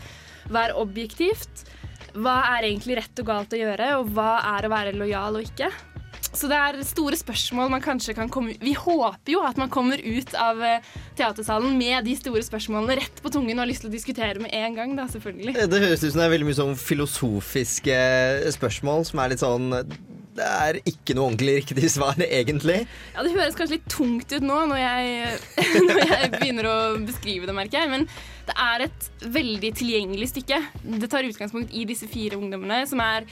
hva 0.51 0.69
er 0.69 0.77
objektivt, 0.79 1.65
hva 2.15 2.41
er 2.55 2.69
egentlig 2.71 3.01
rett 3.01 3.23
og 3.23 3.31
galt 3.33 3.55
å 3.55 3.61
gjøre, 3.61 3.91
og 3.99 4.15
hva 4.15 4.33
er 4.57 4.67
å 4.67 4.73
være 4.73 4.95
lojal 4.99 5.41
og 5.41 5.51
ikke. 5.51 5.71
Så 6.31 6.47
det 6.51 6.57
er 6.57 6.79
store 6.87 7.17
spørsmål 7.19 7.73
man 7.73 7.83
kanskje 7.83 8.15
kan 8.15 8.29
komme 8.31 8.55
Vi 8.63 8.75
håper 8.79 9.33
jo 9.33 9.41
at 9.47 9.59
man 9.59 9.71
kommer 9.73 9.99
ut 9.99 10.35
av 10.39 10.61
eh, 10.63 10.85
teatersalen 11.19 11.75
med 11.79 12.07
de 12.07 12.15
store 12.19 12.43
spørsmålene 12.47 13.01
rett 13.01 13.19
på 13.25 13.33
tungen 13.35 13.57
og 13.59 13.65
har 13.65 13.71
lyst 13.71 13.83
til 13.85 13.91
å 13.91 13.95
diskutere 13.95 14.39
med 14.43 14.55
en 14.55 14.77
gang, 14.79 14.95
da, 14.99 15.09
selvfølgelig. 15.11 15.57
Det 15.71 15.83
høres 15.83 16.05
ut 16.05 16.13
som 16.13 16.21
det 16.23 16.29
er 16.29 16.35
veldig 16.37 16.49
mye 16.51 16.61
sånn 16.61 16.79
filosofiske 16.79 17.99
spørsmål 18.57 19.05
som 19.11 19.23
er 19.25 19.33
litt 19.35 19.43
sånn 19.43 19.69
Det 19.75 20.47
er 20.47 20.79
ikke 20.87 21.17
noe 21.19 21.33
ordentlig 21.33 21.57
riktig 21.61 21.91
svar, 21.97 22.15
egentlig. 22.23 22.85
Ja, 23.17 23.25
Det 23.27 23.35
høres 23.35 23.59
kanskje 23.59 23.81
litt 23.81 23.89
tungt 23.91 24.31
ut 24.33 24.47
nå 24.47 24.61
når 24.71 24.81
jeg, 24.85 25.41
når 25.89 26.03
jeg 26.05 26.31
begynner 26.39 26.71
å 26.71 26.77
beskrive 27.05 27.51
det, 27.51 27.57
merker 27.59 27.83
jeg. 27.83 27.91
Men 27.91 28.07
det 28.47 28.55
er 28.55 28.87
et 28.87 29.09
veldig 29.35 29.73
tilgjengelig 29.83 30.31
stykke. 30.33 30.63
Det 31.03 31.11
tar 31.11 31.27
utgangspunkt 31.29 31.75
i 31.75 31.85
disse 31.91 32.09
fire 32.11 32.39
ungdommene, 32.39 32.85
som 32.89 33.03
er, 33.05 33.27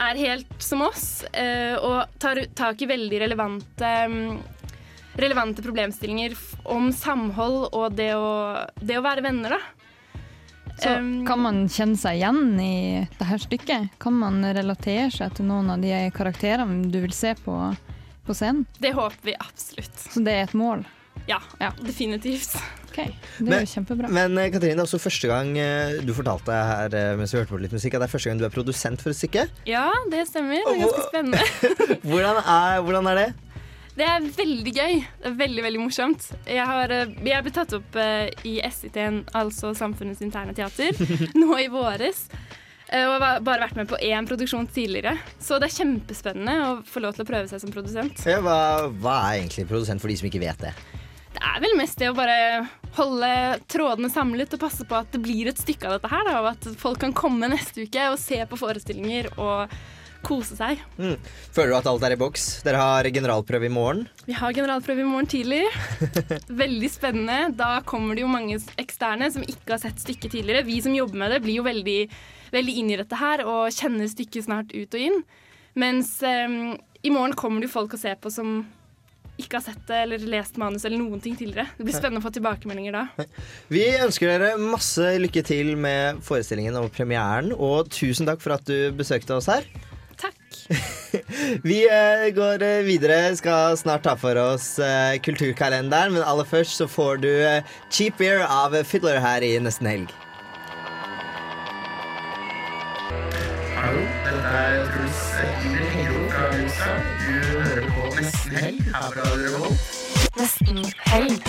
er 0.00 0.18
helt 0.18 0.62
som 0.62 0.82
oss, 0.86 1.24
eh, 1.32 1.76
og 1.78 2.18
tar 2.18 2.40
tak 2.56 2.82
i 2.82 2.88
veldig 2.90 3.20
relevante 3.22 3.92
mm, 4.10 4.38
relevante 5.14 5.62
problemstillinger 5.62 6.34
om 6.64 6.90
samhold 6.92 7.68
og 7.70 7.94
det 7.94 8.12
å, 8.18 8.66
det 8.80 8.98
å 8.98 9.04
være 9.04 9.24
venner, 9.24 9.56
da. 9.56 9.84
Så 10.74 10.90
kan 11.22 11.38
man 11.38 11.60
kjenne 11.70 11.94
seg 11.94 12.18
igjen 12.18 12.56
i 12.58 13.06
det 13.06 13.26
her 13.28 13.38
stykket? 13.38 13.92
Kan 14.02 14.16
man 14.18 14.40
relatere 14.42 15.06
seg 15.14 15.36
til 15.38 15.46
noen 15.46 15.70
av 15.70 15.84
de 15.84 15.92
karakterene 16.16 16.90
du 16.90 16.98
vil 17.04 17.14
se 17.14 17.36
på, 17.38 17.54
på 18.26 18.34
scenen? 18.34 18.64
Det 18.82 18.90
håper 18.96 19.30
vi 19.30 19.36
absolutt. 19.38 19.94
Så 20.10 20.24
det 20.26 20.34
er 20.34 20.48
et 20.48 20.56
mål? 20.58 20.82
Ja, 21.30 21.38
definitivt. 21.78 22.58
Ok, 22.94 23.08
Det 23.42 23.50
er 23.50 23.64
jo 23.64 23.70
kjempebra. 23.72 24.08
Men 24.14 24.38
eh, 24.38 24.50
Katrine, 24.54 24.76
det 24.78 24.84
er 24.84 24.86
også 24.86 25.00
første 25.02 25.26
gang 25.30 25.48
eh, 25.58 25.96
du 26.06 26.12
fortalte 26.14 26.54
her 26.54 26.94
eh, 26.94 27.14
mens 27.18 27.34
vi 27.34 27.40
hørte 27.40 27.50
på 27.50 27.58
litt 27.58 27.74
musikk, 27.74 27.96
at 27.98 28.04
det 28.04 28.06
er 28.06 28.12
første 28.12 28.30
gang 28.30 28.38
du 28.38 28.46
er 28.46 28.54
produsent 28.54 29.02
for 29.02 29.10
et 29.10 29.18
stykke. 29.18 29.48
Ja, 29.66 29.88
det 30.12 30.28
stemmer. 30.30 30.62
Det 30.62 30.76
er 30.76 30.84
ganske 30.84 31.08
spennende. 31.08 31.98
Hvordan 32.08 32.38
er, 32.44 32.80
hvordan 32.86 33.10
er 33.10 33.20
det? 33.24 33.28
Det 33.94 34.06
er 34.10 34.24
veldig 34.36 34.72
gøy. 34.74 34.94
Det 35.22 35.28
er 35.32 35.36
veldig, 35.38 35.62
veldig 35.68 35.82
morsomt. 35.82 36.24
Jeg 36.50 36.64
har, 36.66 36.90
jeg 36.94 37.44
ble 37.46 37.52
tatt 37.54 37.74
opp 37.76 37.98
i 38.46 38.56
SIT-en, 38.66 39.20
altså 39.38 39.70
Samfunnets 39.78 40.22
interne 40.22 40.54
teater, 40.54 40.94
nå 41.40 41.58
i 41.62 41.68
våres. 41.70 42.24
Eh, 42.90 43.04
Og 43.06 43.18
har 43.22 43.38
bare 43.46 43.62
vært 43.66 43.78
med 43.78 43.90
på 43.90 43.98
én 44.02 44.26
produksjon 44.28 44.66
tidligere. 44.70 45.16
Så 45.42 45.58
det 45.62 45.70
er 45.70 45.76
kjempespennende 45.80 46.56
å 46.62 46.74
få 46.86 47.02
lov 47.02 47.14
til 47.18 47.26
å 47.26 47.30
prøve 47.30 47.50
seg 47.50 47.62
som 47.62 47.74
produsent. 47.74 48.22
Ja, 48.28 48.38
hva, 48.44 48.58
hva 49.02 49.18
er 49.32 49.40
egentlig 49.44 49.66
produsent 49.70 50.02
for 50.02 50.10
de 50.12 50.18
som 50.20 50.30
ikke 50.30 50.42
vet 50.42 50.62
det? 50.68 50.74
Det 51.34 51.42
er 51.42 51.62
vel 51.64 51.72
mest 51.78 51.98
det 51.98 52.10
å 52.12 52.14
bare 52.14 52.34
holde 52.94 53.32
trådene 53.70 54.10
samlet 54.12 54.54
og 54.54 54.62
passe 54.62 54.86
på 54.86 54.96
at 54.98 55.10
det 55.14 55.22
blir 55.24 55.50
et 55.50 55.60
stykke 55.60 55.88
av 55.88 55.98
dette 55.98 56.10
her. 56.12 56.24
Da, 56.28 56.38
og 56.42 56.50
at 56.54 56.70
folk 56.80 57.02
kan 57.02 57.14
komme 57.16 57.50
neste 57.52 57.86
uke 57.86 58.08
og 58.12 58.20
se 58.22 58.40
på 58.48 58.58
forestillinger 58.60 59.32
og 59.34 59.74
kose 60.24 60.56
seg. 60.56 60.80
Mm. 60.96 61.18
Føler 61.52 61.74
du 61.74 61.76
at 61.78 61.88
alt 61.90 62.04
er 62.06 62.14
i 62.14 62.20
boks? 62.20 62.46
Dere 62.64 62.80
har 62.80 63.08
generalprøve 63.12 63.68
i 63.68 63.72
morgen. 63.72 64.06
Vi 64.24 64.36
har 64.36 64.54
generalprøve 64.56 65.04
i 65.04 65.08
morgen 65.08 65.28
tidlig. 65.30 65.62
Veldig 66.64 66.90
spennende. 66.92 67.50
Da 67.58 67.76
kommer 67.86 68.16
det 68.16 68.24
jo 68.24 68.30
mange 68.32 68.58
eksterne 68.80 69.28
som 69.34 69.44
ikke 69.44 69.76
har 69.76 69.82
sett 69.84 70.00
stykket 70.00 70.32
tidligere. 70.38 70.64
Vi 70.66 70.80
som 70.84 70.96
jobber 70.96 71.20
med 71.20 71.34
det, 71.34 71.42
blir 71.44 71.60
jo 71.60 71.66
veldig, 71.66 71.98
veldig 72.54 72.78
inn 72.80 72.94
i 72.94 72.98
dette 73.00 73.20
her 73.20 73.44
og 73.44 73.74
kjenner 73.74 74.08
stykket 74.10 74.48
snart 74.48 74.72
ut 74.72 74.96
og 74.96 75.06
inn. 75.10 75.20
Mens 75.80 76.16
um, 76.22 76.76
i 77.04 77.12
morgen 77.12 77.36
kommer 77.36 77.60
det 77.60 77.68
jo 77.68 77.76
folk 77.76 77.96
å 77.96 78.00
se 78.00 78.14
på 78.16 78.32
som 78.32 78.62
ikke 79.40 79.58
har 79.58 79.64
sett 79.64 79.86
det 79.88 80.00
eller 80.04 80.26
lest 80.30 80.58
manus 80.60 80.84
eller 80.86 81.00
noen 81.00 81.22
ting 81.22 81.34
tidligere. 81.38 81.66
Det 81.76 81.86
blir 81.86 81.96
spennende 81.96 82.22
å 82.22 82.26
få 82.26 82.30
tilbakemeldinger 82.36 82.94
da. 82.94 83.26
Vi 83.72 83.82
ønsker 83.98 84.30
dere 84.30 84.54
masse 84.60 85.16
lykke 85.18 85.42
til 85.46 85.74
med 85.80 86.22
forestillingen 86.24 86.78
og 86.78 86.92
premieren, 86.94 87.50
og 87.54 87.90
tusen 87.94 88.30
takk 88.30 88.42
for 88.44 88.56
at 88.58 88.66
du 88.68 88.94
besøkte 88.94 89.34
oss 89.38 89.50
her. 89.50 89.66
Takk. 90.20 90.38
Vi 91.68 91.80
eh, 91.90 92.28
går 92.36 92.62
eh, 92.62 92.84
videre, 92.86 93.34
skal 93.36 93.74
snart 93.78 94.06
ta 94.06 94.14
for 94.18 94.38
oss 94.38 94.76
eh, 94.78 95.18
kulturkalenderen, 95.24 96.14
men 96.14 96.22
aller 96.22 96.46
først 96.46 96.78
så 96.78 96.86
får 96.90 97.24
du 97.24 97.32
Cheap 97.90 98.22
Beer 98.22 98.46
av 98.46 98.76
Fiddler 98.86 99.18
her 99.24 99.42
i 99.42 99.56
nesten 99.62 99.90
helg. 99.90 100.14
Hallo, 103.74 104.06
dette 104.24 104.54
er 104.62 105.03
Nesten 108.54 108.66
Helg 108.70 108.82
her 108.94 109.10
på 109.10 109.18
Radio 109.18 109.46
Revolt. 109.50 109.78
Nesten 110.38 110.76
helg. 111.08 111.40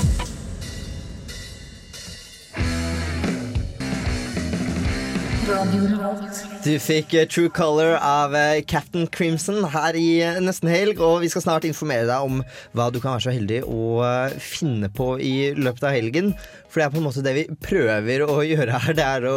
Du 6.65 6.71
fikk 6.81 7.13
eh, 7.13 7.27
True 7.29 7.51
Color 7.53 7.99
av 7.99 8.33
eh, 8.33 8.63
Captain 8.65 9.05
Crimson 9.05 9.67
her 9.69 9.93
i 9.93 10.07
eh, 10.25 10.39
nesten 10.41 10.71
helg, 10.71 10.97
og 10.97 11.19
vi 11.21 11.29
skal 11.29 11.43
snart 11.45 11.67
informere 11.69 12.07
deg 12.09 12.25
om 12.25 12.39
hva 12.73 12.87
du 12.89 12.97
kan 12.97 13.19
være 13.19 13.27
så 13.27 13.35
heldig 13.35 13.59
å 13.69 14.09
finne 14.41 14.89
på 14.89 15.11
i 15.21 15.51
løpet 15.59 15.85
av 15.85 15.93
helgen. 15.93 16.31
For 16.71 16.81
det 16.81 16.87
er 16.87 16.95
på 16.95 17.03
en 17.03 17.05
måte 17.05 17.25
det 17.27 17.35
vi 17.37 17.43
prøver 17.67 18.25
å 18.25 18.39
gjøre 18.51 18.79
her. 18.87 18.97
Det 18.97 19.05
er 19.11 19.27
å, 19.29 19.35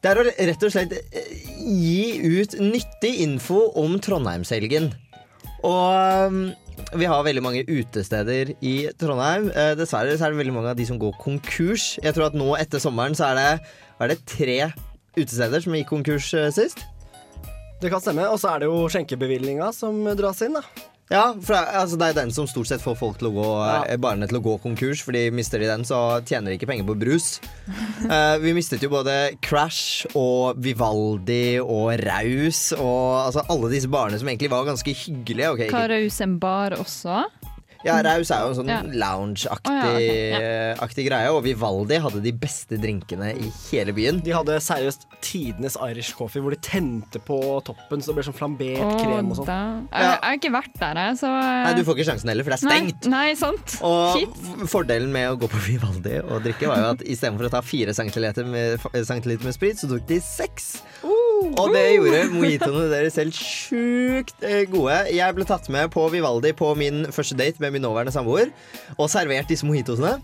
det 0.00 0.14
er 0.14 0.22
å 0.22 0.24
rett 0.24 0.64
og 0.64 0.72
slett 0.72 0.96
gi 1.58 2.16
ut 2.24 2.56
nyttig 2.62 3.12
info 3.26 3.66
om 3.76 4.00
Trondheimshelgen. 4.00 4.88
Og 5.66 6.32
um, 6.32 6.40
vi 6.96 7.08
har 7.08 7.24
veldig 7.26 7.42
mange 7.44 7.64
utesteder 7.68 8.52
i 8.64 8.74
Trondheim. 9.00 9.48
Eh, 9.52 9.72
dessverre 9.78 10.14
så 10.16 10.26
er 10.26 10.34
det 10.34 10.40
veldig 10.40 10.54
mange 10.56 10.72
av 10.72 10.78
de 10.78 10.86
som 10.88 11.00
går 11.00 11.16
konkurs. 11.20 11.96
Jeg 12.02 12.14
tror 12.16 12.28
at 12.28 12.38
nå 12.38 12.52
etter 12.58 12.82
sommeren 12.82 13.16
så 13.18 13.30
er 13.30 13.38
det, 13.38 13.72
er 13.98 14.12
det 14.12 14.20
tre 14.28 14.58
utesteder 15.18 15.64
som 15.64 15.76
gikk 15.76 15.90
konkurs 15.90 16.30
eh, 16.38 16.50
sist. 16.54 16.84
Det 17.82 17.90
kan 17.92 18.02
stemme. 18.02 18.26
Og 18.32 18.40
så 18.40 18.54
er 18.54 18.62
det 18.62 18.70
jo 18.70 18.86
skjenkebevilgninga 18.90 19.70
som 19.76 20.00
dras 20.18 20.42
inn, 20.46 20.58
da. 20.58 20.64
Ja, 21.08 21.32
for 21.40 21.54
det, 21.56 21.60
altså, 21.80 21.96
det 21.96 22.08
er 22.10 22.16
den 22.18 22.32
som 22.36 22.48
stort 22.48 22.68
sett 22.68 22.82
får 22.84 22.96
folk 23.00 23.20
til 23.20 23.30
å 23.30 23.34
gå, 23.36 23.46
ja. 23.64 23.96
barna 24.00 24.28
til 24.28 24.40
å 24.40 24.44
gå 24.44 24.56
konkurs. 24.60 25.00
Fordi 25.06 25.28
mister 25.34 25.62
de 25.62 25.70
den, 25.70 25.86
så 25.88 26.20
tjener 26.28 26.52
de 26.52 26.58
ikke 26.58 26.68
penger 26.68 26.88
på 26.88 26.98
brus. 27.00 27.28
uh, 28.04 28.36
vi 28.44 28.52
mistet 28.56 28.84
jo 28.84 28.92
både 28.92 29.16
Crash 29.44 30.04
og 30.18 30.60
Vivaldi 30.64 31.58
og 31.64 31.94
Raus 32.04 32.68
og 32.76 33.24
altså, 33.24 33.46
alle 33.48 33.72
disse 33.72 33.90
barene 33.92 34.20
som 34.20 34.28
egentlig 34.28 34.52
var 34.52 34.68
ganske 34.68 34.96
hyggelige. 35.04 35.54
Okay, 35.54 35.70
ikke- 35.70 35.78
Karaus 35.78 36.20
en 36.24 36.36
bar 36.42 36.76
også? 36.76 37.24
Ja, 37.86 37.98
Raus 38.02 38.30
er 38.34 38.42
jo 38.42 38.52
en 38.52 38.56
sånn 38.58 38.70
Ja. 38.70 38.80
lounge-aktig 38.82 39.70
oh, 39.70 39.76
ja, 39.78 39.92
okay, 39.94 40.30
ja. 40.32 40.40
eh, 40.74 41.04
greie. 41.06 41.30
Og 41.30 41.44
Vivaldi 41.44 41.98
hadde 42.02 42.22
de 42.24 42.32
beste 42.34 42.78
drinkene 42.80 43.30
i 43.38 43.50
hele 43.68 43.94
byen. 43.94 44.20
De 44.24 44.34
hadde 44.34 44.58
seriøst 44.62 45.06
tidenes 45.24 45.78
Irish 45.86 46.16
coffee 46.18 46.42
hvor 46.42 46.54
de 46.54 46.60
tente 46.62 47.22
på 47.22 47.38
toppen 47.66 48.02
så 48.02 48.10
det 48.10 48.18
ble 48.18 48.26
sånn 48.28 48.36
flambert 48.38 48.82
oh, 48.82 48.96
krem 48.98 49.30
og 49.30 49.40
sånn. 49.40 49.48
da. 49.48 49.60
Jeg, 49.92 50.18
har 50.24 50.38
ikke 50.40 50.52
vært 50.54 50.78
der, 50.80 51.02
jeg, 51.04 51.20
så 51.22 51.32
Nei, 51.38 51.72
Du 51.78 51.84
får 51.86 51.98
ikke 51.98 52.08
sjansen 52.10 52.32
heller, 52.32 52.46
for 52.46 52.54
det 52.54 52.58
er 52.58 52.64
stengt. 52.66 53.08
Nei, 53.08 53.24
nei 53.30 53.38
sant. 53.38 53.78
Og 53.86 54.18
Shit. 54.18 54.68
fordelen 54.70 55.14
med 55.14 55.30
å 55.32 55.38
gå 55.40 55.50
på 55.50 55.62
Vivaldi 55.68 56.18
og 56.24 56.42
drikke 56.46 56.70
var 56.70 56.82
jo 56.82 56.92
at 56.96 57.06
istedenfor 57.06 57.48
å 57.48 57.54
ta 57.58 57.62
fire 57.64 57.94
centiliter 57.96 58.46
med, 58.48 58.82
centiliter 59.06 59.46
med 59.46 59.56
sprit, 59.56 59.78
så 59.80 59.90
tok 59.90 60.06
de 60.10 60.20
seks. 60.24 60.78
Og 61.38 61.72
det 61.74 61.82
gjorde 61.94 62.20
mojitoene 62.32 62.86
deres 62.90 63.16
helt 63.20 63.36
sjukt 63.36 64.44
eh, 64.46 64.64
gode. 64.70 64.96
Jeg 65.14 65.36
ble 65.36 65.46
tatt 65.48 65.68
med 65.72 65.90
på 65.94 66.04
Vivaldi 66.12 66.52
på 66.58 66.72
min 66.78 67.04
første 67.14 67.36
date 67.38 67.62
med 67.62 67.74
min 67.76 67.84
nåværende 67.86 68.14
samboer 68.14 68.50
og 68.96 69.10
servert 69.12 69.50
disse 69.50 69.66
mojitosene. 69.68 70.16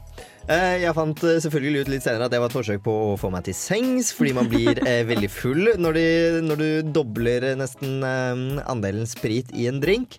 Eh, 0.48 0.82
Jeg 0.82 0.94
fant 0.96 1.22
eh, 1.24 1.38
selvfølgelig 1.44 1.84
ut 1.84 1.92
litt 1.94 2.06
senere 2.06 2.26
at 2.28 2.34
det 2.34 2.40
var 2.42 2.50
et 2.50 2.56
forsøk 2.58 2.82
på 2.84 2.96
å 3.12 3.14
få 3.20 3.30
meg 3.34 3.46
til 3.46 3.56
sengs, 3.58 4.10
fordi 4.16 4.34
man 4.36 4.50
blir 4.50 4.80
veldig 5.12 5.30
full 5.32 5.70
når, 5.80 6.00
de, 6.00 6.06
når 6.48 6.62
du 6.64 6.92
dobler 6.98 7.50
nesten 7.60 8.02
andelen 8.64 9.06
sprit 9.10 9.54
i 9.54 9.68
en 9.70 9.80
drink. 9.84 10.18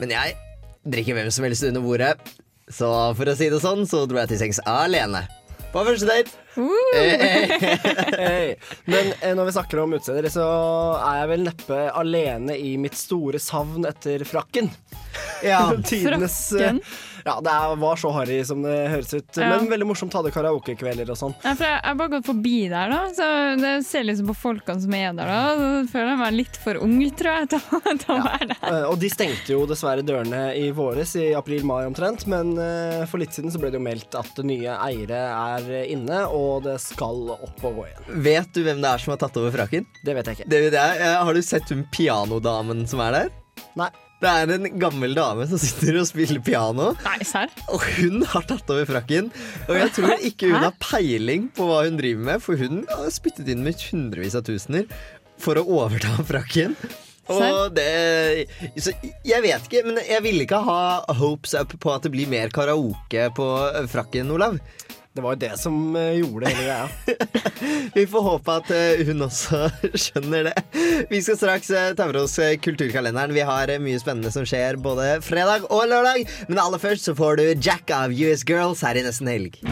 Men 0.00 0.14
jeg 0.16 0.34
drikker 0.88 1.16
hvem 1.20 1.30
som 1.32 1.46
helst 1.46 1.68
under 1.68 1.84
bordet. 1.84 2.14
Så 2.72 2.88
for 3.16 3.28
å 3.28 3.36
si 3.36 3.50
det 3.52 3.60
sånn, 3.60 3.84
så 3.88 4.06
dro 4.08 4.22
jeg 4.22 4.32
til 4.32 4.40
sengs 4.46 4.62
alene. 4.64 5.26
På 5.74 5.82
første 5.82 6.06
date. 6.06 6.30
Hei. 6.54 8.52
Men 8.86 9.08
eh, 9.18 9.32
når 9.34 9.48
vi 9.48 9.54
snakker 9.56 9.80
om 9.82 9.96
utseender, 9.96 10.28
så 10.30 10.44
er 11.00 11.16
jeg 11.18 11.30
vel 11.32 11.42
neppe 11.48 11.78
alene 11.98 12.54
i 12.54 12.76
mitt 12.78 12.94
store 12.94 13.40
savn 13.42 13.82
etter 13.90 14.22
frakken. 14.28 14.70
Ja, 15.42 15.72
Tidenes 15.88 16.36
eh, 16.54 16.68
frakken. 16.68 16.78
Ja, 17.24 17.38
det 17.40 17.52
var 17.80 17.96
så 17.96 18.10
harry 18.12 18.38
som 18.44 18.60
det 18.62 18.74
høres 18.92 19.14
ut. 19.16 19.36
Ja. 19.40 19.48
Men 19.54 19.68
veldig 19.70 19.86
morsomt. 19.88 20.12
Hadde 20.14 20.30
karaokekvelder 20.34 21.08
og 21.10 21.16
sånn. 21.16 21.32
Ja, 21.42 21.54
for 21.56 21.64
jeg 21.64 21.78
har 21.82 21.94
bare 21.96 22.12
gått 22.12 22.26
forbi 22.28 22.56
der, 22.68 22.92
da. 22.92 22.98
Så 23.16 23.28
det 23.62 23.70
ser 23.88 24.04
liksom 24.04 24.28
på 24.28 24.34
folkene 24.36 24.82
som 24.84 24.92
er 24.98 25.14
der, 25.16 25.30
da. 25.32 25.38
Så 25.56 25.70
føler 25.94 26.10
jeg 26.12 26.20
meg 26.20 26.36
litt 26.36 26.58
for 26.60 26.80
ung, 26.84 26.98
tror 27.16 27.38
jeg, 27.40 27.48
til, 27.54 27.64
å- 27.72 27.80
å 28.14 28.18
være 28.26 28.48
der. 28.52 28.60
Eh, 28.68 28.84
Og 28.90 28.98
de 29.00 29.08
stengte 29.12 29.54
jo 29.54 29.64
dessverre 29.70 30.04
dørene 30.04 30.42
i 30.60 30.68
våres, 30.76 31.14
i 31.16 31.30
april-mai 31.38 31.86
omtrent. 31.88 32.26
Men 32.30 32.52
eh, 32.60 33.06
for 33.10 33.18
litt 33.24 33.32
siden 33.32 33.50
så 33.54 33.58
ble 33.62 33.72
det 33.72 33.80
jo 33.80 33.86
meldt 33.88 34.14
at 34.20 34.44
nye 34.44 34.76
eiere 34.84 35.24
er 35.32 35.88
inne, 35.90 36.26
og 36.28 36.64
det 36.68 36.76
skal 36.84 37.32
opp 37.38 37.64
og 37.64 37.80
gå 37.80 37.88
igjen. 37.88 38.22
Vet 38.28 38.52
du 38.52 38.62
hvem 38.68 38.84
det 38.84 38.90
er 38.92 38.98
som 39.06 39.16
har 39.16 39.22
tatt 39.24 39.40
over 39.40 39.50
frakken? 39.56 39.88
Det 40.04 40.14
vet 40.20 40.28
jeg 40.28 40.38
ikke. 40.42 40.50
Det 40.52 40.62
vet 40.68 40.76
jeg. 40.78 41.00
Eh, 41.08 41.16
Har 41.24 41.32
du 41.32 41.40
sett 41.42 41.72
hun 41.72 41.86
pianodamen 41.90 42.84
som 42.86 43.00
er 43.00 43.16
der? 43.22 43.32
Nei. 43.80 43.88
Det 44.22 44.30
er 44.30 44.52
en 44.54 44.68
gammel 44.80 45.14
dame 45.16 45.44
som 45.50 45.60
sitter 45.60 45.98
og 46.00 46.06
spiller 46.08 46.40
piano. 46.44 46.92
Nei, 47.04 47.18
sær. 47.28 47.50
Og 47.74 47.82
hun 47.98 48.22
har 48.30 48.46
tatt 48.48 48.70
over 48.72 48.86
frakken. 48.88 49.30
Og 49.66 49.74
jeg 49.76 49.90
tror 49.96 50.14
ikke 50.30 50.52
hun 50.52 50.62
har 50.64 50.76
peiling 50.80 51.50
på 51.56 51.66
hva 51.68 51.82
hun 51.84 51.98
driver 52.00 52.28
med, 52.30 52.44
for 52.44 52.60
hun 52.60 52.84
har 52.88 53.10
spyttet 53.12 53.50
inn 53.52 53.64
med 53.66 53.80
hundrevis 53.90 54.38
av 54.38 54.46
tusener 54.46 54.86
for 55.42 55.58
å 55.60 55.66
overta 55.82 56.14
frakken. 56.30 56.76
Og 57.32 57.72
det 57.72 58.46
Så 58.76 58.92
jeg 59.24 59.40
vet 59.44 59.68
ikke, 59.68 59.80
men 59.86 60.00
jeg 60.04 60.20
ville 60.24 60.44
ikke 60.44 60.60
ha 60.66 60.80
hopes 61.16 61.54
up 61.56 61.72
på 61.80 61.92
at 61.94 62.04
det 62.04 62.12
blir 62.12 62.28
mer 62.30 62.52
karaoke 62.52 63.30
på 63.36 63.46
frakken, 63.92 64.32
Olav. 64.34 64.58
Det 65.14 65.22
var 65.22 65.36
jo 65.36 65.38
det 65.38 65.52
som 65.62 65.96
eh, 65.96 66.16
gjorde 66.18 66.50
hele 66.50 66.62
greia. 66.64 66.88
Vi 67.94 68.02
får 68.10 68.22
håpe 68.26 68.56
at 68.58 68.70
eh, 68.74 69.02
hun 69.06 69.22
også 69.22 69.60
skjønner 70.04 70.48
det. 70.48 70.54
Vi 71.06 71.20
skal 71.22 71.38
straks 71.38 71.70
ta 71.70 72.08
med 72.10 72.18
oss 72.18 72.34
eh, 72.42 72.56
kulturkalenderen. 72.58 73.36
Vi 73.36 73.46
har 73.46 73.70
eh, 73.70 73.78
mye 73.78 74.00
spennende 74.02 74.34
som 74.34 74.42
skjer 74.48 74.80
både 74.82 75.20
fredag 75.22 75.68
og 75.70 75.86
lørdag. 75.92 76.26
Men 76.48 76.58
aller 76.64 76.82
først 76.82 77.06
så 77.06 77.14
får 77.14 77.38
du 77.38 77.46
Jack 77.62 77.94
av 77.94 78.10
US 78.10 78.42
Girls 78.42 78.82
her 78.82 78.98
i 78.98 79.06
nesten 79.06 79.30
helg. 79.30 79.62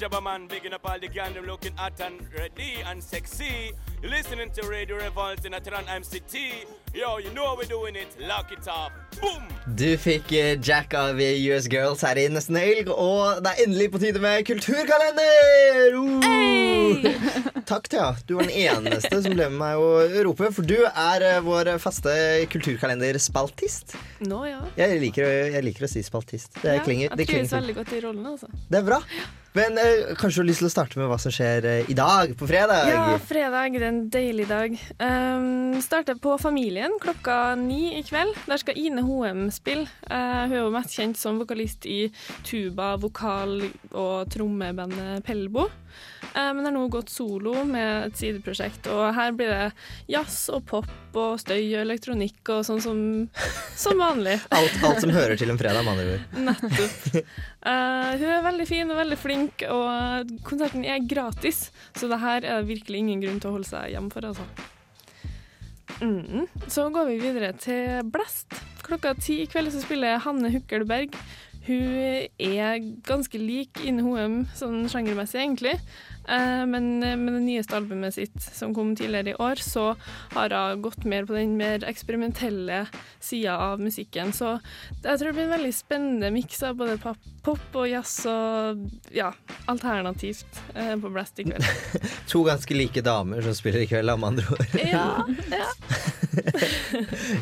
Jabba 0.00 0.22
Man, 0.22 0.46
bigging 0.46 0.72
up 0.72 0.88
all 0.88 0.98
the 0.98 1.08
gang, 1.08 1.34
them 1.34 1.44
looking 1.44 1.76
hot 1.76 2.00
and 2.00 2.14
ready 2.32 2.80
and 2.86 3.04
sexy. 3.04 3.72
You're 4.02 4.16
listening 4.16 4.50
to 4.52 4.66
Radio 4.66 4.96
Revolt 4.96 5.44
in 5.44 5.52
Atran 5.52 5.84
MCT. 5.84 6.64
Yo, 6.94 7.18
you 7.18 7.28
know 7.34 7.48
how 7.48 7.56
we're 7.56 7.68
doing 7.68 7.94
it. 7.96 8.08
Lock 8.18 8.50
it 8.50 8.66
up. 8.66 8.92
Boom! 9.20 9.42
Du 9.76 9.98
fikk 10.00 10.32
eh, 10.32 10.56
Jack 10.62 10.94
av 10.94 11.20
US 11.20 11.66
Girls 11.68 12.00
her 12.00 12.16
i 12.16 12.24
nesten 12.32 12.56
helg, 12.56 12.88
og 12.88 13.42
det 13.44 13.52
er 13.52 13.60
endelig 13.66 13.90
på 13.92 14.00
tide 14.00 14.22
med 14.24 14.46
kulturkalender! 14.48 15.98
Uh! 16.00 17.60
Takk, 17.70 17.90
Thea. 17.92 18.14
Du 18.24 18.38
var 18.38 18.48
den 18.48 18.56
eneste 18.56 19.20
som 19.20 19.36
ble 19.36 19.50
med 19.52 19.60
meg 19.60 19.82
å 19.84 19.90
rope, 20.30 20.48
for 20.56 20.64
du 20.64 20.78
er 20.88 21.26
eh, 21.26 21.42
vår 21.44 21.74
faste 21.84 22.14
kulturkalenderspaltist. 22.56 23.98
Nå, 24.24 24.40
ja. 24.48 24.62
Jeg 24.80 24.96
liker, 25.04 25.28
jeg 25.58 25.66
liker 25.68 25.84
å 25.84 25.92
si 25.92 26.00
spaltist. 26.06 26.56
Det 26.64 26.80
ja 26.80 26.86
klinger, 26.88 27.12
det 27.12 27.28
jeg 27.28 27.34
trives 27.34 27.52
klinger 27.52 27.60
veldig 27.60 27.76
godt 27.82 27.94
i 27.94 28.02
rollene, 28.08 28.32
altså. 28.32 28.50
Det 28.72 28.80
er 28.80 28.88
bra. 28.88 29.02
Men 29.52 29.78
eh, 29.78 30.14
kanskje 30.18 30.40
du 30.40 30.44
har 30.44 30.48
lyst 30.52 30.62
til 30.62 30.68
å 30.68 30.72
starte 30.72 30.98
med 31.00 31.08
hva 31.10 31.16
som 31.18 31.32
skjer 31.34 31.66
eh, 31.66 31.88
i 31.90 31.96
dag, 31.98 32.36
på 32.38 32.46
fredag? 32.46 32.86
Ja, 32.92 33.06
fredag 33.18 33.78
det 33.82 33.89
en 33.90 34.10
deilig 34.10 34.46
dag. 34.48 34.74
Um, 34.98 35.80
starter 35.82 36.14
på 36.14 36.36
Familien 36.38 36.92
klokka 37.02 37.54
ni 37.58 37.98
i 37.98 38.02
kveld. 38.06 38.36
Der 38.46 38.60
skal 38.62 38.78
Ine 38.78 39.02
Hoem 39.02 39.48
spille. 39.54 39.88
Uh, 40.06 40.46
hun 40.46 40.54
er 40.54 40.60
jo 40.60 40.70
mest 40.74 40.94
kjent 40.94 41.18
som 41.18 41.40
vokalist 41.42 41.88
i 41.90 42.04
tuba, 42.46 42.94
vokal 43.02 43.58
og 43.90 44.30
trommebandet 44.30 45.26
Pelbo. 45.26 45.66
Uh, 46.30 46.52
men 46.54 46.62
har 46.68 46.74
nå 46.74 46.84
gått 46.92 47.10
solo 47.10 47.64
med 47.66 48.10
et 48.10 48.20
sideprosjekt, 48.20 48.86
og 48.94 49.08
her 49.16 49.34
blir 49.34 49.50
det 49.50 50.12
jazz 50.12 50.44
og 50.54 50.62
pop 50.70 51.16
og 51.18 51.40
støy 51.42 51.72
og 51.72 51.80
elektronikk 51.82 52.52
og 52.54 52.62
sånn 52.68 52.82
som, 52.84 53.00
som 53.74 53.98
vanlig. 53.98 54.36
Alt, 54.54 54.76
alt 54.86 55.02
som 55.02 55.10
hører 55.14 55.34
til 55.40 55.50
en 55.50 55.58
fredag, 55.58 55.82
med 55.82 55.96
andre 55.96 56.14
ord. 56.14 56.36
Nettopp. 56.46 57.08
Uh, 57.66 58.12
hun 58.20 58.28
er 58.30 58.46
veldig 58.46 58.68
fin 58.68 58.94
og 58.94 59.00
veldig 59.00 59.18
flink, 59.18 59.64
og 59.66 60.30
konserten 60.46 60.86
er 60.86 61.02
gratis. 61.10 61.66
Så 61.98 62.06
det 62.10 62.20
her 62.22 62.44
er 62.44 62.62
det 62.62 62.70
virkelig 62.70 63.02
ingen 63.02 63.24
grunn 63.24 63.42
til 63.42 63.50
å 63.50 63.56
holde 63.58 63.68
seg 63.68 63.79
hjemme 63.88 64.12
for, 64.12 64.28
altså. 64.28 64.44
Mm. 66.00 66.46
Så 66.68 66.88
går 66.92 67.10
vi 67.10 67.20
videre 67.20 67.52
til 67.60 68.04
Blest. 68.08 68.56
Klokka 68.86 69.14
ti 69.18 69.42
i 69.42 69.48
kveld 69.50 69.72
så 69.74 69.82
spiller 69.84 70.20
Hanne 70.24 70.52
Hukkelberg. 70.52 71.16
Hun 71.66 72.28
er 72.40 72.78
ganske 73.04 73.36
lik 73.38 73.82
Ine 73.84 74.02
Hoem 74.02 74.38
sånn 74.56 74.86
sjangermessig, 74.88 75.42
egentlig. 75.42 75.74
Eh, 76.24 76.62
men 76.66 77.02
med 77.02 77.34
det 77.36 77.42
nyeste 77.44 77.76
albumet 77.76 78.16
sitt 78.16 78.38
som 78.40 78.72
kom 78.74 78.94
tidligere 78.96 79.34
i 79.34 79.40
år, 79.44 79.60
så 79.60 79.92
har 80.32 80.54
hun 80.56 80.82
gått 80.86 81.04
mer 81.04 81.28
på 81.28 81.36
den 81.36 81.58
mer 81.60 81.84
eksperimentelle 81.86 82.86
sida 83.20 83.58
av 83.70 83.82
musikken. 83.82 84.32
Så 84.32 84.56
jeg 85.04 85.20
tror 85.20 85.28
det 85.28 85.36
blir 85.36 85.48
en 85.50 85.56
veldig 85.58 85.74
spennende 85.76 86.32
miks 86.34 86.64
av 86.64 86.80
både 86.80 86.96
pop, 87.02 87.20
pop 87.42 87.76
og 87.80 87.86
jazz 87.88 88.26
og 88.28 88.82
ja, 89.16 89.30
alternativt 89.70 90.60
eh, 90.74 90.92
på 91.00 91.10
Blast 91.14 91.38
i 91.40 91.46
kveld. 91.48 91.64
To 92.30 92.44
ganske 92.46 92.76
like 92.76 93.02
damer 93.02 93.40
som 93.42 93.54
spiller 93.58 93.82
i 93.84 93.88
kveld, 93.90 94.12
med 94.20 94.28
andre 94.34 94.44
ord. 94.54 94.76
Ja, 94.84 95.06
ja. 95.50 95.70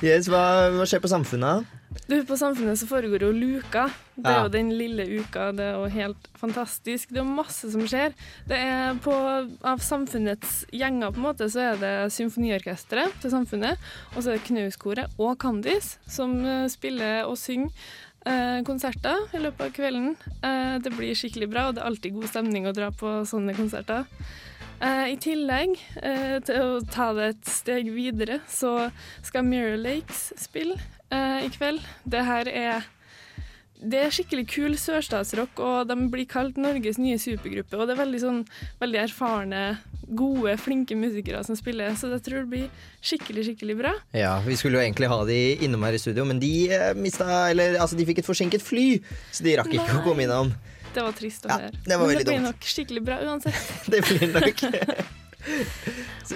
Yes, 0.04 0.28
hva, 0.30 0.70
hva 0.74 0.86
skjer 0.88 1.02
på 1.04 1.10
Samfunnet? 1.10 1.66
Du, 2.08 2.14
På 2.28 2.36
Samfunnet 2.40 2.78
så 2.80 2.86
foregår 2.88 3.24
jo 3.26 3.30
Luka. 3.34 3.88
Det 4.16 4.26
er 4.30 4.36
Ja. 4.38 4.42
jo 4.46 4.48
den 4.52 4.70
lille 4.78 5.04
uka. 5.20 5.50
Det 5.52 5.64
er 5.66 5.74
jo 5.76 5.88
helt 5.92 6.28
fantastisk. 6.40 7.10
Det 7.12 7.20
er 7.20 7.28
masse 7.28 7.68
som 7.72 7.84
skjer. 7.88 8.14
Det 8.48 8.56
er 8.56 8.96
på, 9.04 9.12
Av 9.66 9.78
Samfunnets 9.84 10.64
gjenger 10.72 11.12
på 11.12 11.20
en 11.20 11.26
måte 11.28 11.48
så 11.52 11.60
er 11.72 11.76
det 11.82 11.92
Symfoniorkesteret 12.14 13.18
til 13.22 13.30
Samfunnet, 13.34 13.76
og 14.14 14.22
så 14.22 14.30
er 14.32 14.38
det 14.38 14.46
Knauskoret 14.48 15.18
og 15.18 15.36
Kandis 15.42 15.96
som 16.08 16.38
eh, 16.44 16.66
spiller 16.72 17.26
og 17.28 17.36
synger 17.40 17.72
konserter 18.66 19.24
i 19.34 19.40
løpet 19.42 19.64
av 19.68 19.72
kvelden. 19.76 20.12
Eh, 20.42 20.76
det 20.84 20.92
blir 20.96 21.16
skikkelig 21.16 21.48
bra, 21.52 21.68
og 21.68 21.76
det 21.76 21.82
er 21.82 21.90
alltid 21.90 22.16
god 22.18 22.30
stemning 22.32 22.68
å 22.68 22.74
dra 22.76 22.90
på 22.94 23.14
sånne 23.28 23.56
konserter. 23.58 24.06
Eh, 24.78 25.06
I 25.12 25.16
tillegg 25.18 25.74
eh, 26.06 26.36
til 26.46 26.62
å 26.62 26.82
ta 26.86 27.10
det 27.16 27.32
et 27.32 27.48
steg 27.50 27.90
videre, 27.90 28.38
så 28.50 28.90
skal 29.26 29.46
Mirror 29.48 29.80
Lakes 29.82 30.28
spille 30.38 30.78
eh, 31.10 31.46
i 31.46 31.50
kveld. 31.54 31.82
Det 32.06 32.22
her 32.28 32.50
er 32.52 32.86
det 33.78 34.00
er 34.02 34.10
skikkelig 34.14 34.44
kul 34.50 34.74
sørstatsrock, 34.80 35.60
og 35.62 35.88
de 35.90 35.96
blir 36.10 36.26
kalt 36.30 36.56
Norges 36.58 36.98
nye 36.98 37.18
supergruppe. 37.20 37.78
Og 37.78 37.86
det 37.86 37.94
er 37.94 38.00
veldig, 38.00 38.20
sånn, 38.22 38.40
veldig 38.82 39.00
erfarne, 39.04 39.60
gode, 40.08 40.54
flinke 40.58 40.96
musikere 40.98 41.42
som 41.46 41.56
spiller, 41.58 41.94
så 41.98 42.10
jeg 42.14 42.24
tror 42.26 42.42
det 42.42 42.50
blir 42.54 42.88
skikkelig, 43.04 43.44
skikkelig 43.50 43.76
bra. 43.78 43.92
Ja, 44.16 44.38
Vi 44.46 44.56
skulle 44.58 44.80
jo 44.80 44.84
egentlig 44.86 45.10
ha 45.12 45.20
de 45.28 45.38
innom 45.66 45.84
her 45.86 45.94
i 45.94 46.00
studio, 46.02 46.24
men 46.28 46.40
de 46.42 46.52
eh, 46.72 46.90
mista 46.98 47.50
Eller 47.50 47.78
altså, 47.78 47.96
de 47.98 48.06
fikk 48.08 48.22
et 48.24 48.28
forsinket 48.28 48.64
fly, 48.64 48.88
så 49.30 49.46
de 49.46 49.56
rakk 49.60 49.70
ikke 49.76 50.00
å 50.00 50.04
komme 50.06 50.26
innom. 50.26 50.50
Det 50.94 51.04
var 51.04 51.14
trist 51.14 51.46
å 51.46 51.52
høre. 51.52 51.70
det 51.84 51.98
var 52.00 52.08
Men 52.08 52.16
det 52.16 52.24
blir 52.24 52.38
dumt. 52.40 52.48
nok 52.48 52.68
skikkelig 52.72 53.04
bra 53.04 53.20
uansett. 53.28 53.72
Det 53.92 54.02
blir 54.08 54.32
nok. 54.32 54.64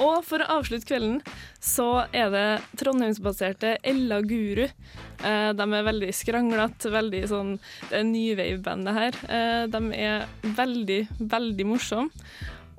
Og 0.00 0.22
for 0.24 0.40
å 0.42 0.46
avslutte 0.58 0.88
kvelden, 0.88 1.18
så 1.62 2.06
er 2.16 2.30
det 2.32 2.46
trondheimsbaserte 2.80 3.76
Ella 3.84 4.20
Guru. 4.24 4.64
Eh, 4.64 5.50
de 5.54 5.66
er 5.78 5.84
veldig 5.86 6.08
skranglete, 6.16 6.90
veldig 6.90 7.20
sånn 7.30 7.52
Det 7.90 8.00
er 8.00 8.08
nyvave-band, 8.08 8.88
det 8.88 8.94
her. 8.96 9.20
Eh, 9.28 9.66
de 9.70 9.82
er 10.00 10.26
veldig, 10.58 11.00
veldig 11.20 11.66
morsomme. 11.68 12.10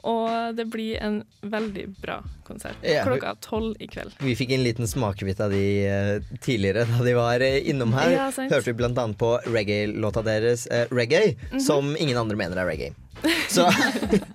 Og 0.03 0.57
det 0.57 0.65
blir 0.67 0.97
en 0.99 1.21
veldig 1.47 1.85
bra 2.01 2.17
konsert. 2.43 2.75
Ja. 2.83 3.05
Klokka 3.07 3.37
tolv 3.39 3.77
i 3.79 3.87
kveld. 3.87 4.11
Vi 4.19 4.33
fikk 4.35 4.51
en 4.51 4.65
liten 4.65 4.89
smakebit 4.89 5.39
av 5.39 5.53
de 5.55 5.61
eh, 5.87 6.17
tidligere 6.43 6.83
da 6.89 7.05
de 7.05 7.13
var 7.15 7.39
innom 7.39 7.93
her. 7.95 8.11
Ja. 8.17 8.25
Hørte 8.35 8.65
vi 8.73 8.75
blant 8.81 8.99
annet 8.99 9.15
på 9.21 9.37
reggae-låta 9.47 10.25
deres, 10.27 10.67
eh, 10.67 10.87
'Reggae', 10.91 11.37
Mhm. 11.53 11.61
som 11.61 11.95
ingen 11.95 12.17
andre 12.17 12.35
mener 12.35 12.57
er 12.59 12.67
reggae. 12.67 12.91
Så 13.47 13.63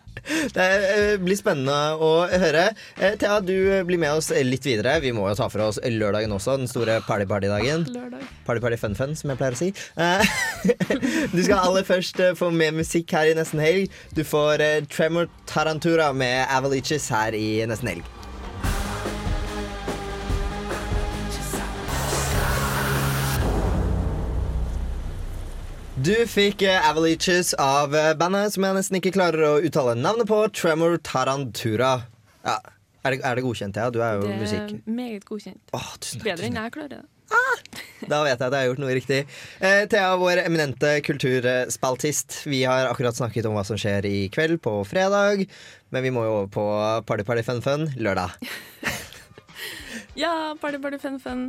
det 0.55 0.67
eh, 0.67 1.15
blir 1.23 1.39
spennende 1.39 1.77
å 2.03 2.13
høre. 2.29 2.69
Eh, 2.99 3.17
Thea, 3.21 3.39
du 3.41 3.55
blir 3.89 4.01
med 4.01 4.19
oss 4.19 4.31
litt 4.45 4.67
videre. 4.67 4.99
Vi 5.05 5.13
må 5.17 5.29
jo 5.31 5.37
ta 5.39 5.49
for 5.53 5.69
oss 5.69 5.81
lørdagen 5.85 6.35
også, 6.35 6.59
den 6.61 6.71
store 6.71 6.99
party-party-dagen. 7.09 7.87
Party-party-fun-fun, 8.49 9.17
som 9.19 9.33
jeg 9.33 9.41
pleier 9.41 9.57
å 9.57 9.63
si. 9.63 9.73
Eh, 9.97 10.37
du 11.35 11.41
skal 11.43 11.63
aller 11.63 11.89
først 11.89 12.23
få 12.39 12.53
med 12.55 12.81
musikk 12.83 13.17
her 13.17 13.33
i 13.33 13.37
Nesten 13.39 13.63
Helg. 13.63 13.93
Du 14.17 14.25
får 14.27 14.65
Tremor 14.93 15.31
Tarantura 15.49 16.13
med 16.17 16.47
Avaliches 16.53 17.11
her 17.15 17.37
i 17.39 17.51
Nesten 17.69 17.95
Helg. 17.95 18.18
Du 25.99 26.15
fikk 26.31 26.63
eh, 26.63 26.89
Avaliches 26.89 27.55
av 27.59 27.95
eh, 27.97 28.13
bandet 28.19 28.55
som 28.55 28.63
jeg 28.63 28.77
nesten 28.77 28.99
ikke 29.01 29.11
klarer 29.17 29.43
å 29.49 29.53
uttale 29.67 29.97
navnet 29.99 30.29
på, 30.31 30.37
Tremor 30.55 30.95
Tarantura. 31.03 32.05
Ja, 32.47 32.59
Er 33.03 33.15
det, 33.15 33.19
er 33.27 33.39
det 33.39 33.43
godkjent, 33.43 33.79
ja? 33.81 33.89
Du 33.91 33.99
er 34.05 34.19
jo 34.19 34.27
Det 34.29 34.35
er 34.37 34.43
musikk... 34.45 34.75
meget 34.87 35.25
godkjent. 35.27 35.59
tusen 35.73 36.23
Bedre 36.23 36.37
Bedre 36.37 36.51
enn 36.51 36.61
jeg 36.61 36.75
klarer 36.77 36.93
det. 36.95 37.03
Da 38.09 38.21
vet 38.25 38.31
jeg 38.31 38.47
at 38.47 38.55
jeg 38.55 38.61
har 38.61 38.69
gjort 38.71 38.83
noe 38.85 38.95
riktig. 38.95 39.19
Eh, 39.59 39.83
Thea, 39.91 40.15
vår 40.21 40.45
eminente 40.45 40.93
kulturspaltist. 41.05 42.39
Vi 42.47 42.63
har 42.63 42.87
akkurat 42.93 43.19
snakket 43.19 43.51
om 43.51 43.59
hva 43.59 43.67
som 43.67 43.81
skjer 43.81 44.07
i 44.09 44.17
kveld 44.33 44.63
på 44.65 44.79
fredag. 44.89 45.43
Men 45.91 46.07
vi 46.07 46.15
må 46.15 46.23
jo 46.29 46.37
over 46.39 46.49
på 46.55 46.69
Party 47.11 47.27
Party 47.27 47.45
Fun 47.49 47.65
Fun 47.65 47.91
lørdag. 47.99 48.39
Ja, 50.19 50.57
Party 50.61 50.79
Party 50.83 50.99
Fun 50.99 51.19
Fun. 51.23 51.43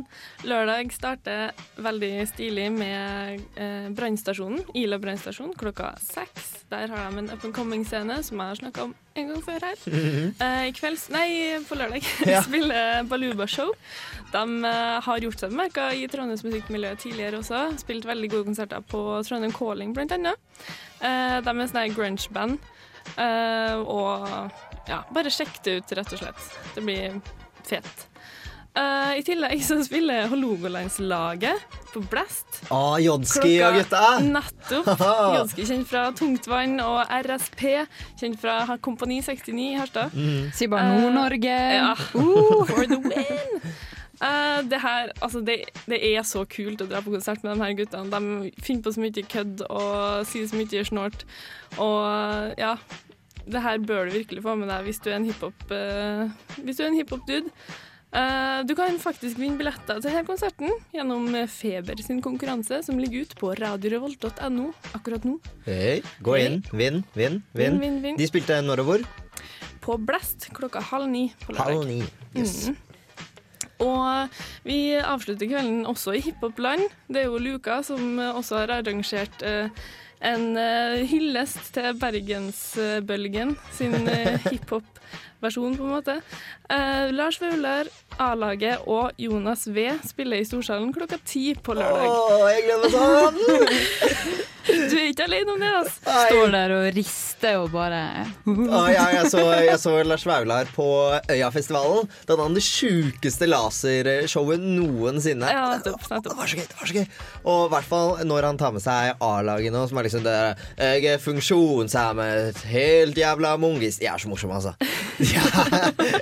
Lørdag 0.46 0.92
starter 0.94 1.50
veldig 1.82 2.10
stilig 2.30 2.68
med 2.70 3.40
eh, 3.58 3.88
brannstasjonen, 3.98 4.60
Ila 4.78 4.98
brannstasjon, 5.02 5.56
klokka 5.58 5.88
seks. 6.04 6.52
Der 6.70 6.86
har 6.92 7.08
de 7.10 7.18
en 7.24 7.32
up 7.34 7.42
and 7.48 7.54
coming-scene 7.56 8.20
som 8.22 8.38
jeg 8.38 8.52
har 8.52 8.60
snakka 8.60 8.84
om 8.84 8.92
en 9.18 9.32
gang 9.32 9.40
før 9.42 9.64
her. 9.66 9.80
Mhm. 9.90 10.28
Eh, 10.46 10.68
I 10.68 10.74
kveld, 10.76 11.02
nei, 11.10 11.26
på 11.66 11.78
lørdag 11.80 12.06
Ja. 12.30 12.44
spiller 12.46 13.02
Baluba 13.10 13.48
Show. 13.50 13.72
De 14.30 14.44
eh, 14.70 14.98
har 15.08 15.24
gjort 15.26 15.42
seg 15.42 15.50
bemerka 15.50 15.88
i 15.98 16.04
Trondheims 16.12 16.44
musikkmiljø 16.46 16.92
tidligere 17.02 17.40
også. 17.42 17.64
Spilt 17.82 18.06
veldig 18.06 18.30
gode 18.36 18.52
konserter 18.52 18.84
på 18.86 19.02
Trondheim 19.26 19.56
Calling, 19.56 19.96
blant 19.98 20.14
annet. 20.14 20.38
Eh, 21.02 21.40
de 21.42 21.56
er 21.56 21.72
sånn 21.74 21.96
grunge-band. 21.98 22.70
Eh, 23.18 23.82
og 23.82 24.30
ja, 24.86 25.02
bare 25.10 25.34
sjekk 25.34 25.58
det 25.66 25.80
ut, 25.80 25.96
rett 25.98 26.14
og 26.14 26.22
slett. 26.22 26.46
Det 26.76 26.86
blir 26.86 27.18
fett. 27.66 28.06
Eh, 28.70 29.18
I 29.18 29.22
tillegg 29.26 29.62
så 29.66 29.80
spiller 29.82 30.28
Hålogalandslaget 30.30 31.78
på 31.90 32.02
Blast. 32.10 32.60
Ah, 32.70 33.00
Jodski 33.02 33.56
og 33.66 33.80
gutta! 33.80 34.02
Nettopp. 34.22 34.90
Jodski 35.36 35.66
kjent 35.66 35.88
fra 35.90 36.04
Tungtvann 36.14 36.78
og 36.84 37.00
RSP, 37.26 37.64
kjent 38.20 38.38
fra 38.38 38.76
Kompani 38.82 39.18
69 39.26 39.56
i 39.64 39.72
Harstad. 39.74 40.14
Mm. 40.14 40.52
Sier 40.54 40.70
bare 40.70 41.00
Nord-Norge. 41.00 41.56
Ja. 41.80 41.96
Uh. 42.14 42.62
For 42.70 42.86
the 42.86 43.00
win! 43.02 43.74
Eh, 44.20 44.62
det 44.70 44.82
her, 44.84 45.10
altså 45.18 45.42
det, 45.42 45.58
det 45.90 45.98
er 46.12 46.22
så 46.28 46.44
kult 46.46 46.82
å 46.84 46.88
dra 46.90 47.02
på 47.02 47.10
konsert 47.10 47.42
med 47.42 47.56
de 47.56 47.64
her 47.64 47.76
guttene. 47.82 48.12
De 48.12 48.54
finner 48.62 48.86
på 48.86 48.94
så 48.94 49.02
mye 49.02 49.28
kødd 49.34 49.66
og 49.66 50.26
sier 50.30 50.46
så 50.46 50.60
mye 50.60 50.86
snålt. 50.86 51.26
Og 51.82 52.58
ja, 52.60 52.76
det 53.50 53.66
her 53.66 53.82
bør 53.82 54.06
du 54.06 54.18
virkelig 54.20 54.46
få 54.46 54.54
med 54.60 54.70
deg 54.70 54.86
hvis 54.86 55.00
du 55.02 55.10
er 55.10 55.18
en 55.18 55.26
hiphop 55.26 55.70
uh, 55.72 56.28
Hvis 56.60 56.78
du 56.78 56.84
er 56.84 56.92
en 56.92 57.00
hiphop-dude. 57.00 57.50
Eh, 57.50 57.88
du 58.10 58.72
kan 58.74 58.96
faktisk 58.98 59.38
vinne 59.38 59.54
billetter 59.60 60.00
til 60.00 60.08
denne 60.08 60.26
konserten 60.26 60.72
gjennom 60.90 61.28
Feber 61.46 62.00
sin 62.02 62.18
konkurranse, 62.24 62.80
som 62.82 62.98
ligger 62.98 63.22
ute 63.28 63.38
på 63.38 63.52
radiorevolt.no 63.54 64.66
akkurat 64.98 65.26
nå. 65.28 65.36
Hei, 65.68 66.00
gå 66.18 66.34
inn. 66.40 66.58
Vinn, 66.74 67.04
vinn, 67.14 67.38
vinn. 67.54 67.78
Vin, 67.78 68.00
vin. 68.02 68.18
De 68.18 68.26
spilte 68.26 68.58
når 68.66 68.82
og 68.82 68.90
hvor? 68.90 69.08
På 69.80 69.96
Blast 69.96 70.50
klokka 70.56 70.82
halv 70.90 71.08
ni 71.12 71.28
på 71.44 71.54
lørdag. 71.54 71.70
Halv 71.70 71.86
ni. 71.88 72.02
Yes. 72.34 72.68
Mm. 72.68 72.78
Og 73.80 74.40
vi 74.66 74.78
avslutter 74.98 75.48
kvelden 75.48 75.86
også 75.88 76.18
i 76.18 76.22
hiphopland. 76.24 76.84
Det 77.08 77.22
er 77.22 77.30
jo 77.30 77.40
Luka 77.40 77.80
som 77.86 78.18
eh, 78.20 78.36
også 78.36 78.60
har 78.60 78.74
arrangert 78.80 79.42
eh, 79.46 79.72
en 80.20 80.50
eh, 80.60 81.06
hyllest 81.08 81.72
til 81.74 81.96
Bergensbølgen 82.00 83.56
sin 83.76 83.96
eh, 84.04 84.36
hiphop-versjon, 84.50 85.78
på 85.78 85.86
en 85.86 85.94
måte. 85.94 86.18
Eh, 86.70 87.12
Lars 87.12 87.40
Vaular, 87.42 87.88
A-laget 88.22 88.84
og 88.86 89.10
Jonas 89.18 89.66
V 89.66 89.88
spiller 90.06 90.38
i 90.38 90.46
Storsalen 90.46 90.92
klokka 90.94 91.18
ti 91.26 91.50
på 91.58 91.74
lørdag. 91.74 92.06
Åh, 92.06 92.46
jeg 92.54 92.68
gleder 92.68 92.86
meg 92.86 92.94
sånn! 92.94 94.46
Du 94.70 94.94
er 94.94 95.08
ikke 95.10 95.24
alene 95.24 95.54
om 95.54 95.62
det, 95.62 95.70
altså. 95.80 96.14
Står 96.28 96.50
der 96.52 96.72
og 96.74 96.84
rister 96.94 97.56
og 97.62 97.70
bare 97.72 98.00
Å, 98.44 98.82
ja, 98.92 99.06
jeg, 99.16 99.30
så, 99.32 99.40
jeg 99.64 99.78
så 99.80 99.94
Lars 100.06 100.24
Vaular 100.28 100.68
på 100.74 100.86
Øyafestivalen. 101.32 102.10
Da 102.26 102.34
hadde 102.34 102.46
han 102.46 102.56
det 102.58 102.62
sjukeste 102.66 103.48
lasershowet 103.48 104.62
noensinne. 104.62 105.48
Ja, 105.50 105.64
nettopp, 105.72 106.04
nettopp. 106.12 106.28
Det 106.28 106.38
var 106.38 106.52
så 106.52 106.60
gøy! 106.60 106.68
det 106.70 106.78
var 106.78 106.90
så 106.92 106.98
gøy 106.98 107.06
Og 107.50 107.62
i 107.64 107.72
hvert 107.74 107.88
fall 107.88 108.12
når 108.28 108.48
han 108.50 108.60
tar 108.60 108.74
med 108.76 108.84
seg 108.84 109.24
A-laget 109.24 109.74
nå, 109.74 109.84
som 109.90 110.00
er 110.00 110.08
liksom 110.10 110.26
det 110.26 110.36
der, 110.36 110.64
Jeg 111.00 111.08
er 111.14 111.24
funksjonshemmet, 111.24 112.62
helt 112.70 113.18
jævla 113.18 113.56
mongis. 113.60 114.00
Jeg 114.04 114.12
er 114.12 114.22
så 114.22 114.30
morsom, 114.30 114.54
altså. 114.54 114.76
Ja, 115.20 115.42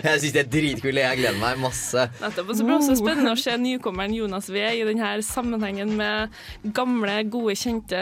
jeg 0.03 0.23
syns 0.23 0.38
det 0.39 0.45
er 0.45 0.51
dritkult. 0.53 1.01
Jeg 1.01 1.19
gleder 1.19 1.39
meg 1.41 1.59
masse. 1.61 2.05
Nettopp. 2.23 2.53
Og 2.53 2.59
så 2.59 2.67
blir 2.67 2.77
det 2.77 2.83
også 2.85 2.97
spennende 3.01 3.33
å 3.35 3.39
se 3.41 3.55
nykommeren 3.59 4.15
Jonas 4.15 4.49
V 4.53 4.61
i 4.63 4.85
denne 4.87 5.11
sammenhengen 5.27 5.95
med 5.99 6.37
gamle, 6.77 7.17
gode, 7.33 7.57
kjente 7.59 7.99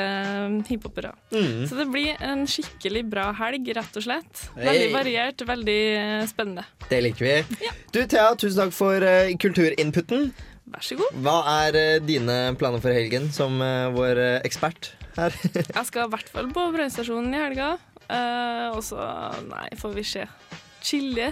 hiphopere. 0.69 1.15
Mm. 1.33 1.65
Så 1.71 1.79
det 1.79 1.87
blir 1.93 2.21
en 2.25 2.45
skikkelig 2.51 3.07
bra 3.13 3.31
helg, 3.41 3.71
rett 3.79 3.97
og 3.97 4.05
slett. 4.05 4.45
Veldig 4.59 4.91
variert, 4.93 5.47
veldig 5.49 5.81
spennende. 6.29 6.67
Det 6.91 7.01
liker 7.07 7.29
vi. 7.29 7.71
Du 7.95 8.03
Thea, 8.03 8.29
tusen 8.37 8.67
takk 8.67 8.77
for 8.77 9.01
uh, 9.07 9.33
kulturinputen. 9.41 10.31
Vær 10.67 10.85
så 10.85 10.99
god. 10.99 11.19
Hva 11.23 11.39
er 11.63 11.77
eh, 11.79 11.97
dine 12.03 12.37
planer 12.59 12.83
for 12.83 12.91
helgen 12.91 13.29
som 13.31 13.61
eh, 13.63 13.87
vår 13.95 14.19
ekspert 14.49 14.91
her? 15.15 15.35
Jeg 15.77 15.85
skal 15.87 16.09
i 16.09 16.13
hvert 16.17 16.33
fall 16.35 16.51
på 16.51 16.65
brannstasjonen 16.75 17.37
i 17.37 17.45
helga. 17.45 17.77
Og 18.75 18.83
så, 18.87 18.99
nei, 19.47 19.69
får 19.79 19.95
vi 19.95 20.03
se. 20.07 20.25
Chille, 20.87 21.31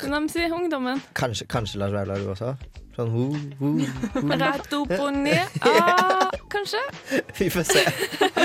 som 0.00 0.14
de 0.14 0.22
sier, 0.32 0.52
ungdommen. 0.52 1.02
kanskje, 1.18 1.46
kanskje 1.50 1.82
Lars 1.82 1.92
Vaular 1.94 2.18
du 2.20 2.30
også? 2.32 2.54
Sånn 2.92 3.08
ho, 3.08 3.26
ho, 3.56 3.68
ho. 3.80 4.22
Rett 4.36 4.74
opp 4.76 4.90
og 4.98 5.14
ned. 5.16 5.54
Ah, 5.64 6.28
kanskje. 6.52 6.80
Vi 7.38 7.48
får 7.52 7.64
se. 7.64 7.84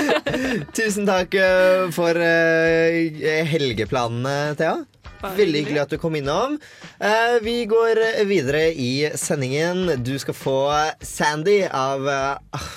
Tusen 0.76 1.04
takk 1.08 1.34
eh, 1.36 1.88
for 1.92 2.16
eh, 2.16 3.44
helgeplanene, 3.48 4.54
Thea. 4.56 4.78
Veldig 5.20 5.64
hyggelig 5.64 5.82
at 5.82 5.92
du 5.92 5.98
kom 6.00 6.14
innom. 6.16 6.54
Eh, 7.02 7.36
vi 7.42 7.56
går 7.68 7.98
videre 8.28 8.68
i 8.70 9.10
sendingen. 9.18 9.90
Du 10.06 10.14
skal 10.22 10.36
få 10.38 10.58
Sandy 11.02 11.64
av 11.66 12.06
ah, 12.08 12.68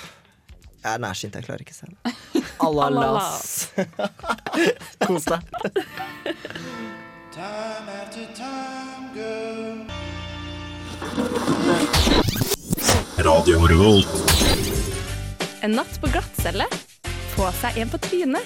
Jeg 0.82 0.96
er 0.96 1.04
nærsynt, 1.06 1.38
jeg 1.38 1.46
klarer 1.46 1.62
ikke 1.62 1.76
Sandy. 1.76 2.42
Alalas. 2.66 3.70
Kos 5.06 5.30
deg. 5.30 7.00
Time 7.32 7.88
after 7.88 8.26
time, 8.34 9.08
girl. 9.14 9.86
Radio 13.16 13.66
Revolt. 13.66 14.08
En 15.60 15.70
natt 15.72 16.00
på 16.00 16.06
glattcelle. 16.12 16.66
Få 17.32 17.48
seg 17.56 17.78
en 17.80 17.88
på 17.88 17.98
trynet. 18.04 18.44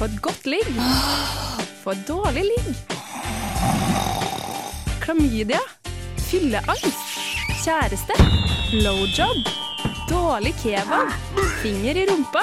Få 0.00 0.08
et 0.08 0.18
godt 0.26 0.46
ligg. 0.50 0.66
Få 1.84 1.94
et 1.94 2.02
dårlig 2.08 2.48
ligg. 2.50 2.74
Klamydia. 5.06 5.62
Fylleangst. 6.26 6.98
Kjæreste. 7.62 8.14
Blowjob. 8.72 9.54
Dårlig 10.10 10.54
kebab. 10.64 11.14
Finger 11.62 11.94
i 12.02 12.10
rumpa. 12.10 12.42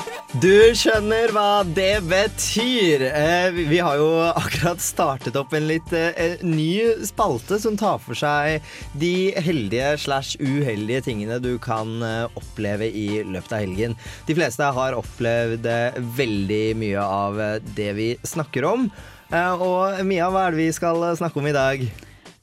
Du 0.38 0.52
skjønner 0.78 1.32
hva 1.34 1.64
det 1.66 2.04
betyr. 2.06 3.02
Eh, 3.02 3.50
vi- 3.50 3.80
har 3.82 3.96
jo 3.98 4.10
akkurat 4.30 4.78
startet 4.78 5.34
opp 5.34 5.52
en 5.54 5.66
litt 5.66 5.90
eh, 5.92 6.36
ny 6.46 6.94
spalte 7.02 7.58
som 7.58 7.76
tar 7.76 7.98
for 7.98 8.14
seg 8.14 8.62
de 8.94 9.32
heldige 9.42 9.96
slash 9.98 10.36
uheldige 10.38 11.02
tingene 11.08 11.40
du 11.42 11.58
kan 11.58 11.98
eh, 12.06 12.28
oppleve 12.38 12.86
i 12.86 13.24
løpet 13.26 13.52
av 13.52 13.58
helgen. 13.64 13.96
De 14.28 14.34
fleste 14.38 14.62
har 14.62 14.94
opplevd 14.94 15.66
eh, 15.66 15.98
veldig 15.98 16.76
mye 16.78 17.02
av 17.02 17.42
det 17.74 17.90
vi 17.98 18.12
snakker 18.22 18.64
om. 18.70 18.86
Og 19.34 19.98
Mia, 20.06 20.30
hva 20.30 20.46
er 20.46 20.54
det 20.54 20.58
vi 20.62 20.70
skal 20.74 21.02
snakke 21.18 21.38
om 21.38 21.46
i 21.46 21.52
dag? 21.54 21.82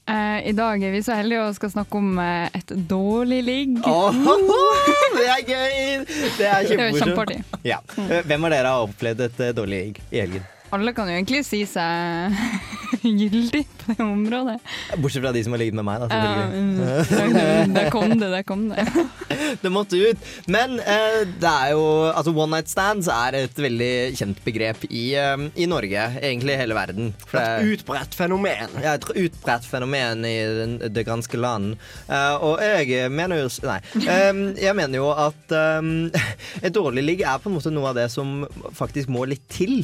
Eh, 0.07 0.47
I 0.49 0.51
dag 0.55 0.83
er 0.83 0.93
vi 0.95 1.01
så 1.03 1.17
heldige 1.19 1.41
og 1.43 1.55
skal 1.57 1.71
snakke 1.73 1.99
om 1.99 2.13
eh, 2.23 2.47
et 2.55 2.69
dårlig 2.87 3.41
ligg. 3.43 3.79
Åh, 3.83 4.19
det 5.17 5.25
er 5.33 5.41
gøy! 5.43 6.05
Det 6.37 6.47
er 6.47 6.69
kjempemorsomt. 6.69 7.57
Ja. 7.67 7.81
Eh, 8.07 8.21
Hvem 8.29 8.47
av 8.47 8.53
dere 8.55 8.71
har 8.71 8.85
opplevd 8.87 9.25
et 9.27 9.41
dårlig 9.57 9.81
ligg 9.89 9.99
i 10.15 10.21
helgen? 10.23 10.45
Alle 10.75 10.91
kan 10.91 11.07
jo 11.07 11.15
egentlig 11.15 11.45
si 11.47 11.61
seg 11.69 12.33
gyldig 13.03 13.63
på 13.79 13.93
det 13.93 14.03
området. 14.03 14.57
Bortsett 14.99 15.23
fra 15.23 15.31
de 15.35 15.43
som 15.45 15.53
har 15.55 15.61
ligget 15.61 15.77
med 15.79 15.85
meg, 15.87 16.01
da. 16.03 16.07
Ja, 16.11 17.67
der 17.77 17.89
kom 17.93 18.11
det, 18.11 18.27
der 18.33 18.43
kom 18.47 18.65
det. 18.73 18.83
det 19.63 19.71
måtte 19.71 19.99
ut. 19.99 20.25
Men 20.51 20.75
eh, 20.83 21.21
det 21.39 21.51
er 21.51 21.71
jo 21.75 21.85
Altså, 22.07 22.33
one 22.35 22.57
night 22.57 22.71
stands 22.71 23.07
er 23.11 23.37
et 23.39 23.59
veldig 23.59 23.91
kjent 24.19 24.41
begrep 24.43 24.83
i, 24.89 25.05
eh, 25.19 25.45
i 25.55 25.67
Norge, 25.71 26.07
egentlig 26.19 26.57
i 26.57 26.59
hele 26.59 26.75
verden. 26.75 27.13
For 27.23 27.39
Et 27.39 27.77
utbredt 27.77 28.17
fenomen. 28.17 28.75
Ja, 28.83 28.97
et 28.97 29.07
utbredt 29.07 29.67
fenomen 29.67 30.25
i 30.27 30.35
den, 30.59 30.75
det 30.91 31.05
ganske 31.07 31.39
land. 31.39 31.77
Eh, 32.09 32.35
og 32.43 32.59
jeg 32.63 33.07
mener 33.13 33.43
jo 33.43 33.47
Nei. 33.67 33.79
Eh, 34.03 34.41
jeg 34.59 34.75
mener 34.77 34.99
jo 34.99 35.07
at 35.15 35.55
eh, 35.55 36.27
et 36.59 36.75
dårlig 36.75 37.05
ligg 37.05 37.23
er 37.23 37.39
på 37.39 37.49
en 37.49 37.55
måte 37.55 37.71
noe 37.73 37.93
av 37.93 37.97
det 38.01 38.09
som 38.11 38.43
faktisk 38.75 39.11
må 39.13 39.23
litt 39.31 39.47
til. 39.51 39.79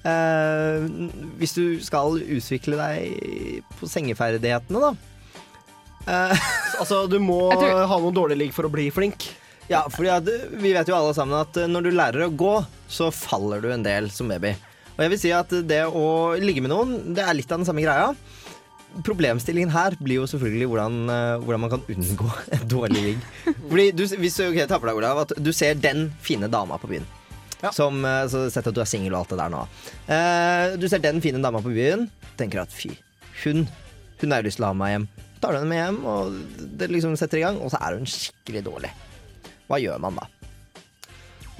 Eh, 0.00 0.86
hvis 1.40 1.52
du 1.56 1.64
skal 1.84 2.16
utvikle 2.22 2.78
deg 2.80 3.60
på 3.76 3.88
sengeferdighetene, 3.90 4.80
da. 4.80 4.94
Eh, 6.08 6.48
altså, 6.80 7.04
du 7.10 7.18
må 7.22 7.42
tror- 7.52 7.84
ha 7.90 8.00
noen 8.00 8.16
dårlig 8.16 8.38
ligg 8.40 8.56
for 8.56 8.68
å 8.68 8.72
bli 8.72 8.88
flink. 8.94 9.28
Ja, 9.70 9.84
fordi 9.92 10.10
at 10.10 10.26
vi 10.58 10.72
vet 10.74 10.88
jo 10.90 10.96
alle 10.96 11.14
sammen 11.14 11.38
at 11.38 11.56
eh, 11.60 11.70
når 11.70 11.86
du 11.86 11.92
lærer 11.94 12.26
å 12.26 12.34
gå, 12.34 12.56
så 12.90 13.12
faller 13.14 13.62
du 13.62 13.70
en 13.74 13.84
del 13.86 14.10
som 14.14 14.30
baby. 14.30 14.56
Og 14.96 15.04
jeg 15.04 15.12
vil 15.12 15.20
si 15.22 15.30
at 15.32 15.52
det 15.68 15.84
å 15.86 16.06
ligge 16.40 16.64
med 16.64 16.72
noen, 16.72 17.14
det 17.16 17.22
er 17.24 17.36
litt 17.36 17.52
av 17.52 17.60
den 17.60 17.68
samme 17.68 17.84
greia. 17.84 18.10
Problemstillingen 19.06 19.70
her 19.70 19.94
blir 20.00 20.18
jo 20.18 20.26
selvfølgelig 20.28 20.66
hvordan, 20.72 20.98
eh, 21.14 21.36
hvordan 21.44 21.62
man 21.66 21.72
kan 21.76 21.86
unngå 21.92 22.32
et 22.56 22.66
dårlig 22.72 23.04
ligg. 23.04 23.30
Fordi 23.68 23.86
du, 23.94 24.04
hvis 24.24 24.40
du 24.40 24.48
okay, 24.48 24.66
for 24.72 24.90
deg, 24.90 24.98
Olav, 25.04 25.24
at 25.28 25.36
du 25.38 25.52
ser 25.56 25.76
den 25.78 26.08
fine 26.24 26.50
dama 26.50 26.80
på 26.80 26.90
byen. 26.90 27.06
Som, 27.76 28.04
eh, 28.04 28.24
så 28.32 28.46
Sett 28.52 28.68
at 28.70 28.76
du 28.76 28.80
er 28.82 28.88
singel 28.88 29.14
og 29.14 29.22
alt 29.22 29.34
det 29.34 29.40
der 29.42 29.52
nå. 29.52 29.62
Uh, 30.08 30.78
du 30.80 30.88
ser 30.88 31.02
den 31.04 31.20
fine 31.24 31.42
dama 31.42 31.62
på 31.62 31.74
byen, 31.74 32.06
tenker 32.40 32.64
at 32.64 32.72
fy, 32.74 32.94
hun 33.44 33.66
Hun 34.20 34.32
har 34.32 34.42
jo 34.42 34.50
lyst 34.50 34.60
til 34.60 34.66
å 34.66 34.72
ha 34.72 34.76
meg 34.76 34.90
hjem. 34.92 35.06
Tar 35.40 35.54
du 35.54 35.60
henne 35.62 35.70
med 35.70 35.78
hjem, 35.80 36.02
og 36.04 36.66
det 36.76 36.90
liksom 36.92 37.14
setter 37.16 37.40
i 37.40 37.46
gang, 37.46 37.56
og 37.64 37.72
så 37.72 37.78
er 37.80 37.96
hun 37.96 38.04
skikkelig 38.04 38.60
dårlig. 38.66 38.90
Hva 39.70 39.78
gjør 39.80 40.02
man 40.02 40.18
da? 40.20 40.26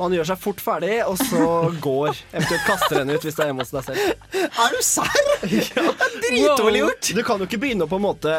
Man 0.00 0.14
gjør 0.16 0.30
seg 0.30 0.40
fort 0.40 0.60
ferdig, 0.64 0.94
og 1.04 1.18
så 1.20 1.46
går. 1.86 2.20
Eventuelt 2.32 2.66
kaster 2.68 3.00
henne 3.00 3.16
ut 3.16 3.24
hvis 3.24 3.36
det 3.36 3.44
er 3.44 3.50
hjemme 3.50 3.64
hos 3.64 3.72
deg 3.74 3.88
selv. 3.88 4.28
Er 4.48 4.76
du 4.76 4.84
serr?! 4.84 5.26
Ja, 5.50 5.84
dritdårlig 6.20 6.82
gjort! 6.82 7.08
Du 7.16 7.22
kan 7.24 7.40
jo 7.40 7.48
ikke 7.48 7.60
begynne 7.62 7.86
å 7.86 7.90
på 7.90 7.96
en 7.96 8.04
måte 8.04 8.32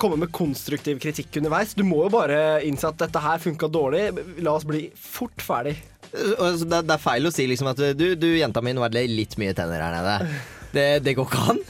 komme 0.00 0.20
med 0.22 0.30
konstruktiv 0.34 1.00
kritikk 1.02 1.40
underveis. 1.40 1.74
Du 1.74 1.82
må 1.86 2.04
jo 2.04 2.12
bare 2.14 2.38
innse 2.66 2.86
at 2.90 2.98
dette 3.02 3.22
her 3.22 3.42
funka 3.42 3.68
dårlig. 3.74 4.06
La 4.46 4.54
oss 4.54 4.66
bli 4.68 4.86
fort 4.94 5.42
ferdig. 5.42 5.74
Det, 6.14 6.80
det 6.86 6.94
er 6.94 7.02
feil 7.02 7.26
å 7.26 7.32
si 7.34 7.46
liksom 7.50 7.72
at 7.72 7.80
du, 7.98 8.06
du 8.14 8.28
jenta 8.38 8.62
mi, 8.62 8.74
nå 8.76 8.84
er 8.86 8.92
det 8.94 9.06
litt 9.10 9.38
mye 9.40 9.54
tenner 9.56 9.82
her 9.82 9.96
nede. 9.98 10.34
Det, 10.74 10.88
det 11.06 11.14
går 11.18 11.26
ikke 11.30 11.46
an. 11.54 11.64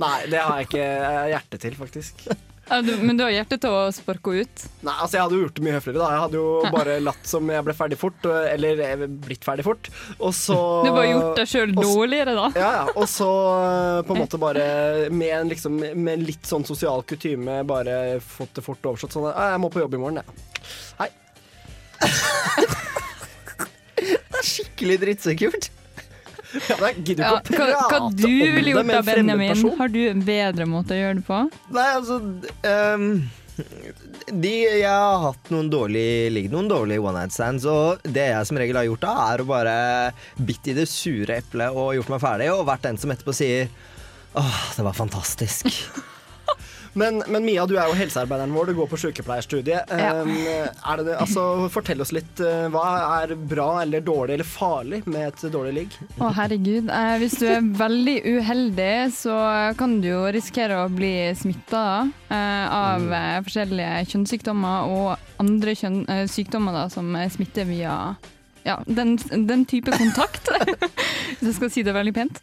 Nei, 0.00 0.16
det 0.32 0.40
har 0.40 0.60
jeg 0.60 0.70
ikke 0.70 0.86
hjerte 1.34 1.60
til, 1.60 1.76
faktisk. 1.76 2.24
Ja, 2.70 2.78
du, 2.86 2.92
men 3.02 3.18
du 3.18 3.24
har 3.24 3.32
hjerte 3.34 3.56
til 3.58 3.72
å 3.74 3.80
sparke 3.92 4.30
henne 4.30 4.46
ut? 4.46 4.64
Nei, 4.86 4.92
altså 4.94 5.16
Jeg 5.16 5.24
hadde 5.24 5.34
jo 5.36 5.42
gjort 5.42 5.56
det 5.56 5.64
mye 5.66 5.74
høfligere. 5.74 5.98
da 6.04 6.10
Jeg 6.14 6.22
hadde 6.22 6.38
jo 6.38 6.72
bare 6.76 6.98
latt 7.08 7.24
som 7.26 7.50
jeg 7.50 7.66
ble 7.66 7.74
ferdig 7.74 7.98
fort, 7.98 8.28
eller 8.30 8.82
eh, 8.86 9.02
blitt 9.26 9.46
ferdig 9.46 9.66
fort. 9.66 9.90
Og 10.20 10.30
så 10.38 10.58
Du 10.86 10.90
bare 10.94 11.08
gjort 11.10 11.40
deg 11.40 11.50
sjøl 11.50 11.74
dårligere, 11.74 12.36
da. 12.38 12.46
Ja, 12.54 12.70
ja. 12.78 12.84
Og 12.94 13.08
så 13.10 13.26
eh, 13.26 14.02
på 14.06 14.14
en 14.14 14.22
måte 14.22 14.40
bare 14.40 14.64
med 15.20 15.34
en, 15.40 15.50
liksom, 15.50 15.80
med 16.06 16.22
litt 16.22 16.46
sånn 16.46 16.66
sosial 16.68 17.02
kutyme 17.10 17.60
bare 17.68 18.20
fått 18.22 18.54
det 18.60 18.64
fort 18.64 18.92
overstått. 18.92 19.18
Sånn 19.18 19.28
at 19.32 19.34
«Ah, 19.34 19.50
jeg 19.56 19.64
må 19.66 19.72
på 19.74 19.82
jobb 19.82 19.98
i 19.98 20.04
morgen, 20.04 20.22
jeg. 20.22 20.70
Hei. 21.02 21.10
Er 24.40 24.48
skikkelig 24.48 24.96
drittsikkert 25.04 25.70
Ja, 26.50 26.76
jeg 26.88 27.04
gidder 27.06 27.36
ikke 27.38 27.58
hva, 27.60 27.66
å 27.66 27.74
hva 27.76 27.90
hva 27.90 27.98
du 28.10 28.24
om 28.26 28.64
det 28.66 28.72
med 28.74 28.96
en 28.96 29.04
fremmed 29.06 29.06
Benjamin? 29.06 29.52
person. 29.54 29.76
Har 29.78 29.92
du 29.94 30.00
en 30.10 30.24
bedre 30.26 30.66
måte 30.66 30.96
å 30.96 30.98
gjøre 30.98 31.20
det 31.20 31.26
på? 31.28 31.42
Nei, 31.76 31.84
altså 31.94 32.16
ehm, 32.66 33.06
de, 34.30 34.50
Jeg 34.80 34.88
har 34.90 35.20
hatt 35.28 35.50
noen 35.54 35.68
dårlige 35.70 36.32
ligg, 36.34 36.48
noen 36.50 36.66
dårlige 36.70 37.04
one 37.04 37.20
night 37.22 37.36
stands, 37.36 37.66
og 37.70 38.02
det 38.02 38.26
jeg 38.32 38.48
som 38.50 38.58
regel 38.58 38.80
har 38.80 38.88
gjort 38.88 39.04
da, 39.06 39.14
er 39.30 39.44
å 39.44 39.48
bare 39.52 39.76
bitt 40.42 40.66
i 40.72 40.74
det 40.80 40.88
sure 40.90 41.38
eplet 41.38 41.70
og 41.70 41.94
gjort 42.00 42.10
meg 42.16 42.24
ferdig, 42.26 42.50
og 42.54 42.66
vært 42.66 42.88
den 42.88 42.98
som 42.98 43.14
etterpå 43.14 43.36
sier 43.36 43.70
Åh, 44.38 44.58
det 44.76 44.84
var 44.86 44.94
fantastisk. 44.94 45.70
Men, 46.98 47.22
men 47.30 47.44
Mia, 47.46 47.66
du 47.70 47.76
er 47.78 47.90
jo 47.90 47.96
helsearbeideren 47.98 48.54
vår, 48.54 48.70
du 48.70 48.78
går 48.80 48.88
på 48.90 48.98
sykepleierstudiet. 49.04 49.92
Ja. 49.94 50.12
Det, 50.24 51.14
altså, 51.14 51.44
fortell 51.72 52.02
oss 52.02 52.12
litt. 52.16 52.32
uh, 52.42 52.66
hva 52.72 52.86
er 53.20 53.34
bra 53.38 53.68
eller 53.84 54.02
dårlig 54.04 54.38
eller 54.38 54.48
farlig 54.48 55.02
med 55.06 55.28
et 55.28 55.44
dårlig 55.52 55.74
ligg? 55.76 55.96
Å, 56.18 56.32
herregud. 56.36 56.90
Eh, 56.90 57.14
hvis 57.22 57.38
du 57.40 57.46
er 57.50 57.70
veldig 57.78 58.16
uheldig, 58.26 58.94
så 59.14 59.36
kan 59.78 60.00
du 60.02 60.10
jo 60.10 60.24
risikere 60.34 60.82
å 60.82 60.90
bli 60.92 61.30
smitta 61.38 61.84
eh, 62.28 62.66
av 62.66 63.06
mm. 63.06 63.46
forskjellige 63.46 64.04
kjønnssykdommer 64.12 64.90
og 64.90 65.40
andre 65.42 65.76
kjønn, 65.78 66.02
eh, 66.10 66.26
sykdommer 66.30 66.76
da, 66.76 66.84
som 66.92 67.14
eh, 67.16 67.30
smitter 67.32 67.68
via 67.68 67.96
ja, 68.66 68.76
den, 68.86 69.16
den 69.48 69.64
type 69.64 69.94
kontakt, 69.96 70.50
hvis 71.38 71.48
jeg 71.48 71.56
skal 71.56 71.72
si 71.72 71.84
det 71.86 71.96
veldig 71.96 72.14
pent. 72.16 72.40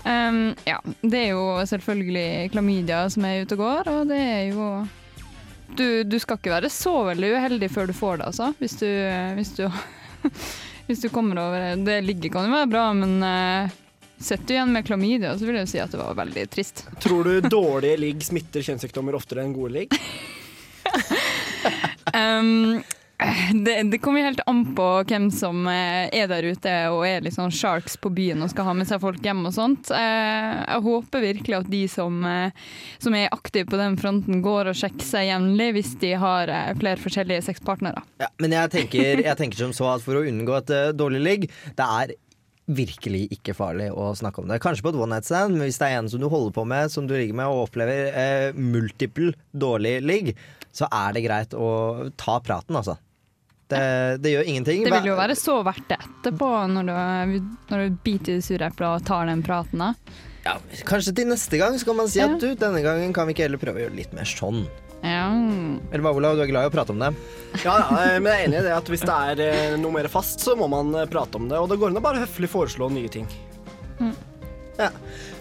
Um, 0.00 0.54
ja, 0.64 0.78
det 1.02 1.18
er 1.18 1.34
jo 1.34 1.44
selvfølgelig 1.68 2.50
klamydia 2.54 3.02
som 3.12 3.26
er 3.28 3.42
ute 3.44 3.58
og 3.58 3.62
går, 3.64 3.90
og 3.92 4.08
det 4.08 4.20
er 4.20 4.44
jo 4.48 4.70
du, 5.76 6.02
du 6.02 6.16
skal 6.18 6.38
ikke 6.40 6.52
være 6.54 6.70
så 6.72 6.92
veldig 7.10 7.34
uheldig 7.36 7.68
før 7.70 7.90
du 7.90 7.94
får 7.94 8.20
det, 8.20 8.30
altså. 8.30 8.50
Hvis 8.58 8.76
du, 8.80 8.88
hvis 9.36 9.52
du, 9.58 9.66
hvis 10.88 11.04
du 11.04 11.08
kommer 11.12 11.38
over 11.42 11.76
Det 11.78 12.00
ligger 12.04 12.32
kan 12.34 12.48
jo 12.48 12.56
være 12.56 12.70
bra, 12.72 12.86
men 12.96 13.20
uh, 13.22 13.70
sitter 14.18 14.46
du 14.46 14.54
igjen 14.56 14.74
med 14.74 14.86
klamydia, 14.86 15.34
så 15.38 15.48
vil 15.48 15.60
jeg 15.60 15.70
si 15.70 15.82
at 15.82 15.92
det 15.94 16.00
var 16.00 16.18
veldig 16.18 16.46
trist. 16.52 16.86
Tror 17.02 17.28
du 17.28 17.46
dårlige 17.46 18.00
ligg 18.00 18.24
smitter 18.24 18.64
kjønnssykdommer 18.66 19.18
oftere 19.18 19.44
enn 19.44 19.54
gode 19.56 19.76
ligg? 19.78 20.00
Um, 22.14 22.80
det, 23.66 23.74
det 23.92 23.98
kommer 24.02 24.24
helt 24.24 24.40
an 24.48 24.62
på 24.76 24.86
hvem 25.08 25.28
som 25.34 25.66
eh, 25.68 26.08
er 26.16 26.30
der 26.30 26.46
ute 26.48 26.74
og 26.92 27.02
er 27.08 27.24
litt 27.24 27.36
sånn 27.36 27.52
sharks 27.52 27.98
på 28.00 28.12
byen 28.16 28.40
og 28.44 28.52
skal 28.52 28.68
ha 28.70 28.74
med 28.76 28.88
seg 28.88 29.02
folk 29.02 29.20
hjem 29.24 29.42
og 29.48 29.54
sånt. 29.56 29.90
Eh, 29.94 30.54
Jeg 30.70 30.84
håper 30.86 31.24
virkelig 31.26 31.58
at 31.58 31.68
de 31.72 31.82
som, 31.90 32.22
eh, 32.24 32.56
som 33.02 33.16
er 33.18 33.28
aktive 33.34 33.68
på 33.70 33.80
den 33.80 33.98
fronten, 34.00 34.40
går 34.44 34.72
og 34.72 34.78
sjekker 34.78 35.04
seg 35.06 35.28
jevnlig 35.28 35.68
hvis 35.76 35.92
de 36.00 36.14
har 36.22 36.50
flere 36.80 37.00
forskjellige 37.00 37.44
sexpartnere. 37.50 38.02
Ja, 38.22 38.30
men 38.40 38.56
jeg 38.56 38.72
tenker, 38.72 39.22
jeg 39.26 39.36
tenker 39.38 39.66
som 39.66 39.76
så 39.76 39.92
at 39.96 40.04
for 40.04 40.20
å 40.20 40.24
unngå 40.26 40.56
et 40.62 40.74
dårlig 40.96 41.20
ligg, 41.24 41.48
det 41.76 41.86
er 41.86 42.14
virkelig 42.70 43.24
ikke 43.34 43.54
farlig 43.56 43.90
å 43.90 44.10
snakke 44.16 44.42
om 44.42 44.48
det. 44.50 44.60
Kanskje 44.62 44.84
på 44.86 44.92
et 44.92 45.00
one 45.00 45.16
night 45.16 45.26
stand, 45.28 45.56
men 45.56 45.66
hvis 45.66 45.80
det 45.80 45.90
er 45.90 45.98
en 45.98 46.10
som 46.12 46.22
du 46.22 46.28
holder 46.30 46.54
på 46.54 46.64
med, 46.68 46.90
som 46.92 47.08
du 47.08 47.16
ligger 47.16 47.36
med 47.40 47.50
og 47.50 47.66
opplever 47.66 48.14
eh, 48.14 48.56
multiple 48.56 49.32
dårlig 49.50 49.98
ligg, 50.06 50.32
så 50.70 50.86
er 50.86 51.16
det 51.16 51.24
greit 51.26 51.56
å 51.58 52.10
ta 52.20 52.38
praten, 52.44 52.78
altså. 52.78 52.96
Det, 53.70 53.82
det 54.24 54.32
gjør 54.34 54.48
ingenting. 54.50 54.82
Det 54.84 54.92
vil 54.98 55.10
jo 55.12 55.16
være 55.18 55.36
så 55.38 55.60
verdt 55.66 55.86
det 55.92 55.98
etterpå, 56.02 56.50
når 56.74 56.90
du, 56.90 57.48
når 57.70 57.84
du 57.86 57.96
biter 58.04 58.34
i 58.34 58.40
det 58.40 58.44
sure 58.46 58.66
eplet 58.66 58.88
og 58.90 59.06
tar 59.06 59.30
den 59.30 59.42
praten. 59.46 59.78
da. 59.84 59.92
Ja, 60.44 60.54
kanskje 60.88 61.12
til 61.18 61.28
neste 61.30 61.58
gang 61.60 61.74
så 61.78 61.84
kan 61.90 61.98
man 61.98 62.08
si 62.08 62.18
Ja. 62.18 62.30
at 62.32 62.40
du, 62.40 62.54
denne 62.58 62.80
gangen 62.82 63.12
kan 63.14 63.28
vi 63.28 63.34
ikke 63.36 63.44
heller 63.46 63.60
prøve 63.60 63.76
å 63.78 63.84
gjøre 63.84 63.92
det 63.94 64.00
litt 64.04 64.14
mer 64.16 64.24
sånn. 64.28 64.64
Ja. 65.04 65.28
Eller 65.92 66.02
hva, 66.04 66.10
Olav, 66.16 66.36
du 66.36 66.42
er 66.44 66.48
glad 66.50 66.66
i 66.66 66.68
å 66.68 66.72
prate 66.74 66.92
om 66.92 66.98
det? 67.00 67.12
Ja, 67.62 67.76
ja, 67.80 68.00
eh, 68.04 68.18
men 68.20 68.32
jeg 68.32 68.40
er 68.42 68.48
enig 68.48 68.58
i 68.58 68.64
det 68.66 68.72
at 68.76 68.88
hvis 68.92 69.04
det 69.08 69.14
er 69.30 69.40
eh, 69.46 69.76
noe 69.80 69.94
mer 69.94 70.08
fast, 70.12 70.42
så 70.44 70.56
må 70.60 70.66
man 70.68 70.90
eh, 70.96 71.06
prate 71.08 71.38
om 71.40 71.46
det. 71.48 71.56
Og 71.60 71.70
det 71.72 71.78
går 71.80 71.92
an 71.94 72.00
å 72.00 72.04
bare 72.04 72.20
høflig 72.24 72.50
foreslå 72.52 72.90
nye 72.92 73.08
ting. 73.12 73.28
Ja. 74.80 74.90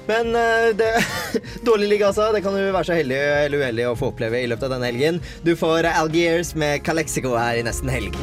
Men 0.09 0.35
eh, 0.35 0.75
det, 0.75 0.89
dårlig 1.67 1.89
ligg, 1.89 2.03
altså. 2.03 2.31
Det 2.33 2.41
kan 2.41 2.55
du 2.57 2.63
være 2.65 2.87
så 2.87 2.97
heldig 2.97 3.19
eller 3.45 3.61
uheldig 3.61 3.89
å 3.91 3.97
få 3.99 4.09
oppleve 4.13 4.41
i 4.41 4.49
løpet 4.49 4.65
av 4.65 4.77
denne 4.77 4.89
helgen. 4.89 5.21
Du 5.45 5.53
får 5.59 5.85
Algiers 5.93 6.55
med 6.57 6.81
Calexico 6.85 7.35
her 7.37 7.61
i 7.61 7.65
nesten 7.67 7.91
helg. 7.93 8.17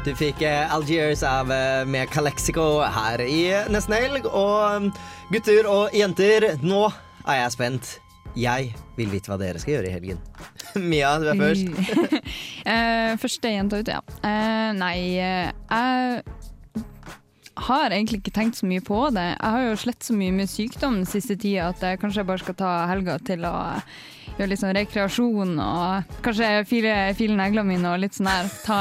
Du 0.00 0.14
fikk 0.16 0.40
eh, 0.48 0.72
Algiers 0.72 1.20
av, 1.28 1.52
eh, 1.52 1.84
med 1.84 2.08
Calexico 2.08 2.80
her 2.80 3.20
i 3.20 3.42
nesten 3.68 3.98
helg. 3.98 4.24
Og 4.32 4.86
mm, 4.86 4.92
gutter 5.34 5.68
og 5.68 5.96
jenter, 5.96 6.54
nå 6.64 6.86
er 7.28 7.42
jeg 7.42 7.58
spent. 7.58 7.98
Jeg 8.38 8.70
vil 8.96 9.10
vite 9.12 9.28
hva 9.28 9.36
dere 9.40 9.60
skal 9.60 9.76
gjøre 9.76 9.90
i 9.90 9.94
helgen. 9.98 10.24
Mia, 10.90 11.12
du 11.20 11.28
er 11.28 11.40
først. 11.44 11.68
Eh, 12.64 13.16
første 13.20 13.52
jenta 13.52 13.80
ute, 13.80 13.96
ja. 13.96 14.02
Uh, 14.24 14.70
nei, 14.76 14.96
eh, 15.20 15.50
jeg 15.50 16.22
har 17.66 17.92
egentlig 17.92 18.20
ikke 18.22 18.34
tenkt 18.36 18.58
så 18.60 18.68
mye 18.68 18.82
på 18.84 19.02
det. 19.14 19.26
Jeg 19.34 19.54
har 19.56 19.66
jo 19.66 19.80
slett 19.82 20.06
så 20.06 20.16
mye 20.16 20.32
med 20.34 20.50
sykdom 20.50 21.02
den 21.02 21.08
siste 21.08 21.36
tida 21.40 21.70
at 21.74 21.82
jeg 21.84 22.00
kanskje 22.00 22.26
bare 22.28 22.42
skal 22.42 22.56
ta 22.58 22.72
helga 22.90 23.18
til 23.26 23.44
å 23.48 23.54
gjøre 24.38 24.48
litt 24.52 24.62
sånn 24.62 24.72
rekreasjon 24.76 25.58
og 25.60 26.14
kanskje 26.24 26.50
file, 26.70 26.94
file 27.18 27.36
neglene 27.36 27.68
mine 27.74 27.92
og 27.92 28.00
litt 28.00 28.16
sånn 28.16 28.30
her. 28.30 28.48
Ta, 28.64 28.80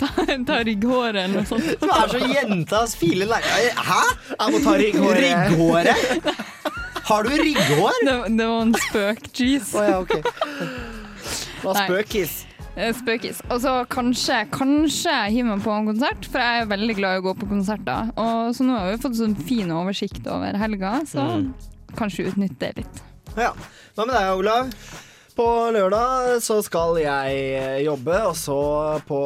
ta, 0.00 0.08
ta 0.48 0.60
rygghåret 0.64 1.26
eller 1.26 1.42
noe 1.42 1.48
sånt. 1.50 1.68
Du 1.82 1.88
er 1.90 2.14
så 2.14 2.22
jentas 2.32 2.96
file 2.98 3.28
negler. 3.28 3.72
Hæ? 3.76 4.02
Jeg 4.32 4.54
må 4.54 4.62
ta 4.64 4.76
rygghåret. 4.80 5.32
Rygghåret? 5.52 6.44
Har 7.08 7.24
du 7.24 7.30
rygghår? 7.30 8.04
Det, 8.04 8.16
det 8.36 8.46
var 8.48 8.62
en 8.62 8.74
spøk, 8.88 9.28
jeez. 9.32 9.72
Oh, 9.76 9.84
ja, 9.84 10.02
Det 10.04 11.64
var 11.64 11.74
spøk, 11.74 12.06
spøkis? 12.08 12.47
Eh, 12.78 12.92
Spøkis. 12.94 13.40
Og 13.50 13.58
så 13.64 13.72
kanskje, 13.90 14.36
kanskje 14.54 15.14
hiver 15.34 15.48
meg 15.56 15.64
på 15.64 15.72
en 15.74 15.88
konsert, 15.90 16.28
for 16.30 16.38
jeg 16.44 16.62
er 16.62 16.70
veldig 16.70 16.94
glad 17.00 17.16
i 17.16 17.20
å 17.22 17.26
gå 17.26 17.32
på 17.40 17.48
konserter. 17.50 18.12
Og 18.14 18.54
så 18.54 18.66
nå 18.66 18.76
har 18.78 18.92
vi 18.92 19.00
fått 19.02 19.18
sånn 19.18 19.34
fin 19.48 19.72
oversikt 19.74 20.26
over 20.30 20.56
helga, 20.62 21.00
så 21.10 21.24
Mm. 21.26 21.52
kanskje 21.98 22.28
utnytte 22.30 22.58
det 22.60 22.72
litt. 22.84 23.02
Ja. 23.36 23.52
Hva 23.96 24.06
med 24.06 24.14
deg, 24.14 24.38
Olav? 24.38 24.70
På 25.38 25.70
lørdag 25.70 26.40
så 26.42 26.62
skal 26.64 26.96
jeg 26.98 27.34
eh, 27.58 27.84
jobbe, 27.84 28.16
og 28.26 28.34
så 28.34 29.00
på 29.06 29.18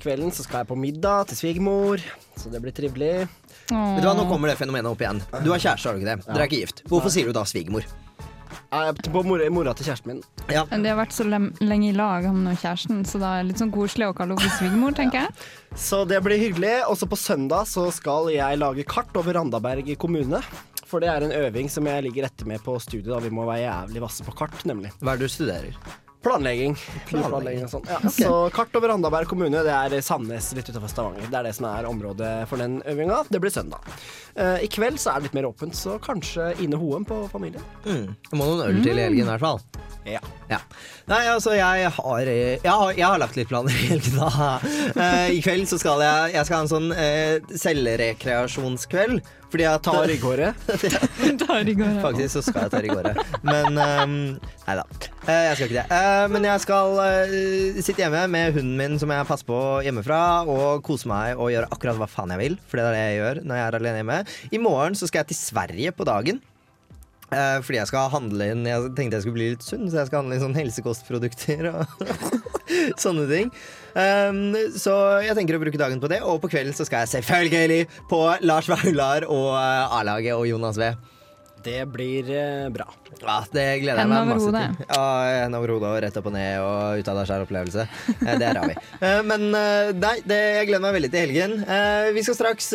kvelden 0.00 0.32
så 0.34 0.42
skal 0.42 0.60
jeg 0.64 0.68
på 0.68 0.78
middag 0.78 1.28
til 1.28 1.36
svigermor. 1.38 2.00
Så 2.36 2.50
det 2.50 2.60
blir 2.62 2.72
trivelig. 2.72 3.28
Vet 3.70 4.02
du 4.02 4.06
hva, 4.08 4.14
Nå 4.16 4.26
kommer 4.28 4.48
det 4.50 4.58
fenomenet 4.58 4.90
opp 4.90 4.98
igjen. 5.00 5.22
Du 5.44 5.50
har 5.52 5.58
kjæreste, 5.62 5.86
har 5.86 5.94
du 5.94 6.00
ikke 6.02 6.16
det? 6.16 6.26
Dere 6.26 6.42
er 6.42 6.48
ikke 6.50 6.60
gift. 6.66 6.82
Hvorfor 6.90 7.10
sier 7.14 7.26
du 7.26 7.32
da 7.32 7.44
svigermor? 7.44 7.84
Er 8.72 8.96
på 9.12 9.22
mora, 9.26 9.48
mora 9.52 9.74
til 9.76 9.88
kjæresten 9.88 10.12
min. 10.12 10.22
Ja. 10.52 10.64
De 10.70 10.88
har 10.88 10.98
vært 10.98 11.14
så 11.16 11.26
lenge 11.28 11.90
i 11.90 11.94
lag, 11.96 12.26
han 12.28 12.46
og 12.48 12.58
kjæresten, 12.58 13.04
så 13.08 13.20
det 13.22 13.30
er 13.30 13.48
litt 13.48 13.62
sånn 13.62 13.72
koselig 13.74 14.10
å 14.10 14.16
kalle 14.16 14.36
henne 14.38 14.58
svigermor, 14.58 14.96
tenker 14.96 15.24
jeg. 15.26 15.48
Så 15.78 16.02
det 16.08 16.20
blir 16.24 16.40
hyggelig. 16.40 16.74
Også 16.90 17.08
på 17.08 17.18
søndag 17.20 17.68
så 17.70 17.88
skal 17.94 18.30
jeg 18.34 18.60
lage 18.60 18.86
kart 18.88 19.16
over 19.18 19.38
Randaberg 19.38 19.94
kommune. 20.00 20.42
For 20.92 21.00
det 21.00 21.08
er 21.08 21.24
en 21.24 21.32
øving 21.32 21.70
som 21.72 21.86
jeg 21.88 22.04
ligger 22.04 22.28
etter 22.28 22.48
med 22.48 22.60
på 22.64 22.76
studiet. 22.82 23.08
da 23.08 23.20
Vi 23.24 23.32
må 23.32 23.46
være 23.48 23.64
jævlig 23.64 24.02
vasse 24.04 24.26
på 24.26 24.34
kart, 24.36 24.64
nemlig. 24.68 24.92
Hva 25.00 25.14
er 25.14 25.22
det 25.22 25.30
du 25.30 25.32
studerer? 25.32 25.78
Planlegging. 26.22 26.76
Planlegging. 27.08 27.68
Sånn. 27.70 27.86
Ja, 27.90 27.98
okay. 27.98 28.24
Så 28.24 28.32
kart 28.54 28.74
over 28.78 28.92
Randaberg 28.92 29.28
kommune, 29.30 29.62
det 29.66 29.72
er 29.74 30.04
Sandnes 30.04 30.52
litt 30.56 30.68
utenfor 30.70 30.90
Stavanger. 30.90 31.26
Det 31.30 31.38
er 31.40 31.48
det 31.48 31.54
som 31.58 31.66
er 31.70 31.88
området 31.90 32.32
for 32.50 32.62
den 32.62 32.80
øvinga. 32.88 33.24
Det 33.28 33.40
blir 33.42 33.52
søndag. 33.54 33.82
Eh, 34.34 34.62
I 34.66 34.70
kveld 34.72 35.00
så 35.02 35.12
er 35.12 35.20
det 35.20 35.30
litt 35.30 35.38
mer 35.40 35.50
åpent, 35.50 35.76
så 35.76 35.98
kanskje 36.02 36.52
Ine 36.62 36.78
Hoem 36.80 37.04
på 37.08 37.24
Familien. 37.32 37.64
Mm. 37.84 38.14
Det 38.30 38.38
må 38.38 38.46
noen 38.48 38.64
øl 38.68 38.84
til 38.84 38.98
i 38.98 39.06
helgen 39.08 39.26
i 39.26 39.32
hvert 39.34 39.44
fall. 39.44 39.60
Ja. 40.06 40.20
Nei, 41.06 41.20
altså, 41.30 41.52
jeg 41.54 41.90
har, 41.94 42.26
jeg 42.26 42.58
har, 42.66 42.88
jeg 42.96 43.06
har 43.06 43.20
lagt 43.22 43.36
litt 43.38 43.50
planer 43.50 43.74
i 43.74 43.90
helgen, 43.92 44.18
da. 44.18 44.56
Eh, 44.96 45.28
I 45.36 45.42
kveld 45.44 45.68
så 45.70 45.78
skal 45.80 46.02
jeg 46.02 46.32
Jeg 46.34 46.48
skal 46.48 46.56
ha 46.56 46.62
en 46.64 46.72
sånn 46.72 46.90
eh, 46.96 47.54
selvrekreasjonskveld. 47.62 49.22
Fordi 49.52 49.66
jeg 49.66 49.80
tar 49.84 50.06
ryggåret. 50.08 50.62
Faktisk 52.06 52.38
så 52.38 52.42
skal 52.46 52.64
jeg 52.64 52.72
ta 52.72 52.78
ryggåret. 52.80 53.18
Men 53.44 53.76
um, 53.76 54.14
Nei 54.62 54.76
da. 54.78 54.84
Eh, 55.26 55.42
jeg 55.50 55.56
skal 55.58 55.66
ikke 55.66 55.82
det. 55.82 55.98
Eh, 55.98 56.22
men 56.32 56.46
jeg 56.48 56.62
skal 56.62 57.00
eh, 57.04 57.34
sitte 57.82 58.00
hjemme 58.04 58.22
med 58.32 58.56
hunden 58.56 58.78
min 58.78 58.96
som 59.02 59.12
jeg 59.12 59.28
passer 59.28 59.48
på 59.48 59.58
hjemmefra, 59.84 60.22
og 60.48 60.80
kose 60.86 61.10
meg 61.10 61.36
og 61.36 61.52
gjøre 61.52 61.68
akkurat 61.74 62.00
hva 62.00 62.08
faen 62.08 62.32
jeg 62.32 62.42
vil. 62.46 62.56
For 62.64 62.80
det 62.80 62.86
er 62.86 62.96
det 62.96 63.02
jeg 63.02 63.20
gjør 63.20 63.42
når 63.44 63.60
jeg 63.60 63.66
er 63.66 63.78
alene 63.80 64.00
hjemme. 64.00 64.18
I 64.56 64.62
morgen 64.62 64.96
så 64.96 65.10
skal 65.10 65.22
jeg 65.22 65.34
til 65.34 65.40
Sverige 65.42 65.94
på 65.98 66.08
dagen. 66.08 66.40
Eh, 67.32 67.58
fordi 67.64 67.78
jeg 67.78 67.88
skal 67.88 68.10
handle 68.12 68.46
inn 68.52 68.66
Jeg 68.68 68.90
tenkte 68.92 69.16
jeg 69.16 69.24
skulle 69.24 69.38
bli 69.38 69.52
litt 69.54 69.64
sunn, 69.64 69.86
så 69.88 70.02
jeg 70.02 70.10
skal 70.10 70.20
handle 70.20 70.36
inn 70.36 70.42
sånne 70.42 70.60
helsekostprodukter 70.60 71.70
og 71.70 72.02
sånne 73.04 73.28
ting. 73.30 73.52
Um, 73.92 74.54
så 74.78 74.94
jeg 75.26 75.36
tenker 75.36 75.58
å 75.58 75.62
bruke 75.62 75.80
dagen 75.80 76.00
på 76.00 76.08
det, 76.12 76.22
og 76.24 76.40
på 76.42 76.48
kvelden 76.52 76.72
så 76.76 76.86
skal 76.88 77.04
jeg 77.04 77.12
selvfølgelig 77.18 77.82
på 78.08 78.20
Lars 78.46 78.70
Vaular 78.72 79.26
og 79.28 79.50
uh, 79.52 79.98
A-laget 79.98 80.32
og 80.36 80.46
Jonas 80.48 80.78
V. 80.80 80.92
Det 81.62 81.84
blir 81.92 82.26
uh, 82.32 82.70
bra. 82.74 82.88
Ja, 83.20 83.36
det 83.52 83.66
gleder 83.84 84.00
jeg 84.00 84.10
meg 84.10 84.30
masse 84.32 84.48
hodet. 84.48 84.62
til. 84.80 84.88
Ja, 84.88 85.04
Hendene 85.44 85.60
over 85.60 85.74
hodet 85.76 85.90
og 85.92 86.00
rett 86.02 86.16
opp 86.18 86.26
og 86.26 86.34
ned 86.34 86.56
og 86.64 86.98
ut 87.04 87.10
av 87.12 87.20
deg 87.20 87.28
sjæl-opplevelse. 87.30 87.84
Eh, 88.16 88.32
Det 88.40 88.48
er 88.48 88.56
Ravi. 88.58 88.74
Men 89.28 89.44
nei, 90.00 90.14
det, 90.26 90.40
jeg 90.56 90.66
gleder 90.72 90.82
meg 90.88 90.96
veldig 90.96 91.12
til 91.12 91.22
helgen. 91.28 91.54
Vi 92.16 92.24
skal 92.26 92.38
straks 92.40 92.72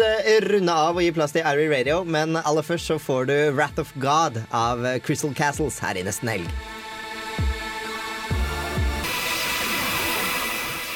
runde 0.48 0.78
av 0.88 0.96
og 0.96 1.04
gi 1.04 1.12
plass 1.18 1.36
til 1.36 1.44
Airy 1.44 1.68
Radio, 1.74 2.00
men 2.08 2.38
aller 2.40 2.64
først 2.64 2.94
så 2.94 3.00
får 3.02 3.28
du 3.34 3.36
Wrath 3.58 3.82
of 3.84 3.92
God 4.00 4.40
av 4.56 4.86
Crystal 5.04 5.36
Castles 5.36 5.82
her 5.84 6.00
i 6.00 6.06
nesten 6.08 6.32
helg. 6.38 6.48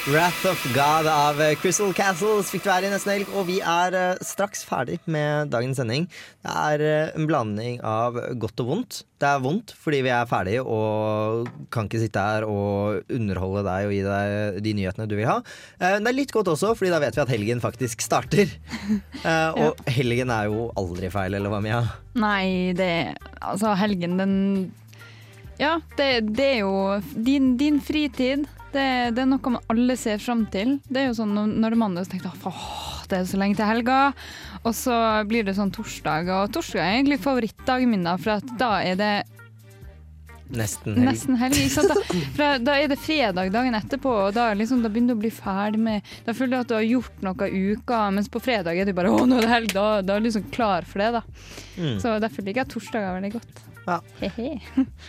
Wrath 0.02 0.46
of 0.50 0.58
God 0.74 1.06
av 1.06 1.38
eh, 1.38 1.52
Crystal 1.62 1.92
Castles 1.94 2.48
fikk 2.50 2.64
du 2.64 2.70
her 2.72 2.82
i 2.82 2.88
nesten 2.90 3.12
helg, 3.12 3.28
og 3.38 3.44
vi 3.46 3.60
er 3.62 3.94
eh, 3.94 4.22
straks 4.26 4.64
ferdig 4.66 4.96
med 5.06 5.52
dagens 5.52 5.78
sending. 5.78 6.08
Det 6.42 6.54
er 6.58 6.82
eh, 6.82 7.10
en 7.14 7.28
blanding 7.30 7.76
av 7.86 8.16
godt 8.42 8.64
og 8.64 8.66
vondt. 8.66 8.96
Det 9.22 9.28
er 9.30 9.44
vondt 9.44 9.70
fordi 9.78 10.00
vi 10.02 10.10
er 10.10 10.26
ferdige 10.26 10.64
og 10.66 11.46
kan 11.70 11.86
ikke 11.86 12.00
sitte 12.02 12.24
her 12.26 12.42
og 12.50 13.12
underholde 13.14 13.62
deg 13.68 13.86
og 13.86 13.94
gi 13.94 14.00
deg 14.08 14.58
de 14.66 14.72
nyhetene 14.80 15.06
du 15.06 15.14
vil 15.20 15.28
ha. 15.30 15.36
Men 15.78 16.02
Det 16.02 16.10
er 16.10 16.16
litt 16.18 16.34
godt 16.34 16.50
også, 16.50 16.72
fordi 16.80 16.90
da 16.90 16.98
vet 17.04 17.18
vi 17.20 17.22
at 17.22 17.30
helgen 17.36 17.62
faktisk 17.62 18.02
starter. 18.02 18.50
ja. 19.22 19.52
Og 19.54 19.84
helgen 19.86 20.32
er 20.34 20.48
jo 20.50 20.64
aldri 20.82 21.12
feil, 21.14 21.38
eller 21.38 21.52
hva, 21.52 21.60
Mia? 21.62 21.78
Nei, 22.18 22.74
det 22.74 22.90
Altså, 23.38 23.76
helgen, 23.78 24.18
den 24.18 24.34
Ja, 25.62 25.76
det, 25.94 26.34
det 26.34 26.48
er 26.56 26.60
jo 26.64 26.98
din, 27.14 27.52
din 27.62 27.78
fritid. 27.78 28.50
Det, 28.72 28.86
det 29.12 29.24
er 29.24 29.28
noe 29.28 29.52
man 29.52 29.72
alle 29.72 29.96
ser 30.00 30.22
fram 30.22 30.46
til. 30.52 30.78
Det 30.88 31.02
er 31.02 31.10
jo 31.10 31.18
sånn 31.18 31.34
når 31.36 31.66
det 31.66 31.76
er 31.76 31.82
mandag, 31.82 32.06
så 32.06 32.14
tenker 32.14 32.32
du 32.32 32.48
at 32.48 33.10
det 33.12 33.18
er 33.18 33.28
så 33.28 33.40
lenge 33.40 33.58
til 33.58 33.68
helga. 33.68 33.98
Og 34.62 34.72
så 34.78 34.96
blir 35.28 35.44
det 35.44 35.56
sånn 35.58 35.74
torsdag, 35.74 36.30
og 36.32 36.54
torsdag 36.54 36.80
er 36.80 36.96
egentlig 36.96 37.20
favorittdagen 37.20 37.92
min, 37.92 38.06
da, 38.06 38.16
for 38.20 38.38
at 38.38 38.58
da 38.60 38.74
er 38.80 38.98
det 39.00 39.14
Nesten 40.52 40.98
helg. 40.98 41.06
Nesten 41.06 41.38
helg? 41.40 41.56
Da, 41.88 41.94
for 42.36 42.58
da 42.60 42.74
er 42.76 42.90
det 42.92 42.98
fredag 43.00 43.48
dagen 43.54 43.76
etterpå, 43.78 44.10
og 44.26 44.34
da, 44.36 44.50
liksom, 44.56 44.82
da 44.84 44.90
begynner 44.92 45.14
du 45.14 45.20
å 45.20 45.22
bli 45.22 45.30
ferdig 45.32 45.80
med 45.80 46.12
Da 46.26 46.34
føler 46.36 46.52
du 46.52 46.58
at 46.58 46.68
du 46.68 46.74
har 46.76 46.84
gjort 46.84 47.24
noe 47.24 47.48
i 47.48 47.62
uka, 47.72 48.02
mens 48.12 48.28
på 48.32 48.42
fredag 48.42 48.76
er 48.76 48.88
du 48.88 48.92
bare 48.96 49.08
'Å, 49.08 49.24
nå 49.24 49.40
er 49.40 49.46
det 49.46 49.52
helg', 49.54 49.72
da, 49.72 49.86
da 50.04 50.16
er 50.16 50.20
du 50.20 50.28
liksom 50.28 50.50
klar 50.52 50.84
for 50.84 51.00
det, 51.00 51.10
da. 51.16 51.22
Mm. 51.78 51.96
Så 52.04 52.18
derfor 52.20 52.44
liker 52.44 52.66
jeg 52.66 52.72
torsdager 52.74 53.16
veldig 53.16 53.32
godt. 53.38 53.64
Ja. 53.86 53.98
He-he. 54.20 54.60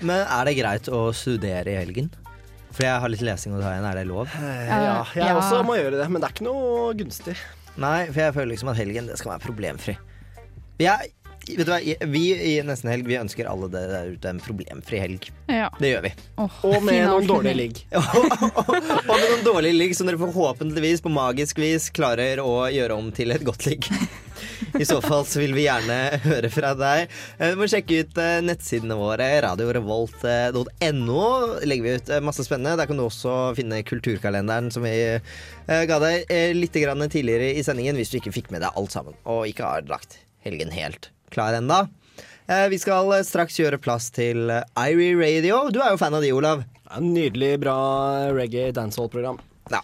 Men 0.01 0.23
er 0.23 0.47
det 0.47 0.57
greit 0.57 0.87
å 0.87 1.05
studere 1.13 1.75
i 1.75 1.79
helgen? 1.81 2.13
For 2.73 2.87
jeg 2.87 3.01
har 3.03 3.11
litt 3.13 3.21
lesing 3.21 3.53
å 3.53 3.59
ta 3.61 3.73
igjen, 3.75 3.85
er 3.85 3.99
det 3.99 4.07
lov? 4.09 4.29
Ja, 4.33 5.03
jeg 5.13 5.27
Ja. 5.27 5.33
også 5.37 5.59
må 5.65 5.75
gjøre 5.77 5.99
det, 6.01 6.07
men 6.09 6.21
det 6.23 6.29
er 6.29 6.33
ikke 6.33 6.47
noe 6.47 6.93
gunstig. 6.97 7.35
Nei, 7.77 8.05
for 8.09 8.19
jeg 8.21 8.33
føler 8.33 8.51
liksom 8.53 8.69
at 8.73 8.77
helgen 8.81 9.07
det 9.09 9.17
skal 9.19 9.35
være 9.35 9.45
problemfri. 9.45 9.95
Jeg, 10.81 11.11
vet 11.47 11.65
du 11.67 11.71
hva, 11.71 11.77
vi 12.09 12.23
i 12.33 12.53
Nesten 12.65 12.89
Helg 12.89 13.05
vi 13.05 13.17
ønsker 13.19 13.45
alle 13.49 13.69
dere 13.69 13.91
der 13.93 14.11
ute 14.15 14.29
en 14.31 14.39
problemfri 14.41 14.99
helg. 15.01 15.29
Ja. 15.51 15.69
Det 15.77 15.91
gjør 15.93 16.03
vi. 16.07 16.11
Og 16.41 16.77
med 16.85 17.05
noen 17.09 17.29
dårlige 17.29 17.57
ligg. 17.59 17.81
Og 17.93 18.73
med 18.73 18.89
noen 19.29 19.45
dårlige 19.45 19.77
ligg 19.77 19.93
som 19.97 20.09
dere 20.09 20.17
forhåpentligvis 20.21 21.01
på 21.05 21.13
magisk 21.13 21.61
vis 21.61 21.89
klarer 21.93 22.41
å 22.41 22.65
gjøre 22.73 22.97
om 22.97 23.11
til 23.13 23.31
et 23.37 23.45
godt 23.45 23.67
ligg. 23.69 23.85
I 24.79 24.85
så 24.89 24.97
fall 25.03 25.25
så 25.29 25.39
vil 25.41 25.53
vi 25.53 25.65
gjerne 25.67 25.97
høre 26.23 26.49
fra 26.53 26.71
deg. 26.77 27.11
Eh, 27.37 27.51
Du 27.53 27.59
må 27.61 27.67
sjekke 27.69 27.99
ut 28.03 28.17
eh, 28.21 28.39
nettsidene 28.45 28.95
våre, 28.97 29.27
radiorevolt.no. 29.45 31.23
Legger 31.67 31.83
vi 31.85 31.95
ut 31.99 32.09
eh, 32.09 32.21
masse 32.25 32.45
spennende. 32.47 32.77
Der 32.81 32.89
kan 32.89 32.97
du 32.99 33.05
også 33.05 33.35
finne 33.57 33.83
kulturkalenderen 33.85 34.71
som 34.73 34.85
vi 34.87 34.93
eh, 35.13 35.83
ga 35.89 35.99
deg 36.03 36.25
eh, 36.33 36.51
litt 36.57 36.73
tidligere 36.73 37.51
i 37.53 37.63
sendingen, 37.65 37.95
hvis 37.99 38.09
du 38.13 38.17
ikke 38.21 38.33
fikk 38.33 38.49
med 38.53 38.63
deg 38.65 38.73
alt 38.79 38.91
sammen 38.95 39.13
og 39.29 39.45
ikke 39.49 39.67
har 39.67 39.85
lagt 39.89 40.17
helgen 40.43 40.71
helt 40.73 41.11
klar 41.33 41.53
enda. 41.57 41.83
Eh, 42.47 42.67
Vi 42.73 42.79
skal 42.81 43.11
eh, 43.15 43.23
straks 43.27 43.59
gjøre 43.61 43.77
plass 43.81 44.09
til 44.15 44.49
eh, 44.51 44.65
Irie 44.89 45.13
Radio. 45.21 45.67
Du 45.71 45.79
er 45.83 45.93
jo 45.93 46.01
fan 46.01 46.17
av 46.17 46.25
de, 46.25 46.33
Olav. 46.35 46.65
Nydelig, 47.01 47.55
bra 47.63 47.77
reggae 48.35 48.73
dancehall-program. 48.75 49.39
Ja. 49.71 49.79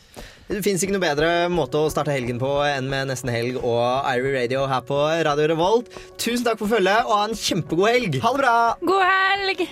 Det 0.50 0.64
fins 0.66 0.82
ikke 0.82 0.96
noe 0.96 1.04
bedre 1.04 1.28
måte 1.54 1.78
å 1.78 1.90
starte 1.94 2.10
helgen 2.10 2.40
på 2.42 2.50
enn 2.66 2.88
med 2.90 3.12
Nesten 3.12 3.30
Helg 3.30 3.60
og 3.60 4.08
Irie 4.10 4.32
Radio 4.34 4.64
her 4.72 4.82
på 4.88 4.98
Radio 5.28 5.46
Revolt. 5.52 5.94
Tusen 6.18 6.48
takk 6.48 6.58
for 6.58 6.72
følget, 6.72 7.06
og 7.06 7.14
ha 7.20 7.28
en 7.28 7.38
kjempegod 7.38 7.92
helg! 7.92 8.18
Ha 8.24 8.34
det 8.34 8.42
bra! 8.42 8.56
God 8.82 9.06
helg! 9.06 9.64